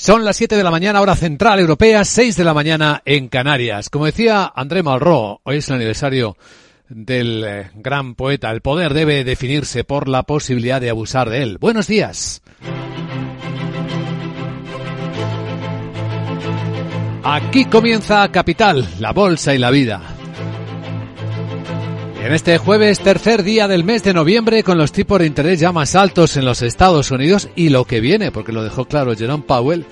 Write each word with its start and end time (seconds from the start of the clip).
Son 0.00 0.24
las 0.24 0.38
7 0.38 0.56
de 0.56 0.64
la 0.64 0.70
mañana, 0.70 1.02
hora 1.02 1.14
central 1.14 1.60
europea, 1.60 2.06
6 2.06 2.34
de 2.34 2.42
la 2.42 2.54
mañana 2.54 3.02
en 3.04 3.28
Canarias. 3.28 3.90
Como 3.90 4.06
decía 4.06 4.50
André 4.56 4.82
Malraux, 4.82 5.40
hoy 5.42 5.58
es 5.58 5.68
el 5.68 5.74
aniversario 5.74 6.38
del 6.88 7.44
eh, 7.46 7.70
gran 7.74 8.14
poeta. 8.14 8.50
El 8.50 8.62
poder 8.62 8.94
debe 8.94 9.24
definirse 9.24 9.84
por 9.84 10.08
la 10.08 10.22
posibilidad 10.22 10.80
de 10.80 10.88
abusar 10.88 11.28
de 11.28 11.42
él. 11.42 11.58
Buenos 11.58 11.86
días. 11.86 12.40
Aquí 17.22 17.66
comienza 17.66 18.26
Capital, 18.32 18.88
la 19.00 19.12
bolsa 19.12 19.54
y 19.54 19.58
la 19.58 19.70
vida. 19.70 20.09
En 22.22 22.34
este 22.34 22.58
jueves, 22.58 23.00
tercer 23.00 23.42
día 23.42 23.66
del 23.66 23.82
mes 23.82 24.04
de 24.04 24.12
noviembre, 24.12 24.62
con 24.62 24.76
los 24.76 24.92
tipos 24.92 25.18
de 25.18 25.26
interés 25.26 25.58
ya 25.58 25.72
más 25.72 25.94
altos 25.94 26.36
en 26.36 26.44
los 26.44 26.60
Estados 26.60 27.10
Unidos 27.10 27.48
y 27.56 27.70
lo 27.70 27.86
que 27.86 28.00
viene, 28.00 28.30
porque 28.30 28.52
lo 28.52 28.62
dejó 28.62 28.84
claro 28.84 29.16
Jerome 29.16 29.44
Powell, 29.46 29.86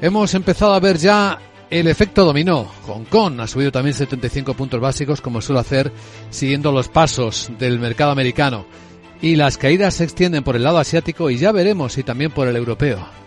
hemos 0.00 0.32
empezado 0.34 0.74
a 0.74 0.80
ver 0.80 0.96
ya 0.96 1.40
el 1.70 1.88
efecto 1.88 2.24
dominó. 2.24 2.70
Hong 2.86 3.04
Kong 3.04 3.40
ha 3.40 3.48
subido 3.48 3.72
también 3.72 3.94
75 3.94 4.54
puntos 4.54 4.80
básicos, 4.80 5.20
como 5.20 5.40
suele 5.40 5.60
hacer, 5.60 5.92
siguiendo 6.30 6.70
los 6.70 6.88
pasos 6.88 7.50
del 7.58 7.80
mercado 7.80 8.12
americano. 8.12 8.64
Y 9.20 9.34
las 9.34 9.58
caídas 9.58 9.94
se 9.94 10.04
extienden 10.04 10.44
por 10.44 10.54
el 10.54 10.62
lado 10.62 10.78
asiático 10.78 11.30
y 11.30 11.36
ya 11.36 11.50
veremos 11.50 11.94
si 11.94 12.04
también 12.04 12.30
por 12.30 12.46
el 12.46 12.54
europeo. 12.54 13.21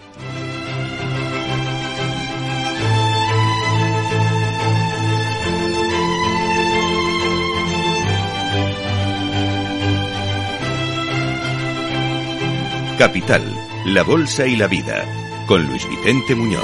Capital, 12.98 13.44
la 13.86 14.04
Bolsa 14.04 14.48
y 14.48 14.56
la 14.56 14.68
Vida, 14.68 15.06
con 15.48 15.66
Luis 15.66 15.88
Vicente 15.90 16.34
Muñoz. 16.36 16.64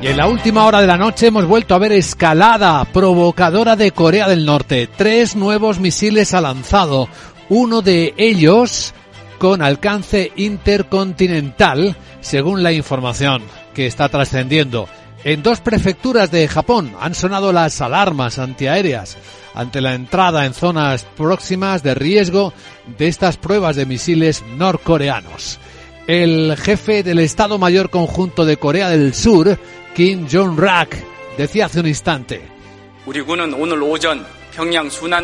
Y 0.00 0.06
en 0.06 0.16
la 0.16 0.28
última 0.28 0.66
hora 0.66 0.80
de 0.80 0.86
la 0.86 0.96
noche 0.96 1.28
hemos 1.28 1.46
vuelto 1.46 1.74
a 1.74 1.78
ver 1.78 1.92
escalada 1.92 2.84
provocadora 2.84 3.76
de 3.76 3.92
Corea 3.92 4.28
del 4.28 4.44
Norte. 4.44 4.88
Tres 4.96 5.36
nuevos 5.36 5.78
misiles 5.78 6.34
ha 6.34 6.40
lanzado, 6.40 7.08
uno 7.48 7.82
de 7.82 8.14
ellos 8.16 8.94
con 9.38 9.62
alcance 9.62 10.32
intercontinental, 10.36 11.96
según 12.20 12.62
la 12.62 12.72
información 12.72 13.42
que 13.74 13.86
está 13.86 14.08
trascendiendo. 14.08 14.88
En 15.28 15.42
dos 15.42 15.60
prefecturas 15.60 16.30
de 16.30 16.48
Japón 16.48 16.94
han 16.98 17.14
sonado 17.14 17.52
las 17.52 17.82
alarmas 17.82 18.38
antiaéreas 18.38 19.18
ante 19.52 19.82
la 19.82 19.92
entrada 19.92 20.46
en 20.46 20.54
zonas 20.54 21.04
próximas 21.04 21.82
de 21.82 21.94
riesgo 21.94 22.54
de 22.96 23.08
estas 23.08 23.36
pruebas 23.36 23.76
de 23.76 23.84
misiles 23.84 24.42
norcoreanos. 24.56 25.58
El 26.06 26.56
jefe 26.56 27.02
del 27.02 27.18
Estado 27.18 27.58
Mayor 27.58 27.90
Conjunto 27.90 28.46
de 28.46 28.56
Corea 28.56 28.88
del 28.88 29.12
Sur, 29.12 29.58
Kim 29.94 30.26
Jong-rak, 30.32 30.96
decía 31.36 31.66
hace 31.66 31.80
un 31.80 31.88
instante. 31.88 32.40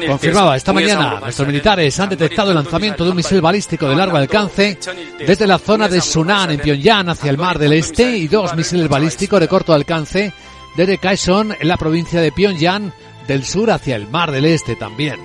Confirmaba 0.08 0.56
esta 0.56 0.72
mañana, 0.72 1.20
nuestros 1.20 1.48
militares 1.48 1.98
han 1.98 2.08
detectado 2.08 2.50
el 2.50 2.56
lanzamiento 2.56 3.04
de 3.04 3.10
un 3.10 3.16
misil 3.16 3.40
balístico 3.40 3.88
de 3.88 3.96
largo 3.96 4.16
alcance 4.16 4.78
desde 5.18 5.46
la 5.46 5.58
zona 5.58 5.88
de 5.88 6.00
Sunan 6.00 6.52
en 6.52 6.60
Pyongyang 6.60 7.08
hacia 7.08 7.30
el 7.30 7.38
Mar 7.38 7.58
del 7.58 7.72
Este 7.72 8.16
y 8.16 8.28
dos 8.28 8.54
misiles 8.54 8.88
balísticos 8.88 9.40
de 9.40 9.48
corto 9.48 9.74
alcance 9.74 10.32
desde 10.76 10.98
Kaesong 10.98 11.56
en 11.60 11.68
la 11.68 11.76
provincia 11.76 12.20
de 12.20 12.32
Pyongyang 12.32 12.92
del 13.26 13.44
sur 13.44 13.70
hacia 13.70 13.96
el 13.96 14.08
Mar 14.08 14.30
del 14.30 14.44
Este 14.44 14.76
también. 14.76 15.20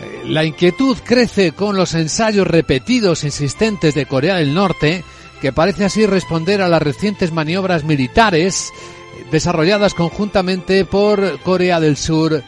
Eh, 0.00 0.22
la 0.24 0.44
inquietud 0.44 0.96
crece 1.04 1.52
con 1.52 1.76
los 1.76 1.94
ensayos 1.94 2.46
repetidos 2.46 3.22
e 3.22 3.26
insistentes 3.26 3.94
de 3.94 4.06
Corea 4.06 4.36
del 4.36 4.54
Norte, 4.54 5.04
que 5.40 5.52
parece 5.52 5.84
así 5.84 6.06
responder 6.06 6.62
a 6.62 6.68
las 6.68 6.82
recientes 6.82 7.32
maniobras 7.32 7.84
militares 7.84 8.72
eh, 8.72 9.26
desarrolladas 9.30 9.94
conjuntamente 9.94 10.84
por 10.84 11.40
Corea 11.40 11.80
del 11.80 11.96
Sur 11.96 12.42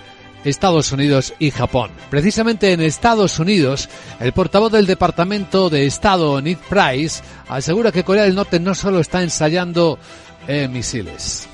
Estados 0.44 0.92
Unidos 0.92 1.34
y 1.38 1.50
Japón. 1.50 1.90
Precisamente 2.10 2.72
en 2.72 2.80
Estados 2.80 3.38
Unidos, 3.38 3.88
el 4.20 4.32
portavoz 4.32 4.72
del 4.72 4.86
Departamento 4.86 5.70
de 5.70 5.86
Estado, 5.86 6.40
Nick 6.40 6.58
Price, 6.58 7.22
asegura 7.48 7.92
que 7.92 8.04
Corea 8.04 8.24
del 8.24 8.34
Norte 8.34 8.60
no 8.60 8.74
solo 8.74 9.00
está 9.00 9.22
ensayando 9.22 9.98
eh, 10.48 10.68
misiles. 10.68 11.48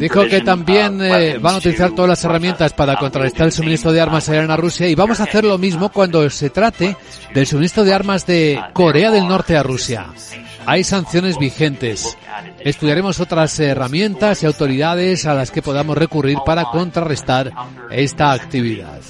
Dijo 0.00 0.26
que 0.26 0.40
también 0.40 1.00
eh, 1.00 1.38
van 1.38 1.54
a 1.54 1.58
utilizar 1.58 1.92
todas 1.92 2.08
las 2.08 2.24
herramientas 2.24 2.72
para 2.72 2.96
contrarrestar 2.96 3.46
el 3.46 3.52
suministro 3.52 3.92
de 3.92 4.00
armas 4.00 4.28
a 4.28 4.56
Rusia 4.56 4.88
y 4.88 4.96
vamos 4.96 5.20
a 5.20 5.22
hacer 5.22 5.44
lo 5.44 5.56
mismo 5.58 5.90
cuando 5.90 6.28
se 6.30 6.50
trate 6.50 6.96
del 7.32 7.46
suministro 7.46 7.84
de 7.84 7.94
armas 7.94 8.26
de 8.26 8.60
Corea 8.72 9.12
del 9.12 9.28
Norte 9.28 9.56
a 9.56 9.62
Rusia. 9.62 10.06
Hay 10.66 10.84
sanciones 10.84 11.38
vigentes. 11.38 12.16
Estudiaremos 12.60 13.20
otras 13.20 13.58
herramientas 13.58 14.42
y 14.42 14.46
autoridades 14.46 15.26
a 15.26 15.34
las 15.34 15.50
que 15.50 15.62
podamos 15.62 15.96
recurrir 15.98 16.38
para 16.44 16.64
contrarrestar 16.64 17.52
esta 17.90 18.32
actividad. 18.32 19.00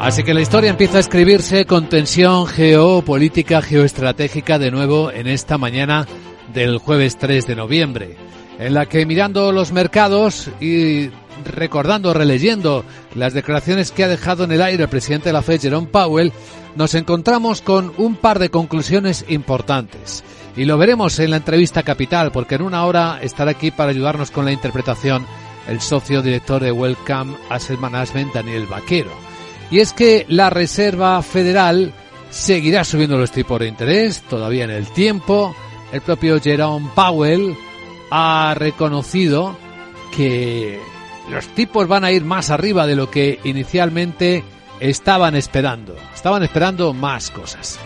Así 0.00 0.24
que 0.24 0.32
la 0.32 0.40
historia 0.40 0.70
empieza 0.70 0.96
a 0.96 1.00
escribirse 1.00 1.66
con 1.66 1.90
tensión 1.90 2.46
geopolítica, 2.46 3.60
geoestratégica 3.60 4.58
de 4.58 4.70
nuevo 4.70 5.12
en 5.12 5.26
esta 5.26 5.58
mañana 5.58 6.06
del 6.54 6.78
jueves 6.78 7.18
3 7.18 7.46
de 7.46 7.54
noviembre, 7.54 8.16
en 8.60 8.74
la 8.74 8.86
que 8.86 9.06
mirando 9.06 9.52
los 9.52 9.72
mercados 9.72 10.50
y 10.60 11.08
recordando, 11.44 12.12
releyendo 12.12 12.84
las 13.14 13.32
declaraciones 13.32 13.90
que 13.90 14.04
ha 14.04 14.08
dejado 14.08 14.44
en 14.44 14.52
el 14.52 14.60
aire 14.60 14.82
el 14.82 14.88
presidente 14.90 15.30
de 15.30 15.32
la 15.32 15.42
Fed, 15.42 15.62
Jerome 15.62 15.86
Powell, 15.86 16.32
nos 16.76 16.94
encontramos 16.94 17.62
con 17.62 17.90
un 17.96 18.16
par 18.16 18.38
de 18.38 18.50
conclusiones 18.50 19.24
importantes. 19.28 20.22
Y 20.56 20.66
lo 20.66 20.76
veremos 20.76 21.18
en 21.20 21.30
la 21.30 21.38
entrevista 21.38 21.82
capital, 21.82 22.32
porque 22.32 22.56
en 22.56 22.62
una 22.62 22.84
hora 22.84 23.18
estará 23.22 23.52
aquí 23.52 23.70
para 23.70 23.90
ayudarnos 23.90 24.30
con 24.30 24.44
la 24.44 24.52
interpretación 24.52 25.24
el 25.66 25.80
socio 25.80 26.20
director 26.20 26.62
de 26.62 26.70
Welcome 26.70 27.36
Asset 27.48 27.78
Management, 27.78 28.34
Daniel 28.34 28.66
Vaquero. 28.66 29.10
Y 29.70 29.78
es 29.78 29.94
que 29.94 30.26
la 30.28 30.50
Reserva 30.50 31.22
Federal 31.22 31.94
seguirá 32.28 32.84
subiendo 32.84 33.16
los 33.16 33.30
tipos 33.30 33.58
de 33.58 33.68
interés 33.68 34.22
todavía 34.28 34.64
en 34.64 34.70
el 34.70 34.86
tiempo. 34.88 35.54
El 35.92 36.02
propio 36.02 36.40
Jerome 36.40 36.90
Powell 36.94 37.56
ha 38.10 38.54
reconocido 38.56 39.56
que 40.14 40.80
los 41.30 41.46
tipos 41.48 41.86
van 41.86 42.04
a 42.04 42.10
ir 42.10 42.24
más 42.24 42.50
arriba 42.50 42.86
de 42.86 42.96
lo 42.96 43.10
que 43.10 43.38
inicialmente 43.44 44.44
estaban 44.80 45.36
esperando. 45.36 45.94
Estaban 46.14 46.42
esperando 46.42 46.92
más 46.92 47.30
cosas. 47.30 47.78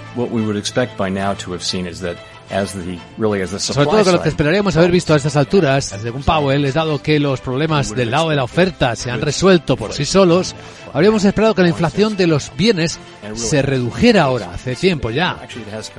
Sobre 3.74 3.86
todo 3.86 4.04
que 4.04 4.12
lo 4.12 4.22
que 4.22 4.28
esperaríamos 4.28 4.76
haber 4.76 4.90
visto 4.90 5.14
a 5.14 5.16
estas 5.16 5.34
alturas, 5.36 5.86
según 6.00 6.22
Powell, 6.22 6.64
es 6.64 6.74
dado 6.74 7.02
que 7.02 7.18
los 7.18 7.40
problemas 7.40 7.94
del 7.94 8.10
lado 8.10 8.30
de 8.30 8.36
la 8.36 8.44
oferta 8.44 8.94
se 8.96 9.10
han 9.10 9.20
resuelto 9.20 9.76
por 9.76 9.92
sí 9.92 10.04
solos, 10.04 10.54
habríamos 10.92 11.24
esperado 11.24 11.54
que 11.54 11.62
la 11.62 11.68
inflación 11.68 12.16
de 12.16 12.26
los 12.26 12.52
bienes 12.56 12.98
se 13.34 13.62
redujera 13.62 14.24
ahora, 14.24 14.52
hace 14.54 14.76
tiempo 14.76 15.10
ya. 15.10 15.38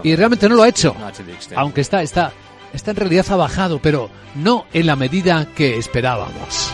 Y 0.03 0.15
realmente 0.15 0.47
no 0.47 0.55
lo 0.55 0.63
ha 0.63 0.69
hecho, 0.69 0.95
aunque 1.55 1.81
está, 1.81 2.03
está, 2.03 2.31
está 2.75 2.91
en 2.91 2.97
realidad 2.97 3.25
ha 3.29 3.35
bajado, 3.35 3.79
pero 3.79 4.09
no 4.35 4.65
en 4.73 4.85
la 4.85 4.95
medida 4.95 5.47
que 5.55 5.77
esperábamos. 5.77 6.73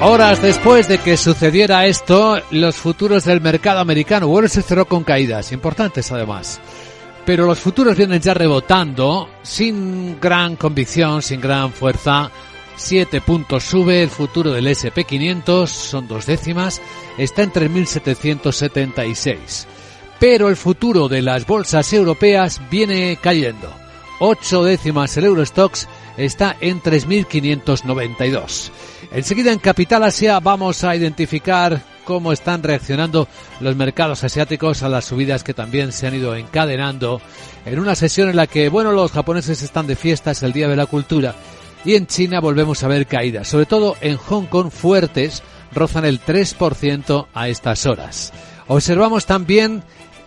Horas 0.00 0.42
después 0.42 0.86
de 0.86 0.98
que 0.98 1.16
sucediera 1.16 1.86
esto, 1.86 2.38
los 2.50 2.76
futuros 2.76 3.24
del 3.24 3.40
mercado 3.40 3.80
americano, 3.80 4.28
bueno, 4.28 4.48
se 4.48 4.60
cerró 4.60 4.86
con 4.86 5.02
caídas 5.02 5.50
importantes 5.52 6.12
además. 6.12 6.60
Pero 7.24 7.46
los 7.46 7.58
futuros 7.58 7.96
vienen 7.96 8.20
ya 8.20 8.34
rebotando, 8.34 9.30
sin 9.42 10.20
gran 10.20 10.56
convicción, 10.56 11.22
sin 11.22 11.40
gran 11.40 11.72
fuerza. 11.72 12.30
Siete 12.76 13.20
puntos 13.20 13.64
sube 13.64 14.02
el 14.02 14.10
futuro 14.10 14.52
del 14.52 14.66
SP500, 14.66 15.68
son 15.68 16.08
dos 16.08 16.26
décimas, 16.26 16.82
está 17.16 17.44
en 17.44 17.52
3.776. 17.52 19.66
Pero 20.18 20.48
el 20.48 20.56
futuro 20.56 21.08
de 21.08 21.22
las 21.22 21.46
bolsas 21.46 21.92
europeas 21.92 22.60
viene 22.70 23.16
cayendo. 23.20 23.72
Ocho 24.18 24.64
décimas 24.64 25.16
el 25.16 25.24
Eurostox 25.24 25.86
está 26.16 26.56
en 26.60 26.82
3.592. 26.82 28.70
Enseguida 29.12 29.52
en 29.52 29.60
Capital 29.60 30.02
Asia 30.02 30.40
vamos 30.40 30.82
a 30.82 30.96
identificar 30.96 31.80
cómo 32.04 32.32
están 32.32 32.62
reaccionando 32.62 33.28
los 33.60 33.76
mercados 33.76 34.24
asiáticos 34.24 34.82
a 34.82 34.88
las 34.88 35.04
subidas 35.06 35.44
que 35.44 35.54
también 35.54 35.92
se 35.92 36.06
han 36.06 36.14
ido 36.14 36.36
encadenando 36.36 37.20
en 37.64 37.78
una 37.78 37.94
sesión 37.94 38.28
en 38.28 38.36
la 38.36 38.46
que, 38.46 38.68
bueno, 38.68 38.92
los 38.92 39.12
japoneses 39.12 39.62
están 39.62 39.86
de 39.86 39.96
fiestas 39.96 40.42
el 40.42 40.52
Día 40.52 40.68
de 40.68 40.76
la 40.76 40.84
Cultura 40.86 41.34
y 41.84 41.94
en 41.94 42.06
China 42.06 42.40
volvemos 42.40 42.82
a 42.82 42.88
ver 42.88 43.06
caídas, 43.06 43.48
sobre 43.48 43.66
todo 43.66 43.96
en 44.00 44.16
Hong 44.16 44.46
Kong 44.46 44.70
fuertes, 44.70 45.42
rozan 45.72 46.04
el 46.04 46.20
3% 46.20 47.26
a 47.34 47.48
estas 47.48 47.86
horas. 47.86 48.32
Observamos 48.66 49.26
también 49.26 49.82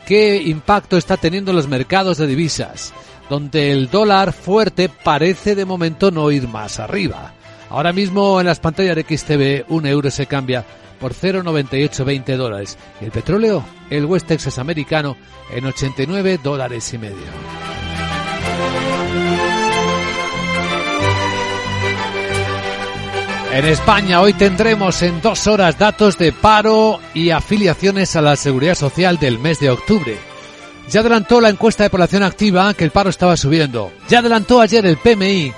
qué 0.06 0.42
impacto 0.42 0.98
está 0.98 1.18
teniendo 1.18 1.54
los 1.54 1.68
mercados 1.68 2.18
de 2.18 2.28
divisas, 2.28 2.94
donde 3.30 3.72
el 3.72 3.90
dólar 3.90 4.34
fuerte 4.34 4.90
parece 4.90 5.56
de 5.56 5.66
momento 5.66 6.12
no 6.12 6.32
ir 6.32 6.48
más 6.48 6.80
arriba. 6.80 7.34
Ahora 7.70 7.92
mismo 7.92 8.40
en 8.40 8.46
las 8.46 8.60
pantallas 8.60 8.96
de 8.96 9.04
XTV 9.04 9.66
un 9.70 9.86
euro 9.86 10.10
se 10.12 10.28
cambia 10.28 10.64
por 11.00 11.14
0,9820 11.14 12.38
dólares 12.38 12.78
y 13.02 13.06
el 13.06 13.12
petróleo, 13.12 13.64
el 13.90 14.06
West 14.06 14.28
Texas 14.28 14.58
americano, 14.58 15.18
en 15.52 15.66
89 15.66 16.40
dólares 16.42 16.94
y 16.94 16.98
medio. 16.98 17.87
En 23.52 23.66
España 23.66 24.22
hoy 24.22 24.34
tendremos 24.34 25.02
en 25.02 25.22
dos 25.22 25.48
horas 25.48 25.80
datos 25.80 26.18
de 26.18 26.32
paro 26.32 27.00
y 27.14 27.32
afiliaciones 27.32 28.16
a 28.16 28.22
la 28.22 28.36
seguridad 28.36 28.76
social 28.76 29.18
del 29.18 29.40
mes 29.40 29.60
de 29.60 29.70
octubre. 29.70 30.18
Ya 30.90 31.00
adelantó 31.00 31.42
la 31.42 31.50
encuesta 31.50 31.84
de 31.84 31.90
población 31.90 32.24
activa 32.24 32.74
que 32.74 32.84
el 32.84 32.92
paro 32.92 33.10
estaba 33.10 33.36
subiendo. 33.38 33.92
Ya 34.10 34.20
adelantó 34.20 34.62
ayer 34.62 34.86
el 34.86 34.98
PMI 34.98 35.54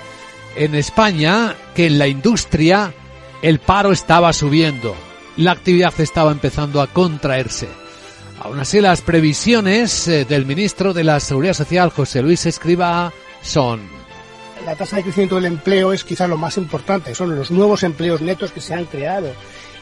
en 0.56 0.74
España 0.76 1.54
que 1.74 1.86
en 1.86 1.98
la 1.98 2.06
industria 2.06 2.94
el 3.42 3.58
paro 3.58 3.92
estaba 3.92 4.32
subiendo. 4.32 4.94
La 5.36 5.52
actividad 5.52 5.92
estaba 6.00 6.32
empezando 6.32 6.80
a 6.80 6.86
contraerse. 6.86 7.68
Aún 8.40 8.60
así, 8.60 8.80
las 8.80 9.02
previsiones 9.02 10.08
eh, 10.08 10.24
del 10.24 10.46
ministro 10.46 10.94
de 10.94 11.04
la 11.04 11.20
Seguridad 11.20 11.54
Social, 11.54 11.90
José 11.90 12.22
Luis 12.22 12.46
Escriba, 12.46 13.12
son 13.42 13.99
la 14.64 14.76
tasa 14.76 14.96
de 14.96 15.02
crecimiento 15.02 15.36
del 15.36 15.46
empleo 15.46 15.92
es 15.92 16.04
quizás 16.04 16.28
lo 16.28 16.36
más 16.36 16.56
importante, 16.56 17.14
son 17.14 17.34
los 17.36 17.50
nuevos 17.50 17.82
empleos 17.82 18.20
netos 18.20 18.52
que 18.52 18.60
se 18.60 18.74
han 18.74 18.84
creado. 18.84 19.32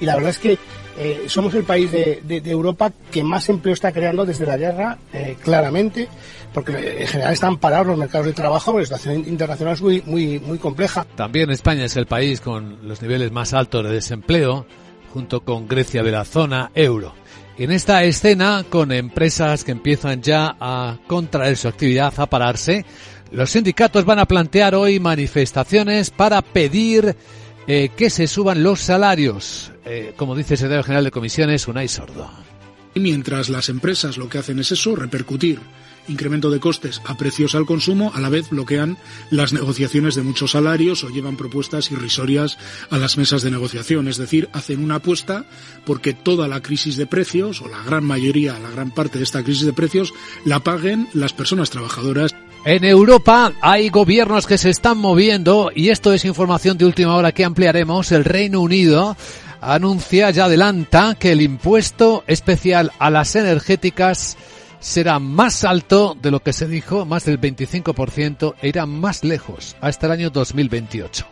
Y 0.00 0.04
la 0.04 0.14
verdad 0.14 0.30
es 0.30 0.38
que 0.38 0.58
eh, 0.96 1.24
somos 1.28 1.54
el 1.54 1.64
país 1.64 1.90
de, 1.92 2.20
Europa 2.44 2.92
que 3.10 3.22
más 3.22 3.48
empleo 3.48 3.74
está 3.74 3.92
creando 3.92 4.24
desde 4.24 4.46
la 4.46 4.56
guerra, 4.56 4.98
eh, 5.12 5.36
claramente, 5.42 6.08
porque 6.52 7.02
en 7.02 7.06
general 7.06 7.32
están 7.32 7.58
parados 7.58 7.88
los 7.88 7.98
mercados 7.98 8.26
de 8.26 8.32
trabajo, 8.32 8.78
la 8.78 8.84
situación 8.84 9.24
internacional 9.26 9.74
es 9.74 9.82
muy, 9.82 10.02
muy, 10.06 10.38
muy 10.40 10.58
compleja. 10.58 11.06
También 11.16 11.50
España 11.50 11.84
es 11.84 11.96
el 11.96 12.06
país 12.06 12.40
con 12.40 12.86
los 12.86 13.02
niveles 13.02 13.32
más 13.32 13.54
altos 13.54 13.84
de 13.84 13.92
desempleo, 13.92 14.66
junto 15.12 15.40
con 15.40 15.68
Grecia 15.68 16.02
de 16.02 16.12
la 16.12 16.24
zona 16.24 16.70
euro. 16.74 17.14
En 17.58 17.72
esta 17.72 18.04
escena, 18.04 18.64
con 18.70 18.92
empresas 18.92 19.64
que 19.64 19.72
empiezan 19.72 20.22
ya 20.22 20.56
a 20.60 20.96
contraer 21.08 21.56
su 21.56 21.66
actividad, 21.66 22.12
a 22.16 22.26
pararse, 22.26 22.84
los 23.30 23.50
sindicatos 23.50 24.04
van 24.04 24.18
a 24.18 24.26
plantear 24.26 24.74
hoy 24.74 25.00
manifestaciones 25.00 26.10
para 26.10 26.42
pedir 26.42 27.16
eh, 27.66 27.90
que 27.96 28.10
se 28.10 28.26
suban 28.26 28.62
los 28.62 28.80
salarios, 28.80 29.72
eh, 29.84 30.14
como 30.16 30.34
dice 30.34 30.54
el 30.54 30.58
secretario 30.58 30.84
general 30.84 31.04
de 31.04 31.10
comisiones, 31.10 31.68
Unai 31.68 31.88
Sordo. 31.88 32.30
Mientras 32.94 33.48
las 33.48 33.68
empresas 33.68 34.16
lo 34.16 34.28
que 34.28 34.38
hacen 34.38 34.58
es 34.58 34.72
eso, 34.72 34.96
repercutir 34.96 35.60
incremento 36.08 36.50
de 36.50 36.60
costes 36.60 37.00
a 37.04 37.16
precios 37.16 37.54
al 37.54 37.66
consumo, 37.66 38.12
a 38.14 38.20
la 38.20 38.28
vez 38.28 38.50
bloquean 38.50 38.98
las 39.30 39.52
negociaciones 39.52 40.14
de 40.14 40.22
muchos 40.22 40.52
salarios 40.52 41.04
o 41.04 41.10
llevan 41.10 41.36
propuestas 41.36 41.90
irrisorias 41.90 42.58
a 42.90 42.98
las 42.98 43.18
mesas 43.18 43.42
de 43.42 43.50
negociación. 43.50 44.08
Es 44.08 44.16
decir, 44.16 44.48
hacen 44.52 44.82
una 44.82 44.96
apuesta 44.96 45.44
porque 45.84 46.14
toda 46.14 46.48
la 46.48 46.62
crisis 46.62 46.96
de 46.96 47.06
precios, 47.06 47.62
o 47.62 47.68
la 47.68 47.82
gran 47.82 48.04
mayoría, 48.04 48.58
la 48.58 48.70
gran 48.70 48.90
parte 48.90 49.18
de 49.18 49.24
esta 49.24 49.42
crisis 49.42 49.66
de 49.66 49.72
precios, 49.72 50.12
la 50.44 50.60
paguen 50.60 51.08
las 51.14 51.32
personas 51.32 51.70
trabajadoras. 51.70 52.34
En 52.68 52.84
Europa 52.84 53.54
hay 53.62 53.88
gobiernos 53.88 54.46
que 54.46 54.58
se 54.58 54.68
están 54.68 54.98
moviendo 54.98 55.70
y 55.74 55.88
esto 55.88 56.12
es 56.12 56.26
información 56.26 56.76
de 56.76 56.84
última 56.84 57.16
hora 57.16 57.32
que 57.32 57.46
ampliaremos. 57.46 58.12
El 58.12 58.26
Reino 58.26 58.60
Unido 58.60 59.16
anuncia, 59.62 60.30
ya 60.32 60.44
adelanta, 60.44 61.16
que 61.18 61.32
el 61.32 61.40
impuesto 61.40 62.24
especial 62.26 62.92
a 62.98 63.08
las 63.08 63.34
energéticas 63.36 64.36
será 64.80 65.18
más 65.18 65.64
alto 65.64 66.14
de 66.20 66.30
lo 66.30 66.40
que 66.40 66.52
se 66.52 66.68
dijo, 66.68 67.06
más 67.06 67.24
del 67.24 67.40
25%, 67.40 68.56
e 68.60 68.68
irá 68.68 68.84
más 68.84 69.24
lejos, 69.24 69.74
hasta 69.80 70.04
el 70.04 70.12
año 70.12 70.28
2028. 70.28 71.26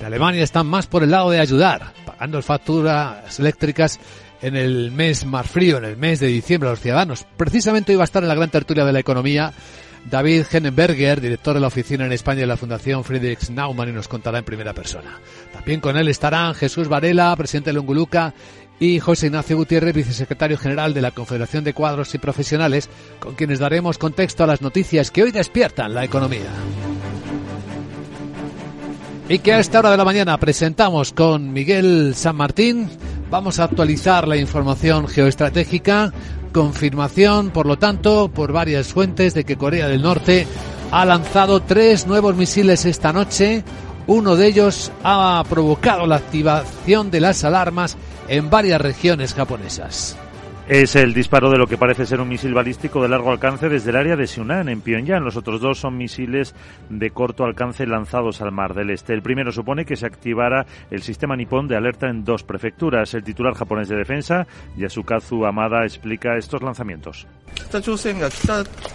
En 0.00 0.06
Alemania 0.06 0.42
están 0.42 0.66
más 0.66 0.88
por 0.88 1.04
el 1.04 1.12
lado 1.12 1.30
de 1.30 1.38
ayudar, 1.38 1.92
pagando 2.04 2.42
facturas 2.42 3.38
eléctricas 3.38 4.00
en 4.40 4.56
el 4.56 4.90
mes 4.90 5.24
más 5.26 5.48
frío, 5.48 5.78
en 5.78 5.84
el 5.84 5.96
mes 5.96 6.18
de 6.18 6.26
diciembre 6.26 6.68
a 6.68 6.72
los 6.72 6.80
ciudadanos. 6.80 7.24
Precisamente 7.36 7.94
hoy 7.94 8.00
a 8.00 8.04
estar 8.04 8.24
en 8.24 8.28
la 8.28 8.34
gran 8.34 8.50
tertulia 8.50 8.84
de 8.84 8.92
la 8.92 8.98
economía 8.98 9.52
David 10.10 10.44
Hennenberger, 10.50 11.20
director 11.20 11.54
de 11.54 11.60
la 11.60 11.68
oficina 11.68 12.04
en 12.04 12.12
España 12.12 12.40
de 12.40 12.46
la 12.46 12.56
Fundación 12.56 13.04
Friedrich 13.04 13.50
Naumann, 13.50 13.88
y 13.88 13.92
nos 13.92 14.08
contará 14.08 14.38
en 14.38 14.44
primera 14.44 14.74
persona. 14.74 15.20
También 15.52 15.80
con 15.80 15.96
él 15.96 16.08
estarán 16.08 16.54
Jesús 16.54 16.88
Varela, 16.88 17.34
presidente 17.36 17.70
de 17.70 17.74
Longuluca, 17.74 18.34
y 18.80 18.98
José 18.98 19.26
Ignacio 19.26 19.56
Gutiérrez, 19.56 19.94
vicesecretario 19.94 20.58
general 20.58 20.92
de 20.92 21.02
la 21.02 21.12
Confederación 21.12 21.62
de 21.62 21.72
Cuadros 21.72 22.14
y 22.14 22.18
Profesionales, 22.18 22.90
con 23.20 23.34
quienes 23.34 23.60
daremos 23.60 23.96
contexto 23.96 24.42
a 24.42 24.48
las 24.48 24.60
noticias 24.60 25.12
que 25.12 25.22
hoy 25.22 25.30
despiertan 25.30 25.94
la 25.94 26.04
economía. 26.04 26.50
Y 29.28 29.38
que 29.38 29.52
a 29.52 29.60
esta 29.60 29.78
hora 29.78 29.92
de 29.92 29.96
la 29.96 30.04
mañana 30.04 30.36
presentamos 30.36 31.12
con 31.12 31.52
Miguel 31.52 32.14
San 32.16 32.34
Martín. 32.34 32.90
Vamos 33.30 33.60
a 33.60 33.64
actualizar 33.64 34.26
la 34.26 34.36
información 34.36 35.06
geoestratégica 35.06 36.12
confirmación, 36.52 37.50
por 37.50 37.66
lo 37.66 37.78
tanto, 37.78 38.30
por 38.32 38.52
varias 38.52 38.88
fuentes 38.88 39.34
de 39.34 39.44
que 39.44 39.56
Corea 39.56 39.88
del 39.88 40.02
Norte 40.02 40.46
ha 40.90 41.04
lanzado 41.04 41.60
tres 41.60 42.06
nuevos 42.06 42.36
misiles 42.36 42.84
esta 42.84 43.12
noche. 43.12 43.64
Uno 44.06 44.36
de 44.36 44.46
ellos 44.46 44.92
ha 45.02 45.42
provocado 45.48 46.06
la 46.06 46.16
activación 46.16 47.10
de 47.10 47.20
las 47.20 47.44
alarmas 47.44 47.96
en 48.28 48.50
varias 48.50 48.80
regiones 48.80 49.34
japonesas. 49.34 50.16
Es 50.68 50.94
el 50.94 51.12
disparo 51.12 51.50
de 51.50 51.58
lo 51.58 51.66
que 51.66 51.76
parece 51.76 52.06
ser 52.06 52.20
un 52.20 52.28
misil 52.28 52.54
balístico 52.54 53.02
de 53.02 53.08
largo 53.08 53.32
alcance 53.32 53.68
desde 53.68 53.90
el 53.90 53.96
área 53.96 54.14
de 54.14 54.28
Sunan, 54.28 54.68
en 54.68 54.80
Pyongyang. 54.80 55.24
Los 55.24 55.36
otros 55.36 55.60
dos 55.60 55.78
son 55.78 55.96
misiles 55.96 56.54
de 56.88 57.10
corto 57.10 57.44
alcance 57.44 57.84
lanzados 57.84 58.40
al 58.40 58.52
Mar 58.52 58.72
del 58.72 58.90
Este. 58.90 59.12
El 59.12 59.22
primero 59.22 59.50
supone 59.50 59.84
que 59.84 59.96
se 59.96 60.06
activara 60.06 60.64
el 60.90 61.02
sistema 61.02 61.36
nipón 61.36 61.66
de 61.66 61.76
alerta 61.76 62.08
en 62.08 62.24
dos 62.24 62.44
prefecturas. 62.44 63.12
El 63.14 63.24
titular 63.24 63.54
japonés 63.54 63.88
de 63.88 63.96
defensa, 63.96 64.46
Yasukazu 64.76 65.44
Amada, 65.44 65.84
explica 65.84 66.36
estos 66.36 66.62
lanzamientos. 66.62 67.26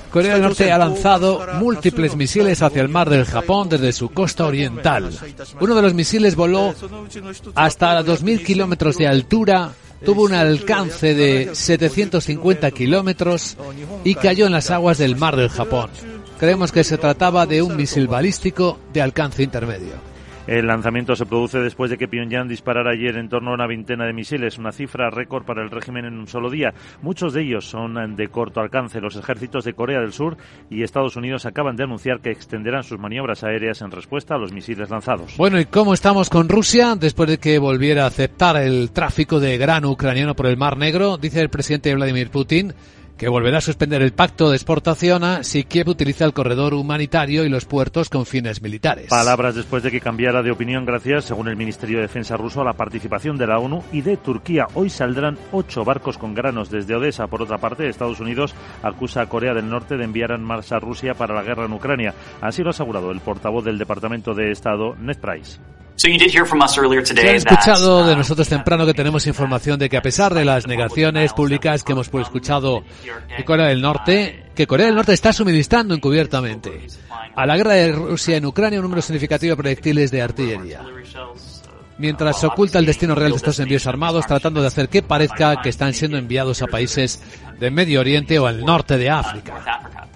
Corea 0.09 0.33
del 0.33 0.41
Norte 0.43 0.71
ha 0.71 0.77
lanzado 0.77 1.45
múltiples 1.59 2.15
misiles 2.15 2.61
hacia 2.61 2.81
el 2.81 2.89
mar 2.89 3.09
del 3.09 3.25
Japón 3.25 3.67
desde 3.67 3.91
su 3.91 4.09
costa 4.09 4.45
oriental. 4.45 5.09
Uno 5.59 5.75
de 5.75 5.81
los 5.81 5.93
misiles 5.93 6.35
voló 6.35 6.73
hasta 7.55 8.01
2.000 8.01 8.43
kilómetros 8.43 8.97
de 8.97 9.07
altura 9.07 9.71
tuvo 10.03 10.23
un 10.23 10.33
alcance 10.33 11.13
de 11.13 11.51
750 11.53 12.71
kilómetros 12.71 13.57
y 14.03 14.15
cayó 14.15 14.45
en 14.45 14.53
las 14.53 14.71
aguas 14.71 14.97
del 14.97 15.15
mar 15.15 15.35
del 15.35 15.49
Japón. 15.49 15.89
Creemos 16.39 16.71
que 16.71 16.83
se 16.83 16.97
trataba 16.97 17.45
de 17.45 17.61
un 17.61 17.75
misil 17.75 18.07
balístico 18.07 18.79
de 18.93 19.01
alcance 19.01 19.43
intermedio. 19.43 20.06
El 20.47 20.65
lanzamiento 20.65 21.13
se 21.13 21.25
produce 21.25 21.59
después 21.59 21.91
de 21.91 21.97
que 21.97 22.07
Pyongyang 22.07 22.47
disparara 22.47 22.91
ayer 22.91 23.17
en 23.17 23.27
torno 23.27 23.51
a 23.51 23.53
una 23.53 23.67
veintena 23.67 24.05
de 24.05 24.13
misiles, 24.13 24.57
una 24.57 24.71
cifra 24.71 25.09
récord 25.09 25.43
para 25.43 25.61
el 25.61 25.69
régimen 25.69 26.05
en 26.05 26.17
un 26.17 26.27
solo 26.27 26.49
día. 26.49 26.73
Muchos 27.01 27.33
de 27.33 27.41
ellos 27.41 27.69
son 27.69 28.15
de 28.15 28.27
corto 28.29 28.61
alcance. 28.61 29.01
Los 29.01 29.17
ejércitos 29.17 29.65
de 29.65 29.73
Corea 29.73 29.99
del 29.99 30.13
Sur 30.13 30.37
y 30.69 30.83
Estados 30.83 31.17
Unidos 31.17 31.45
acaban 31.45 31.75
de 31.75 31.83
anunciar 31.83 32.21
que 32.21 32.31
extenderán 32.31 32.85
sus 32.85 32.97
maniobras 32.97 33.43
aéreas 33.43 33.81
en 33.81 33.91
respuesta 33.91 34.35
a 34.35 34.37
los 34.37 34.53
misiles 34.53 34.89
lanzados. 34.89 35.35
Bueno, 35.35 35.59
¿y 35.59 35.65
cómo 35.65 35.93
estamos 35.93 36.29
con 36.29 36.47
Rusia 36.47 36.95
después 36.95 37.29
de 37.29 37.39
que 37.39 37.59
volviera 37.59 38.05
a 38.05 38.07
aceptar 38.07 38.55
el 38.55 38.91
tráfico 38.91 39.41
de 39.41 39.57
grano 39.57 39.91
ucraniano 39.91 40.33
por 40.33 40.45
el 40.45 40.55
Mar 40.55 40.77
Negro? 40.77 41.17
Dice 41.17 41.41
el 41.41 41.49
presidente 41.49 41.93
Vladimir 41.93 42.29
Putin 42.29 42.73
que 43.17 43.27
volverá 43.29 43.57
a 43.57 43.61
suspender 43.61 44.01
el 44.01 44.13
pacto 44.13 44.49
de 44.49 44.55
exportación 44.55 45.43
si 45.43 45.63
Kiev 45.63 45.89
utiliza 45.89 46.25
el 46.25 46.33
corredor 46.33 46.73
humanitario 46.73 47.43
y 47.43 47.49
los 47.49 47.65
puertos 47.65 48.09
con 48.09 48.25
fines 48.25 48.61
militares. 48.61 49.07
Palabras 49.09 49.55
después 49.55 49.83
de 49.83 49.91
que 49.91 49.99
cambiara 49.99 50.43
de 50.43 50.51
opinión 50.51 50.85
gracias, 50.85 51.25
según 51.25 51.47
el 51.47 51.55
Ministerio 51.55 51.97
de 51.97 52.03
Defensa 52.03 52.37
ruso, 52.37 52.61
a 52.61 52.65
la 52.65 52.73
participación 52.73 53.37
de 53.37 53.47
la 53.47 53.59
ONU 53.59 53.83
y 53.91 54.01
de 54.01 54.17
Turquía. 54.17 54.67
Hoy 54.75 54.89
saldrán 54.89 55.37
ocho 55.51 55.83
barcos 55.83 56.17
con 56.17 56.35
granos 56.35 56.69
desde 56.69 56.95
Odessa. 56.95 57.27
Por 57.27 57.41
otra 57.41 57.57
parte, 57.57 57.89
Estados 57.89 58.19
Unidos 58.19 58.53
acusa 58.83 59.21
a 59.21 59.29
Corea 59.29 59.53
del 59.53 59.69
Norte 59.69 59.97
de 59.97 60.03
enviar 60.03 60.31
en 60.31 60.43
marcha 60.43 60.75
a 60.75 60.79
Rusia 60.79 61.13
para 61.15 61.33
la 61.33 61.43
guerra 61.43 61.65
en 61.65 61.73
Ucrania. 61.73 62.13
Así 62.41 62.61
lo 62.61 62.69
ha 62.69 62.71
asegurado 62.71 63.11
el 63.11 63.21
portavoz 63.21 63.65
del 63.65 63.77
Departamento 63.77 64.33
de 64.33 64.51
Estado, 64.51 64.95
Ned 64.95 65.17
Price. 65.17 65.59
Se 67.21 67.29
han 67.29 67.35
escuchado 67.35 68.05
de 68.05 68.15
nosotros 68.15 68.47
temprano 68.47 68.85
que 68.85 68.93
tenemos 68.93 69.25
información 69.25 69.79
de 69.79 69.89
que 69.89 69.97
a 69.97 70.01
pesar 70.01 70.31
de 70.33 70.45
las 70.45 70.67
negaciones 70.67 71.33
públicas 71.33 71.83
que 71.83 71.93
hemos 71.93 72.07
escuchado 72.13 72.83
de 73.35 73.43
Corea 73.43 73.65
del 73.65 73.81
Norte, 73.81 74.45
que 74.55 74.67
Corea 74.67 74.85
del 74.85 74.95
Norte 74.95 75.13
está 75.13 75.33
suministrando 75.33 75.95
encubiertamente 75.95 76.85
a 77.35 77.45
la 77.47 77.57
guerra 77.57 77.73
de 77.73 77.91
Rusia 77.93 78.37
en 78.37 78.45
Ucrania 78.45 78.79
un 78.79 78.83
número 78.83 79.01
significativo 79.01 79.51
de 79.51 79.57
proyectiles 79.57 80.11
de 80.11 80.21
artillería. 80.21 80.81
Mientras 81.97 82.39
se 82.39 82.45
oculta 82.45 82.77
el 82.77 82.85
destino 82.85 83.15
real 83.15 83.31
de 83.31 83.37
estos 83.37 83.59
envíos 83.59 83.87
armados, 83.87 84.27
tratando 84.27 84.61
de 84.61 84.67
hacer 84.67 84.89
que 84.89 85.01
parezca 85.01 85.61
que 85.63 85.69
están 85.69 85.95
siendo 85.95 86.17
enviados 86.17 86.61
a 86.61 86.67
países 86.67 87.23
de 87.59 87.71
Medio 87.71 88.01
Oriente 88.01 88.37
o 88.37 88.45
al 88.45 88.63
norte 88.63 88.99
de 88.99 89.09
África. 89.09 90.07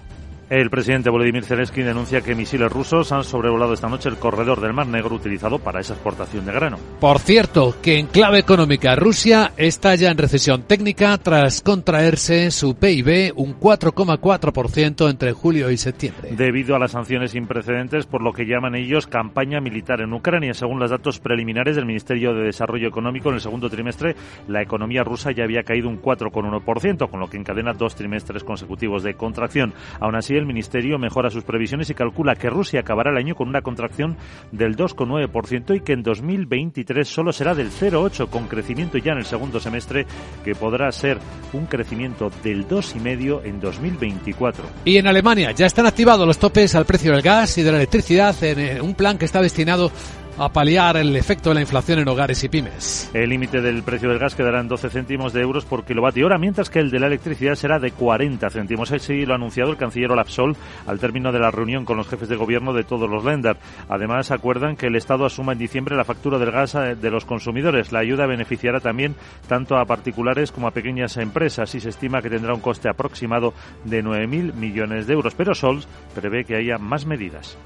El 0.52 0.68
presidente 0.68 1.08
Volodymyr 1.08 1.46
Zelensky 1.46 1.80
denuncia 1.80 2.20
que 2.20 2.34
misiles 2.34 2.70
rusos 2.70 3.10
han 3.10 3.24
sobrevolado 3.24 3.72
esta 3.72 3.88
noche 3.88 4.10
el 4.10 4.18
corredor 4.18 4.60
del 4.60 4.74
Mar 4.74 4.86
Negro 4.86 5.14
utilizado 5.14 5.58
para 5.58 5.80
esa 5.80 5.94
exportación 5.94 6.44
de 6.44 6.52
grano. 6.52 6.76
Por 7.00 7.20
cierto, 7.20 7.76
que 7.80 7.98
en 7.98 8.06
clave 8.08 8.40
económica 8.40 8.94
Rusia 8.94 9.52
está 9.56 9.94
ya 9.94 10.10
en 10.10 10.18
recesión 10.18 10.64
técnica 10.64 11.16
tras 11.16 11.62
contraerse 11.62 12.50
su 12.50 12.74
PIB 12.74 13.32
un 13.34 13.58
4,4% 13.58 15.08
entre 15.08 15.32
julio 15.32 15.70
y 15.70 15.78
septiembre. 15.78 16.28
Debido 16.36 16.76
a 16.76 16.78
las 16.78 16.90
sanciones 16.90 17.30
sin 17.30 17.46
precedentes 17.46 18.04
por 18.04 18.20
lo 18.20 18.34
que 18.34 18.44
llaman 18.44 18.74
ellos 18.74 19.06
campaña 19.06 19.58
militar 19.62 20.02
en 20.02 20.12
Ucrania. 20.12 20.52
Según 20.52 20.80
los 20.80 20.90
datos 20.90 21.18
preliminares 21.18 21.76
del 21.76 21.86
Ministerio 21.86 22.34
de 22.34 22.44
Desarrollo 22.44 22.88
Económico, 22.88 23.30
en 23.30 23.36
el 23.36 23.40
segundo 23.40 23.70
trimestre 23.70 24.16
la 24.48 24.60
economía 24.60 25.02
rusa 25.02 25.32
ya 25.32 25.44
había 25.44 25.62
caído 25.62 25.88
un 25.88 26.02
4,1%, 26.02 27.08
con 27.08 27.20
lo 27.20 27.30
que 27.30 27.38
encadena 27.38 27.72
dos 27.72 27.94
trimestres 27.94 28.44
consecutivos 28.44 29.02
de 29.02 29.14
contracción. 29.14 29.72
Aún 29.98 30.14
así, 30.14 30.41
el 30.42 30.46
Ministerio 30.46 30.98
mejora 30.98 31.30
sus 31.30 31.44
previsiones 31.44 31.90
y 31.90 31.94
calcula 31.94 32.34
que 32.34 32.50
Rusia 32.50 32.80
acabará 32.80 33.10
el 33.10 33.16
año 33.16 33.34
con 33.34 33.48
una 33.48 33.62
contracción 33.62 34.16
del 34.50 34.76
2,9% 34.76 35.76
y 35.76 35.80
que 35.80 35.92
en 35.92 36.02
2023 36.02 37.08
solo 37.08 37.32
será 37.32 37.54
del 37.54 37.70
0,8% 37.70 38.28
con 38.28 38.48
crecimiento 38.48 38.98
ya 38.98 39.12
en 39.12 39.18
el 39.18 39.24
segundo 39.24 39.60
semestre 39.60 40.06
que 40.44 40.54
podrá 40.54 40.90
ser 40.92 41.18
un 41.52 41.66
crecimiento 41.66 42.30
del 42.42 42.66
2,5% 42.68 43.44
en 43.44 43.60
2024. 43.60 44.64
Y 44.84 44.96
en 44.96 45.06
Alemania 45.06 45.52
ya 45.52 45.66
están 45.66 45.86
activados 45.86 46.26
los 46.26 46.38
topes 46.38 46.74
al 46.74 46.84
precio 46.84 47.12
del 47.12 47.22
gas 47.22 47.56
y 47.58 47.62
de 47.62 47.70
la 47.70 47.78
electricidad 47.78 48.34
en 48.42 48.58
eh, 48.58 48.80
un 48.80 48.94
plan 48.94 49.18
que 49.18 49.24
está 49.24 49.40
destinado 49.40 49.90
a 50.38 50.48
paliar 50.48 50.96
el 50.96 51.14
efecto 51.14 51.50
de 51.50 51.56
la 51.56 51.60
inflación 51.60 51.98
en 51.98 52.08
hogares 52.08 52.42
y 52.42 52.48
pymes. 52.48 53.10
El 53.12 53.30
límite 53.30 53.60
del 53.60 53.82
precio 53.82 54.08
del 54.08 54.18
gas 54.18 54.34
quedará 54.34 54.60
en 54.60 54.68
12 54.68 54.88
céntimos 54.88 55.32
de 55.32 55.42
euros 55.42 55.64
por 55.64 55.84
kilovatio 55.84 56.26
hora, 56.26 56.38
mientras 56.38 56.70
que 56.70 56.78
el 56.78 56.90
de 56.90 56.98
la 56.98 57.06
electricidad 57.08 57.54
será 57.54 57.78
de 57.78 57.92
40 57.92 58.48
céntimos. 58.50 58.90
Así 58.92 59.26
lo 59.26 59.34
ha 59.34 59.36
anunciado 59.36 59.70
el 59.70 59.76
canciller 59.76 60.10
Olaf 60.10 60.28
Sol 60.28 60.56
al 60.86 60.98
término 60.98 61.32
de 61.32 61.38
la 61.38 61.50
reunión 61.50 61.84
con 61.84 61.96
los 61.96 62.08
jefes 62.08 62.28
de 62.28 62.36
gobierno 62.36 62.72
de 62.72 62.84
todos 62.84 63.08
los 63.08 63.24
Länder. 63.24 63.56
Además, 63.88 64.30
acuerdan 64.30 64.76
que 64.76 64.86
el 64.86 64.96
Estado 64.96 65.26
asuma 65.26 65.52
en 65.52 65.58
diciembre 65.58 65.96
la 65.96 66.04
factura 66.04 66.38
del 66.38 66.50
gas 66.50 66.74
eh, 66.74 66.94
de 66.94 67.10
los 67.10 67.24
consumidores. 67.24 67.92
La 67.92 68.00
ayuda 68.00 68.26
beneficiará 68.26 68.80
también 68.80 69.14
tanto 69.48 69.76
a 69.76 69.84
particulares 69.84 70.50
como 70.50 70.66
a 70.66 70.72
pequeñas 70.72 71.16
empresas 71.18 71.74
y 71.74 71.80
se 71.80 71.90
estima 71.90 72.22
que 72.22 72.30
tendrá 72.30 72.54
un 72.54 72.60
coste 72.60 72.88
aproximado 72.88 73.52
de 73.84 74.02
9.000 74.02 74.54
millones 74.54 75.06
de 75.06 75.12
euros. 75.12 75.34
Pero 75.34 75.54
Sol 75.54 75.84
prevé 76.14 76.44
que 76.44 76.56
haya 76.56 76.78
más 76.78 77.04
medidas. 77.04 77.58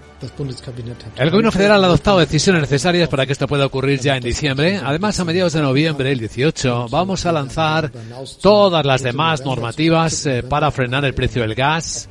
El 1.17 1.31
gobierno 1.31 1.53
federal 1.53 1.85
ha 1.85 1.87
adoptado 1.87 2.19
decisiones 2.19 2.63
necesarias 2.63 3.09
para 3.09 3.27
que 3.27 3.33
esto 3.33 3.47
pueda 3.47 3.67
ocurrir 3.67 4.01
ya 4.01 4.17
en 4.17 4.23
diciembre. 4.23 4.81
Además, 4.83 5.19
a 5.21 5.25
mediados 5.25 5.53
de 5.53 5.61
noviembre, 5.61 6.11
el 6.11 6.19
18, 6.19 6.89
vamos 6.91 7.27
a 7.27 7.33
lanzar 7.33 7.91
todas 8.41 8.85
las 8.87 9.03
demás 9.03 9.45
normativas 9.45 10.27
eh, 10.27 10.43
para 10.43 10.71
frenar 10.71 11.05
el 11.05 11.15
precio 11.15 11.43
del 11.43 11.55
gas, 11.55 12.09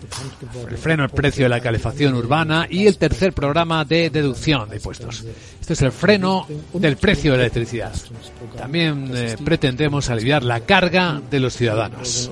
el 0.69 0.77
freno 0.77 1.03
del 1.03 1.11
precio 1.11 1.45
de 1.45 1.49
la 1.49 1.59
calefacción 1.59 2.13
urbana 2.13 2.67
y 2.69 2.85
el 2.85 2.97
tercer 2.97 3.33
programa 3.33 3.85
de 3.85 4.09
deducción 4.09 4.69
de 4.69 4.75
impuestos. 4.75 5.25
Este 5.59 5.73
es 5.73 5.81
el 5.81 5.91
freno 5.91 6.47
del 6.73 6.97
precio 6.97 7.31
de 7.31 7.37
la 7.37 7.43
electricidad. 7.45 7.93
También 8.57 9.11
eh, 9.15 9.35
pretendemos 9.43 10.09
aliviar 10.09 10.43
la 10.43 10.59
carga 10.59 11.21
de 11.29 11.39
los 11.39 11.55
ciudadanos. 11.55 12.29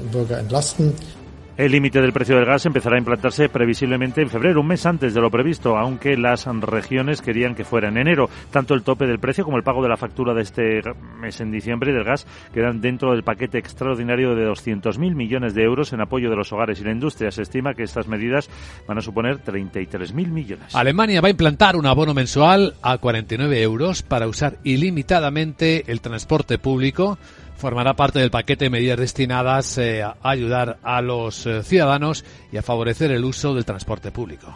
El 1.55 1.71
límite 1.71 2.01
del 2.01 2.13
precio 2.13 2.35
del 2.35 2.45
gas 2.45 2.65
empezará 2.65 2.95
a 2.95 2.99
implantarse 2.99 3.47
previsiblemente 3.47 4.23
en 4.23 4.29
febrero, 4.29 4.61
un 4.61 4.67
mes 4.67 4.87
antes 4.87 5.13
de 5.13 5.21
lo 5.21 5.29
previsto, 5.29 5.77
aunque 5.77 6.17
las 6.17 6.47
regiones 6.47 7.21
querían 7.21 7.53
que 7.53 7.63
fuera 7.63 7.89
en 7.89 7.97
enero. 7.97 8.27
Tanto 8.49 8.73
el 8.73 8.81
tope 8.81 9.05
del 9.05 9.19
precio 9.19 9.45
como 9.45 9.57
el 9.57 9.63
pago 9.63 9.83
de 9.83 9.89
la 9.89 9.95
factura 9.95 10.33
de 10.33 10.41
este 10.41 10.81
mes 11.19 11.39
en 11.41 11.51
diciembre 11.51 11.93
del 11.93 12.03
gas 12.03 12.25
quedan 12.51 12.81
dentro 12.81 13.11
del 13.11 13.21
paquete 13.21 13.59
extraordinario 13.59 14.33
de 14.33 14.47
200.000 14.47 15.13
millones 15.13 15.53
de 15.53 15.61
euros 15.61 15.93
en 15.93 16.01
apoyo 16.01 16.31
de 16.31 16.35
los 16.35 16.51
hogares 16.51 16.81
y 16.81 16.85
la 16.85 16.91
industria. 16.91 17.29
Se 17.29 17.43
estima 17.43 17.75
que 17.75 17.83
estas 17.83 18.07
medidas 18.07 18.49
van 18.87 18.97
a 18.97 19.01
suponer 19.01 19.37
33.000 19.37 20.11
millones. 20.29 20.75
Alemania 20.75 21.21
va 21.21 21.27
a 21.27 21.31
implantar 21.31 21.75
un 21.75 21.85
abono 21.85 22.15
mensual 22.15 22.73
a 22.81 22.97
49 22.97 23.61
euros 23.61 24.01
para 24.01 24.27
usar 24.27 24.57
ilimitadamente 24.63 25.83
el 25.91 26.01
transporte 26.01 26.57
público 26.57 27.19
formará 27.63 27.93
parte 27.93 28.19
del 28.19 28.29
paquete 28.29 28.65
de 28.65 28.69
medidas 28.69 28.99
destinadas 28.99 29.77
eh, 29.77 30.03
a 30.03 30.17
ayudar 30.21 30.79
a 30.83 31.01
los 31.01 31.45
eh, 31.45 31.63
ciudadanos 31.63 32.25
y 32.51 32.57
a 32.57 32.61
favorecer 32.61 33.09
el 33.11 33.23
uso 33.23 33.55
del 33.55 33.63
transporte 33.63 34.11
público. 34.11 34.53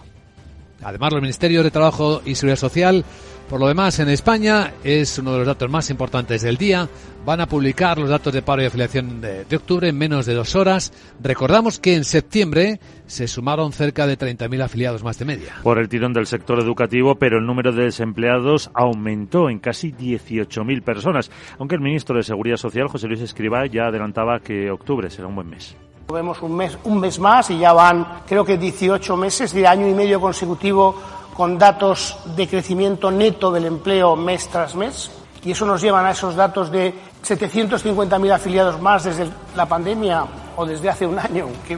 Además, 0.83 1.13
los 1.13 1.21
Ministerios 1.21 1.63
de 1.63 1.71
Trabajo 1.71 2.21
y 2.25 2.35
Seguridad 2.35 2.59
Social, 2.59 3.05
por 3.49 3.61
lo 3.61 3.69
demás, 3.69 3.99
en 3.99 4.09
España 4.09 4.73
es 4.83 5.17
uno 5.19 5.31
de 5.31 5.37
los 5.37 5.47
datos 5.47 5.69
más 5.69 5.89
importantes 5.89 6.41
del 6.41 6.57
día. 6.57 6.89
Van 7.27 7.41
a 7.41 7.45
publicar 7.45 7.97
los 7.97 8.09
datos 8.09 8.31
de 8.31 8.41
paro 8.41 8.61
y 8.63 8.67
afiliación 8.67 9.19
de, 9.19 9.43
de 9.43 9.55
octubre 9.57 9.89
en 9.89 9.97
menos 9.97 10.25
de 10.25 10.33
dos 10.33 10.55
horas. 10.55 10.93
Recordamos 11.21 11.77
que 11.77 11.93
en 11.93 12.05
septiembre 12.05 12.79
se 13.05 13.27
sumaron 13.27 13.73
cerca 13.73 14.07
de 14.07 14.17
30.000 14.17 14.63
afiliados 14.63 15.03
más 15.03 15.19
de 15.19 15.25
media. 15.25 15.55
Por 15.61 15.77
el 15.77 15.89
tirón 15.89 16.13
del 16.13 16.25
sector 16.25 16.57
educativo, 16.57 17.15
pero 17.15 17.39
el 17.39 17.45
número 17.45 17.73
de 17.73 17.83
desempleados 17.83 18.71
aumentó 18.73 19.49
en 19.49 19.59
casi 19.59 19.91
18.000 19.91 20.81
personas, 20.81 21.29
aunque 21.59 21.75
el 21.75 21.81
ministro 21.81 22.15
de 22.15 22.23
Seguridad 22.23 22.55
Social, 22.55 22.87
José 22.87 23.09
Luis 23.09 23.19
Escribá, 23.19 23.65
ya 23.65 23.87
adelantaba 23.87 24.39
que 24.39 24.71
octubre 24.71 25.09
será 25.09 25.27
un 25.27 25.35
buen 25.35 25.49
mes. 25.49 25.75
Vemos 26.07 26.41
un 26.41 26.55
mes, 26.55 26.77
un 26.85 26.97
mes 26.97 27.19
más 27.19 27.49
y 27.49 27.57
ya 27.57 27.73
van, 27.73 28.21
creo 28.25 28.45
que 28.45 28.57
18 28.57 29.17
meses 29.17 29.51
de 29.51 29.67
año 29.67 29.85
y 29.85 29.93
medio 29.93 30.21
consecutivo 30.21 30.95
con 31.33 31.57
datos 31.59 32.17
de 32.37 32.47
crecimiento 32.47 33.11
neto 33.11 33.51
del 33.51 33.65
empleo 33.65 34.15
mes 34.15 34.47
tras 34.47 34.75
mes. 34.75 35.11
Y 35.43 35.51
eso 35.51 35.65
nos 35.65 35.81
lleva 35.81 36.05
a 36.05 36.11
esos 36.11 36.35
datos 36.35 36.71
de 36.71 36.93
750.000 37.27 38.31
afiliados 38.31 38.79
más 38.81 39.03
desde 39.03 39.27
la 39.55 39.65
pandemia 39.65 40.25
o 40.55 40.65
desde 40.65 40.89
hace 40.89 41.05
un 41.05 41.19
año, 41.19 41.47
que 41.67 41.77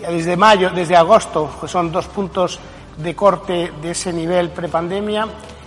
desde 0.00 0.36
mayo, 0.36 0.70
desde 0.70 0.96
agosto, 0.96 1.50
que 1.60 1.68
son 1.68 1.90
dos 1.90 2.06
puntos 2.08 2.58
de 2.96 3.14
corte 3.14 3.72
de 3.80 3.90
ese 3.90 4.12
nivel 4.12 4.50
prepandemia, 4.50 5.26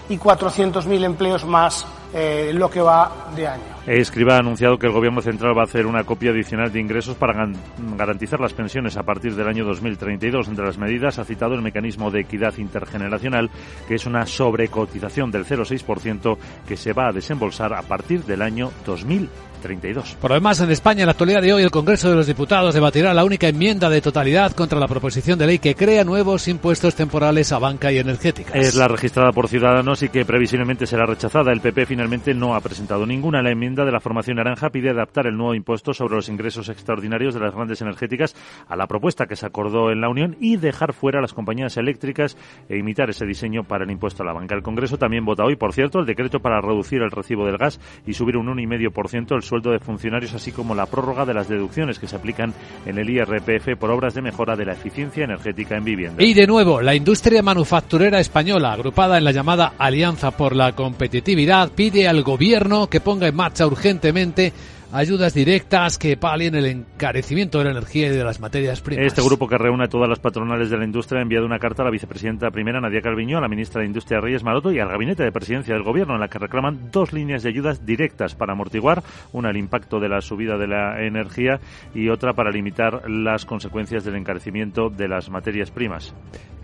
y 0.09 0.17
400.000 0.17 1.03
empleos 1.05 1.45
más 1.45 1.85
eh, 2.13 2.51
lo 2.53 2.69
que 2.69 2.81
va 2.81 3.29
de 3.35 3.47
año. 3.47 3.72
Escriba 3.85 4.35
ha 4.35 4.39
anunciado 4.39 4.77
que 4.77 4.87
el 4.87 4.93
Gobierno 4.93 5.21
Central 5.21 5.57
va 5.57 5.61
a 5.61 5.65
hacer 5.65 5.85
una 5.85 6.05
copia 6.05 6.31
adicional 6.31 6.71
de 6.71 6.79
ingresos 6.79 7.17
para 7.17 7.49
garantizar 7.97 8.39
las 8.39 8.53
pensiones 8.53 8.95
a 8.95 9.03
partir 9.03 9.35
del 9.35 9.47
año 9.47 9.65
2032. 9.65 10.47
Entre 10.47 10.65
las 10.65 10.77
medidas 10.77 11.19
ha 11.19 11.25
citado 11.25 11.53
el 11.53 11.61
mecanismo 11.61 12.09
de 12.09 12.21
equidad 12.21 12.57
intergeneracional, 12.57 13.49
que 13.87 13.95
es 13.95 14.05
una 14.05 14.25
sobrecotización 14.25 15.31
del 15.31 15.45
0,6% 15.45 16.37
que 16.65 16.77
se 16.77 16.93
va 16.93 17.09
a 17.09 17.11
desembolsar 17.11 17.73
a 17.73 17.81
partir 17.81 18.23
del 18.23 18.41
año 18.41 18.71
2032. 18.85 20.17
Por 20.19 20.31
lo 20.31 20.35
demás, 20.35 20.59
en 20.61 20.71
España, 20.71 21.01
en 21.01 21.07
la 21.07 21.11
actualidad 21.11 21.41
de 21.41 21.53
hoy, 21.53 21.63
el 21.63 21.71
Congreso 21.71 22.09
de 22.09 22.15
los 22.15 22.27
Diputados 22.27 22.73
debatirá 22.73 23.13
la 23.13 23.23
única 23.23 23.47
enmienda 23.47 23.89
de 23.89 24.01
totalidad 24.01 24.51
contra 24.53 24.79
la 24.79 24.87
proposición 24.87 25.39
de 25.39 25.47
ley 25.47 25.59
que 25.59 25.75
crea 25.75 26.03
nuevos 26.03 26.47
impuestos 26.47 26.95
temporales 26.95 27.51
a 27.51 27.59
banca 27.59 27.91
y 27.91 27.97
energéticas. 27.97 28.55
Es 28.55 28.75
la 28.75 28.87
registrada 28.87 29.31
por 29.31 29.47
Ciudadanos 29.47 30.03
y 30.03 30.09
que 30.09 30.25
previsiblemente 30.25 30.85
será 30.85 31.05
rechazada. 31.05 31.51
El 31.51 31.61
PP 31.61 31.85
finalmente 31.85 32.33
no 32.33 32.55
ha 32.55 32.61
presentado 32.61 33.05
ninguna. 33.05 33.41
La 33.41 33.51
enmienda 33.51 33.72
de 33.81 33.91
la 33.91 33.99
formación 33.99 34.37
naranja 34.37 34.69
pide 34.69 34.91
adaptar 34.91 35.25
el 35.25 35.35
nuevo 35.35 35.55
impuesto 35.55 35.93
sobre 35.93 36.15
los 36.15 36.29
ingresos 36.29 36.69
extraordinarios 36.69 37.33
de 37.33 37.39
las 37.39 37.53
grandes 37.53 37.81
energéticas 37.81 38.35
a 38.67 38.75
la 38.75 38.85
propuesta 38.85 39.25
que 39.25 39.35
se 39.35 39.47
acordó 39.47 39.91
en 39.91 39.99
la 39.99 40.09
Unión 40.09 40.37
y 40.39 40.57
dejar 40.57 40.93
fuera 40.93 41.17
a 41.17 41.21
las 41.21 41.33
compañías 41.33 41.75
eléctricas 41.77 42.37
e 42.69 42.77
imitar 42.77 43.09
ese 43.09 43.25
diseño 43.25 43.63
para 43.63 43.83
el 43.83 43.91
impuesto 43.91 44.21
a 44.21 44.25
la 44.27 44.33
banca. 44.33 44.55
El 44.55 44.61
Congreso 44.61 44.97
también 44.97 45.25
vota 45.25 45.43
hoy, 45.43 45.55
por 45.55 45.73
cierto, 45.73 45.99
el 45.99 46.05
decreto 46.05 46.39
para 46.39 46.61
reducir 46.61 47.01
el 47.01 47.09
recibo 47.09 47.45
del 47.45 47.57
gas 47.57 47.79
y 48.05 48.13
subir 48.13 48.37
un 48.37 48.47
1,5% 48.47 49.35
el 49.35 49.41
sueldo 49.41 49.71
de 49.71 49.79
funcionarios, 49.79 50.35
así 50.35 50.51
como 50.51 50.75
la 50.75 50.85
prórroga 50.85 51.25
de 51.25 51.33
las 51.33 51.49
deducciones 51.49 51.97
que 51.97 52.07
se 52.07 52.15
aplican 52.15 52.53
en 52.85 52.99
el 52.99 53.09
IRPF 53.09 53.79
por 53.79 53.89
obras 53.89 54.13
de 54.13 54.21
mejora 54.21 54.55
de 54.55 54.65
la 54.65 54.73
eficiencia 54.73 55.23
energética 55.23 55.75
en 55.77 55.83
vivienda. 55.83 56.23
Y 56.23 56.33
de 56.33 56.45
nuevo, 56.45 56.81
la 56.81 56.95
industria 56.95 57.41
manufacturera 57.41 58.19
española, 58.19 58.73
agrupada 58.73 59.17
en 59.17 59.23
la 59.23 59.31
llamada 59.31 59.73
Alianza 59.77 60.31
por 60.31 60.55
la 60.55 60.73
Competitividad, 60.73 61.71
pide 61.71 62.07
al 62.07 62.23
gobierno 62.23 62.87
que 62.87 62.99
ponga 62.99 63.27
en 63.27 63.35
marcha 63.35 63.62
urgentemente 63.67 64.53
ayudas 64.93 65.33
directas 65.33 65.97
que 65.97 66.15
palien 66.17 66.53
el 66.53 66.67
encarecimiento 66.67 67.57
de 67.57 67.65
la 67.65 67.71
energía 67.71 68.07
y 68.07 68.11
de 68.11 68.23
las 68.23 68.39
materias 68.39 68.81
primas. 68.81 69.05
Este 69.05 69.23
grupo 69.23 69.47
que 69.47 69.57
reúne 69.57 69.85
a 69.85 69.87
todas 69.87 70.07
las 70.07 70.19
patronales 70.19 70.69
de 70.69 70.77
la 70.77 70.85
industria 70.85 71.19
ha 71.19 71.23
enviado 71.23 71.45
una 71.45 71.57
carta 71.57 71.81
a 71.81 71.85
la 71.85 71.91
vicepresidenta 71.91 72.51
primera 72.51 72.79
Nadia 72.79 73.01
Calviño, 73.01 73.39
a 73.39 73.41
la 73.41 73.47
ministra 73.47 73.81
de 73.81 73.87
Industria 73.87 74.21
Reyes 74.21 74.43
Maroto 74.43 74.71
y 74.71 74.79
al 74.79 74.89
gabinete 74.89 75.23
de 75.23 75.31
presidencia 75.31 75.73
del 75.73 75.83
gobierno 75.83 76.13
en 76.13 76.19
la 76.19 76.27
que 76.27 76.37
reclaman 76.37 76.91
dos 76.91 77.11
líneas 77.11 77.41
de 77.41 77.49
ayudas 77.49 77.85
directas 77.85 78.35
para 78.35 78.53
amortiguar 78.53 79.03
una 79.31 79.49
el 79.49 79.57
impacto 79.57 79.99
de 79.99 80.09
la 80.09 80.21
subida 80.21 80.57
de 80.57 80.67
la 80.67 81.03
energía 81.03 81.59
y 81.95 82.09
otra 82.09 82.33
para 82.33 82.51
limitar 82.51 83.09
las 83.09 83.45
consecuencias 83.45 84.03
del 84.03 84.15
encarecimiento 84.15 84.89
de 84.89 85.07
las 85.07 85.29
materias 85.29 85.71
primas. 85.71 86.13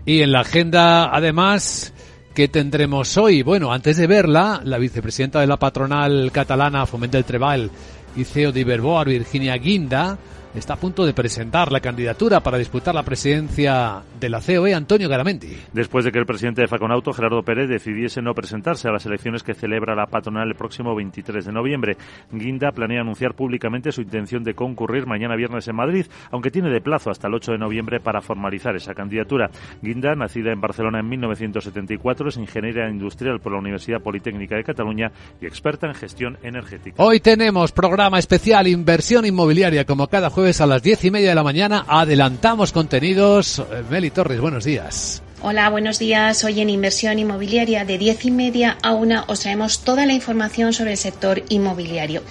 Y 0.04 0.22
en 0.22 0.32
la 0.32 0.40
agenda 0.40 1.14
además 1.14 1.92
¿Qué 2.34 2.46
tendremos 2.46 3.16
hoy? 3.16 3.42
Bueno, 3.42 3.72
antes 3.72 3.96
de 3.96 4.06
verla, 4.06 4.60
la 4.62 4.78
vicepresidenta 4.78 5.40
de 5.40 5.48
la 5.48 5.56
patronal 5.56 6.30
catalana 6.32 6.86
Fomento 6.86 7.16
del 7.16 7.24
Treball 7.24 7.68
y 8.14 8.22
CEO 8.22 8.52
de 8.52 8.60
Iberboar, 8.60 9.08
Virginia 9.08 9.56
Guinda, 9.56 10.16
está 10.54 10.74
a 10.74 10.76
punto 10.76 11.06
de 11.06 11.14
presentar 11.14 11.70
la 11.70 11.80
candidatura 11.80 12.40
para 12.40 12.58
disputar 12.58 12.94
la 12.94 13.02
presidencia 13.02 14.02
de 14.18 14.28
la 14.28 14.40
COE, 14.40 14.74
Antonio 14.74 15.08
Garamendi. 15.08 15.56
Después 15.72 16.04
de 16.04 16.12
que 16.12 16.18
el 16.18 16.26
presidente 16.26 16.62
de 16.62 16.68
Faconauto, 16.68 17.12
Gerardo 17.12 17.42
Pérez, 17.42 17.68
decidiese 17.68 18.20
no 18.20 18.34
presentarse 18.34 18.88
a 18.88 18.92
las 18.92 19.06
elecciones 19.06 19.42
que 19.42 19.54
celebra 19.54 19.94
la 19.94 20.06
patronal 20.06 20.48
el 20.48 20.54
próximo 20.54 20.94
23 20.94 21.44
de 21.44 21.52
noviembre, 21.52 21.96
Guinda 22.32 22.72
planea 22.72 23.02
anunciar 23.02 23.34
públicamente 23.34 23.92
su 23.92 24.02
intención 24.02 24.42
de 24.42 24.54
concurrir 24.54 25.06
mañana 25.06 25.36
viernes 25.36 25.68
en 25.68 25.76
Madrid, 25.76 26.06
aunque 26.30 26.50
tiene 26.50 26.70
de 26.70 26.80
plazo 26.80 27.10
hasta 27.10 27.28
el 27.28 27.34
8 27.34 27.52
de 27.52 27.58
noviembre 27.58 28.00
para 28.00 28.20
formalizar 28.20 28.74
esa 28.74 28.94
candidatura. 28.94 29.50
Guinda, 29.82 30.14
nacida 30.14 30.52
en 30.52 30.60
Barcelona 30.60 31.00
en 31.00 31.08
1974, 31.08 32.28
es 32.28 32.36
ingeniera 32.36 32.90
industrial 32.90 33.40
por 33.40 33.52
la 33.52 33.58
Universidad 33.58 34.00
Politécnica 34.00 34.56
de 34.56 34.64
Cataluña 34.64 35.12
y 35.40 35.46
experta 35.46 35.86
en 35.86 35.94
gestión 35.94 36.38
energética. 36.42 37.02
Hoy 37.02 37.20
tenemos 37.20 37.72
programa 37.72 38.18
especial 38.18 38.66
Inversión 38.66 39.24
Inmobiliaria, 39.24 39.84
como 39.84 40.08
cada 40.08 40.28
jueves 40.30 40.39
a 40.40 40.66
las 40.66 40.82
diez 40.82 41.04
y 41.04 41.10
media 41.10 41.28
de 41.28 41.34
la 41.34 41.42
mañana. 41.42 41.84
Adelantamos 41.86 42.72
contenidos. 42.72 43.62
Meli 43.90 44.10
Torres, 44.10 44.40
buenos 44.40 44.64
días. 44.64 45.22
Hola, 45.42 45.68
buenos 45.68 45.98
días. 45.98 46.42
Hoy 46.44 46.62
en 46.62 46.70
Inversión 46.70 47.18
Inmobiliaria 47.18 47.84
de 47.84 47.98
diez 47.98 48.24
y 48.24 48.30
media 48.30 48.78
a 48.82 48.92
una 48.92 49.24
os 49.28 49.40
traemos 49.40 49.80
toda 49.80 50.06
la 50.06 50.14
información 50.14 50.72
sobre 50.72 50.92
el 50.92 50.96
sector 50.96 51.42
inmobiliario. 51.50 52.22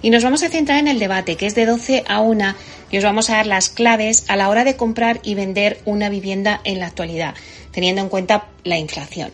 Y 0.00 0.08
nos 0.08 0.24
vamos 0.24 0.42
a 0.42 0.48
centrar 0.48 0.78
en 0.78 0.88
el 0.88 0.98
debate, 0.98 1.36
que 1.36 1.44
es 1.44 1.54
de 1.54 1.66
12 1.66 2.04
a 2.08 2.20
1, 2.20 2.54
y 2.90 2.96
os 2.96 3.04
vamos 3.04 3.28
a 3.28 3.36
dar 3.36 3.46
las 3.46 3.68
claves 3.68 4.24
a 4.28 4.36
la 4.36 4.48
hora 4.48 4.64
de 4.64 4.76
comprar 4.76 5.20
y 5.22 5.34
vender 5.34 5.78
una 5.84 6.08
vivienda 6.08 6.62
en 6.64 6.78
la 6.78 6.86
actualidad, 6.86 7.34
teniendo 7.70 8.00
en 8.00 8.08
cuenta 8.08 8.46
la 8.64 8.78
inflación. 8.78 9.30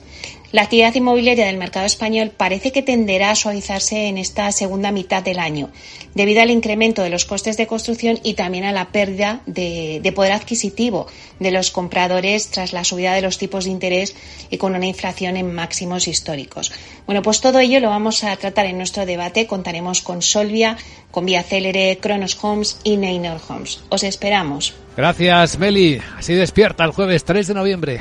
La 0.54 0.62
actividad 0.62 0.94
inmobiliaria 0.94 1.46
del 1.46 1.58
mercado 1.58 1.84
español 1.84 2.30
parece 2.30 2.70
que 2.70 2.80
tenderá 2.80 3.32
a 3.32 3.34
suavizarse 3.34 4.06
en 4.06 4.18
esta 4.18 4.52
segunda 4.52 4.92
mitad 4.92 5.20
del 5.20 5.40
año, 5.40 5.70
debido 6.14 6.42
al 6.42 6.52
incremento 6.52 7.02
de 7.02 7.11
los 7.11 7.25
costes 7.25 7.56
de 7.56 7.66
construcción 7.66 8.20
y 8.23 8.34
también 8.34 8.62
a 8.62 8.70
la 8.70 8.92
pérdida 8.92 9.40
de, 9.46 9.99
de, 10.00 10.12
poder 10.12 10.30
adquisitivo 10.30 11.08
de 11.40 11.50
los 11.50 11.73
compradores 11.73 12.50
tras 12.50 12.73
la 12.73 12.84
subida 12.84 13.14
de 13.14 13.23
los 13.23 13.37
tipos 13.37 13.64
de 13.64 13.73
interés 13.73 14.14
y 14.49 14.58
con 14.58 14.76
una 14.76 14.87
inflación 14.87 15.37
en 15.37 15.52
máximos 15.52 16.06
históricos. 16.06 16.70
Bueno, 17.04 17.20
pues 17.20 17.40
todo 17.40 17.58
ello 17.58 17.80
lo 17.80 17.90
vamos 17.90 18.23
a 18.23 18.37
tratar 18.37 18.66
en 18.66 18.76
nuestro 18.76 19.06
debate. 19.06 19.49
Contaremos 19.49 20.02
con 20.02 20.23
Solvia, 20.23 20.76
con 21.11 21.26
Vía 21.26 21.42
Célere, 21.42 21.99
Kronos 22.00 22.38
Homes 22.40 22.78
y 22.84 22.96
Neynor 22.96 23.40
Homes. 23.49 23.80
Os 23.88 24.04
esperamos. 24.04 24.73
Gracias, 24.96 25.58
Meli. 25.58 26.00
Así 26.16 26.32
despierta 26.34 26.84
el 26.84 26.92
jueves 26.92 27.25
3 27.25 27.49
de 27.49 27.54
noviembre. 27.54 28.00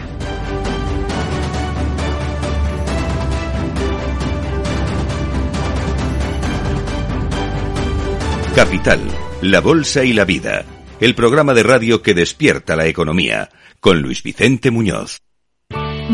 Capital, 8.55 8.99
la 9.41 9.61
Bolsa 9.61 10.03
y 10.03 10.13
la 10.13 10.25
Vida, 10.25 10.63
el 10.99 11.15
programa 11.15 11.55
de 11.55 11.63
radio 11.63 12.03
que 12.03 12.13
despierta 12.13 12.75
la 12.75 12.85
economía, 12.85 13.49
con 13.79 13.99
Luis 13.99 14.21
Vicente 14.21 14.69
Muñoz. 14.69 15.17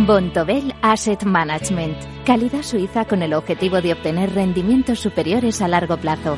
Bontobel 0.08 0.74
Asset 0.81 1.25
Management, 1.25 1.98
calidad 2.25 2.63
suiza 2.63 3.03
con 3.03 3.24
el 3.24 3.34
objetivo 3.34 3.81
de 3.81 3.91
obtener 3.91 4.34
rendimientos 4.34 5.01
superiores 5.01 5.62
a 5.62 5.67
largo 5.67 5.98
plazo. 5.98 6.38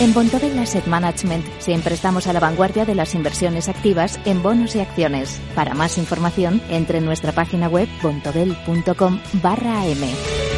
En 0.00 0.14
Bontobel 0.14 0.58
Asset 0.58 0.86
Management 0.86 1.44
siempre 1.58 1.94
estamos 1.94 2.26
a 2.26 2.32
la 2.32 2.40
vanguardia 2.40 2.86
de 2.86 2.94
las 2.94 3.14
inversiones 3.14 3.68
activas 3.68 4.18
en 4.24 4.42
bonos 4.42 4.74
y 4.74 4.80
acciones. 4.80 5.38
Para 5.54 5.74
más 5.74 5.98
información, 5.98 6.62
entre 6.70 6.98
en 6.98 7.04
nuestra 7.04 7.32
página 7.32 7.68
web 7.68 7.88
bontobel.com 8.02 9.20
barra 9.42 9.82
am. 9.82 10.55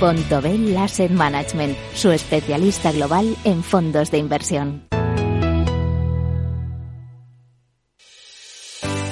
Bontobel 0.00 0.76
Asset 0.76 1.10
Management, 1.10 1.76
su 1.94 2.10
especialista 2.10 2.92
global 2.92 3.36
en 3.44 3.62
fondos 3.62 4.10
de 4.10 4.18
inversión. 4.18 4.97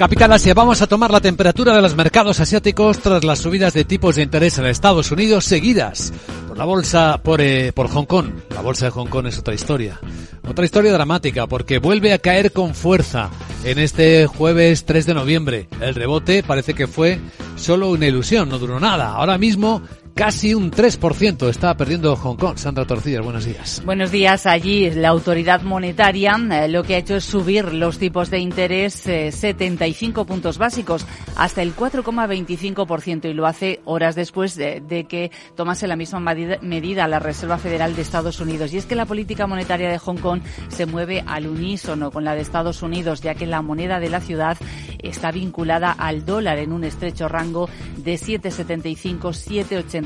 Capital 0.00 0.32
Asia, 0.32 0.54
vamos 0.54 0.80
a 0.80 0.86
tomar 0.86 1.10
la 1.10 1.20
temperatura 1.20 1.74
de 1.74 1.82
los 1.82 1.94
mercados 1.94 2.40
asiáticos 2.40 3.00
tras 3.00 3.22
las 3.22 3.40
subidas 3.40 3.74
de 3.74 3.84
tipos 3.84 4.16
de 4.16 4.22
interés 4.22 4.56
en 4.56 4.64
Estados 4.64 5.10
Unidos 5.10 5.44
seguidas 5.44 6.10
por 6.48 6.56
la 6.56 6.64
bolsa, 6.64 7.20
por, 7.22 7.42
eh, 7.42 7.70
por 7.74 7.90
Hong 7.90 8.06
Kong. 8.06 8.30
La 8.48 8.62
bolsa 8.62 8.86
de 8.86 8.92
Hong 8.92 9.08
Kong 9.08 9.26
es 9.26 9.38
otra 9.38 9.52
historia. 9.52 10.00
Otra 10.48 10.64
historia 10.64 10.94
dramática 10.94 11.46
porque 11.46 11.76
vuelve 11.76 12.14
a 12.14 12.18
caer 12.18 12.50
con 12.52 12.74
fuerza 12.74 13.28
en 13.62 13.78
este 13.78 14.26
jueves 14.26 14.86
3 14.86 15.04
de 15.04 15.12
noviembre. 15.12 15.68
El 15.82 15.94
rebote 15.94 16.42
parece 16.42 16.72
que 16.72 16.86
fue 16.86 17.20
solo 17.56 17.90
una 17.90 18.06
ilusión, 18.06 18.48
no 18.48 18.58
duró 18.58 18.80
nada. 18.80 19.12
Ahora 19.12 19.36
mismo 19.36 19.82
casi 20.14 20.54
un 20.54 20.70
3% 20.70 21.48
está 21.48 21.76
perdiendo 21.76 22.14
Hong 22.16 22.36
Kong. 22.36 22.56
Sandra 22.56 22.84
Torcillas, 22.86 23.22
buenos 23.22 23.44
días. 23.44 23.82
Buenos 23.84 24.10
días. 24.10 24.46
Allí 24.46 24.90
la 24.90 25.08
autoridad 25.08 25.62
monetaria 25.62 26.36
eh, 26.50 26.68
lo 26.68 26.82
que 26.82 26.94
ha 26.94 26.98
hecho 26.98 27.16
es 27.16 27.24
subir 27.24 27.72
los 27.72 27.98
tipos 27.98 28.30
de 28.30 28.38
interés 28.38 29.06
eh, 29.06 29.32
75 29.32 30.24
puntos 30.24 30.58
básicos 30.58 31.06
hasta 31.36 31.62
el 31.62 31.74
4,25% 31.74 33.28
y 33.28 33.34
lo 33.34 33.46
hace 33.46 33.80
horas 33.84 34.14
después 34.14 34.54
de, 34.56 35.06
que 35.08 35.30
tomase 35.56 35.86
la 35.86 35.96
misma 35.96 36.20
medida 36.20 37.08
la 37.08 37.18
Reserva 37.18 37.58
Federal 37.58 37.96
de 37.96 38.02
Estados 38.02 38.40
Unidos. 38.40 38.72
Y 38.72 38.78
es 38.78 38.86
que 38.86 38.94
la 38.94 39.06
política 39.06 39.46
monetaria 39.46 39.90
de 39.90 39.98
Hong 39.98 40.18
Kong 40.18 40.40
se 40.68 40.86
mueve 40.86 41.22
al 41.26 41.46
unísono 41.46 42.10
con 42.10 42.24
la 42.24 42.34
de 42.34 42.42
Estados 42.42 42.82
Unidos, 42.82 43.20
ya 43.20 43.34
que 43.34 43.46
la 43.46 43.62
moneda 43.62 44.00
de 44.00 44.10
la 44.10 44.20
ciudad 44.20 44.56
está 44.98 45.30
vinculada 45.30 45.92
al 45.92 46.24
dólar 46.24 46.58
en 46.58 46.72
un 46.72 46.84
estrecho 46.84 47.28
rango 47.28 47.68
de 47.96 48.14
7,75, 48.14 49.20
7,80 49.20 49.99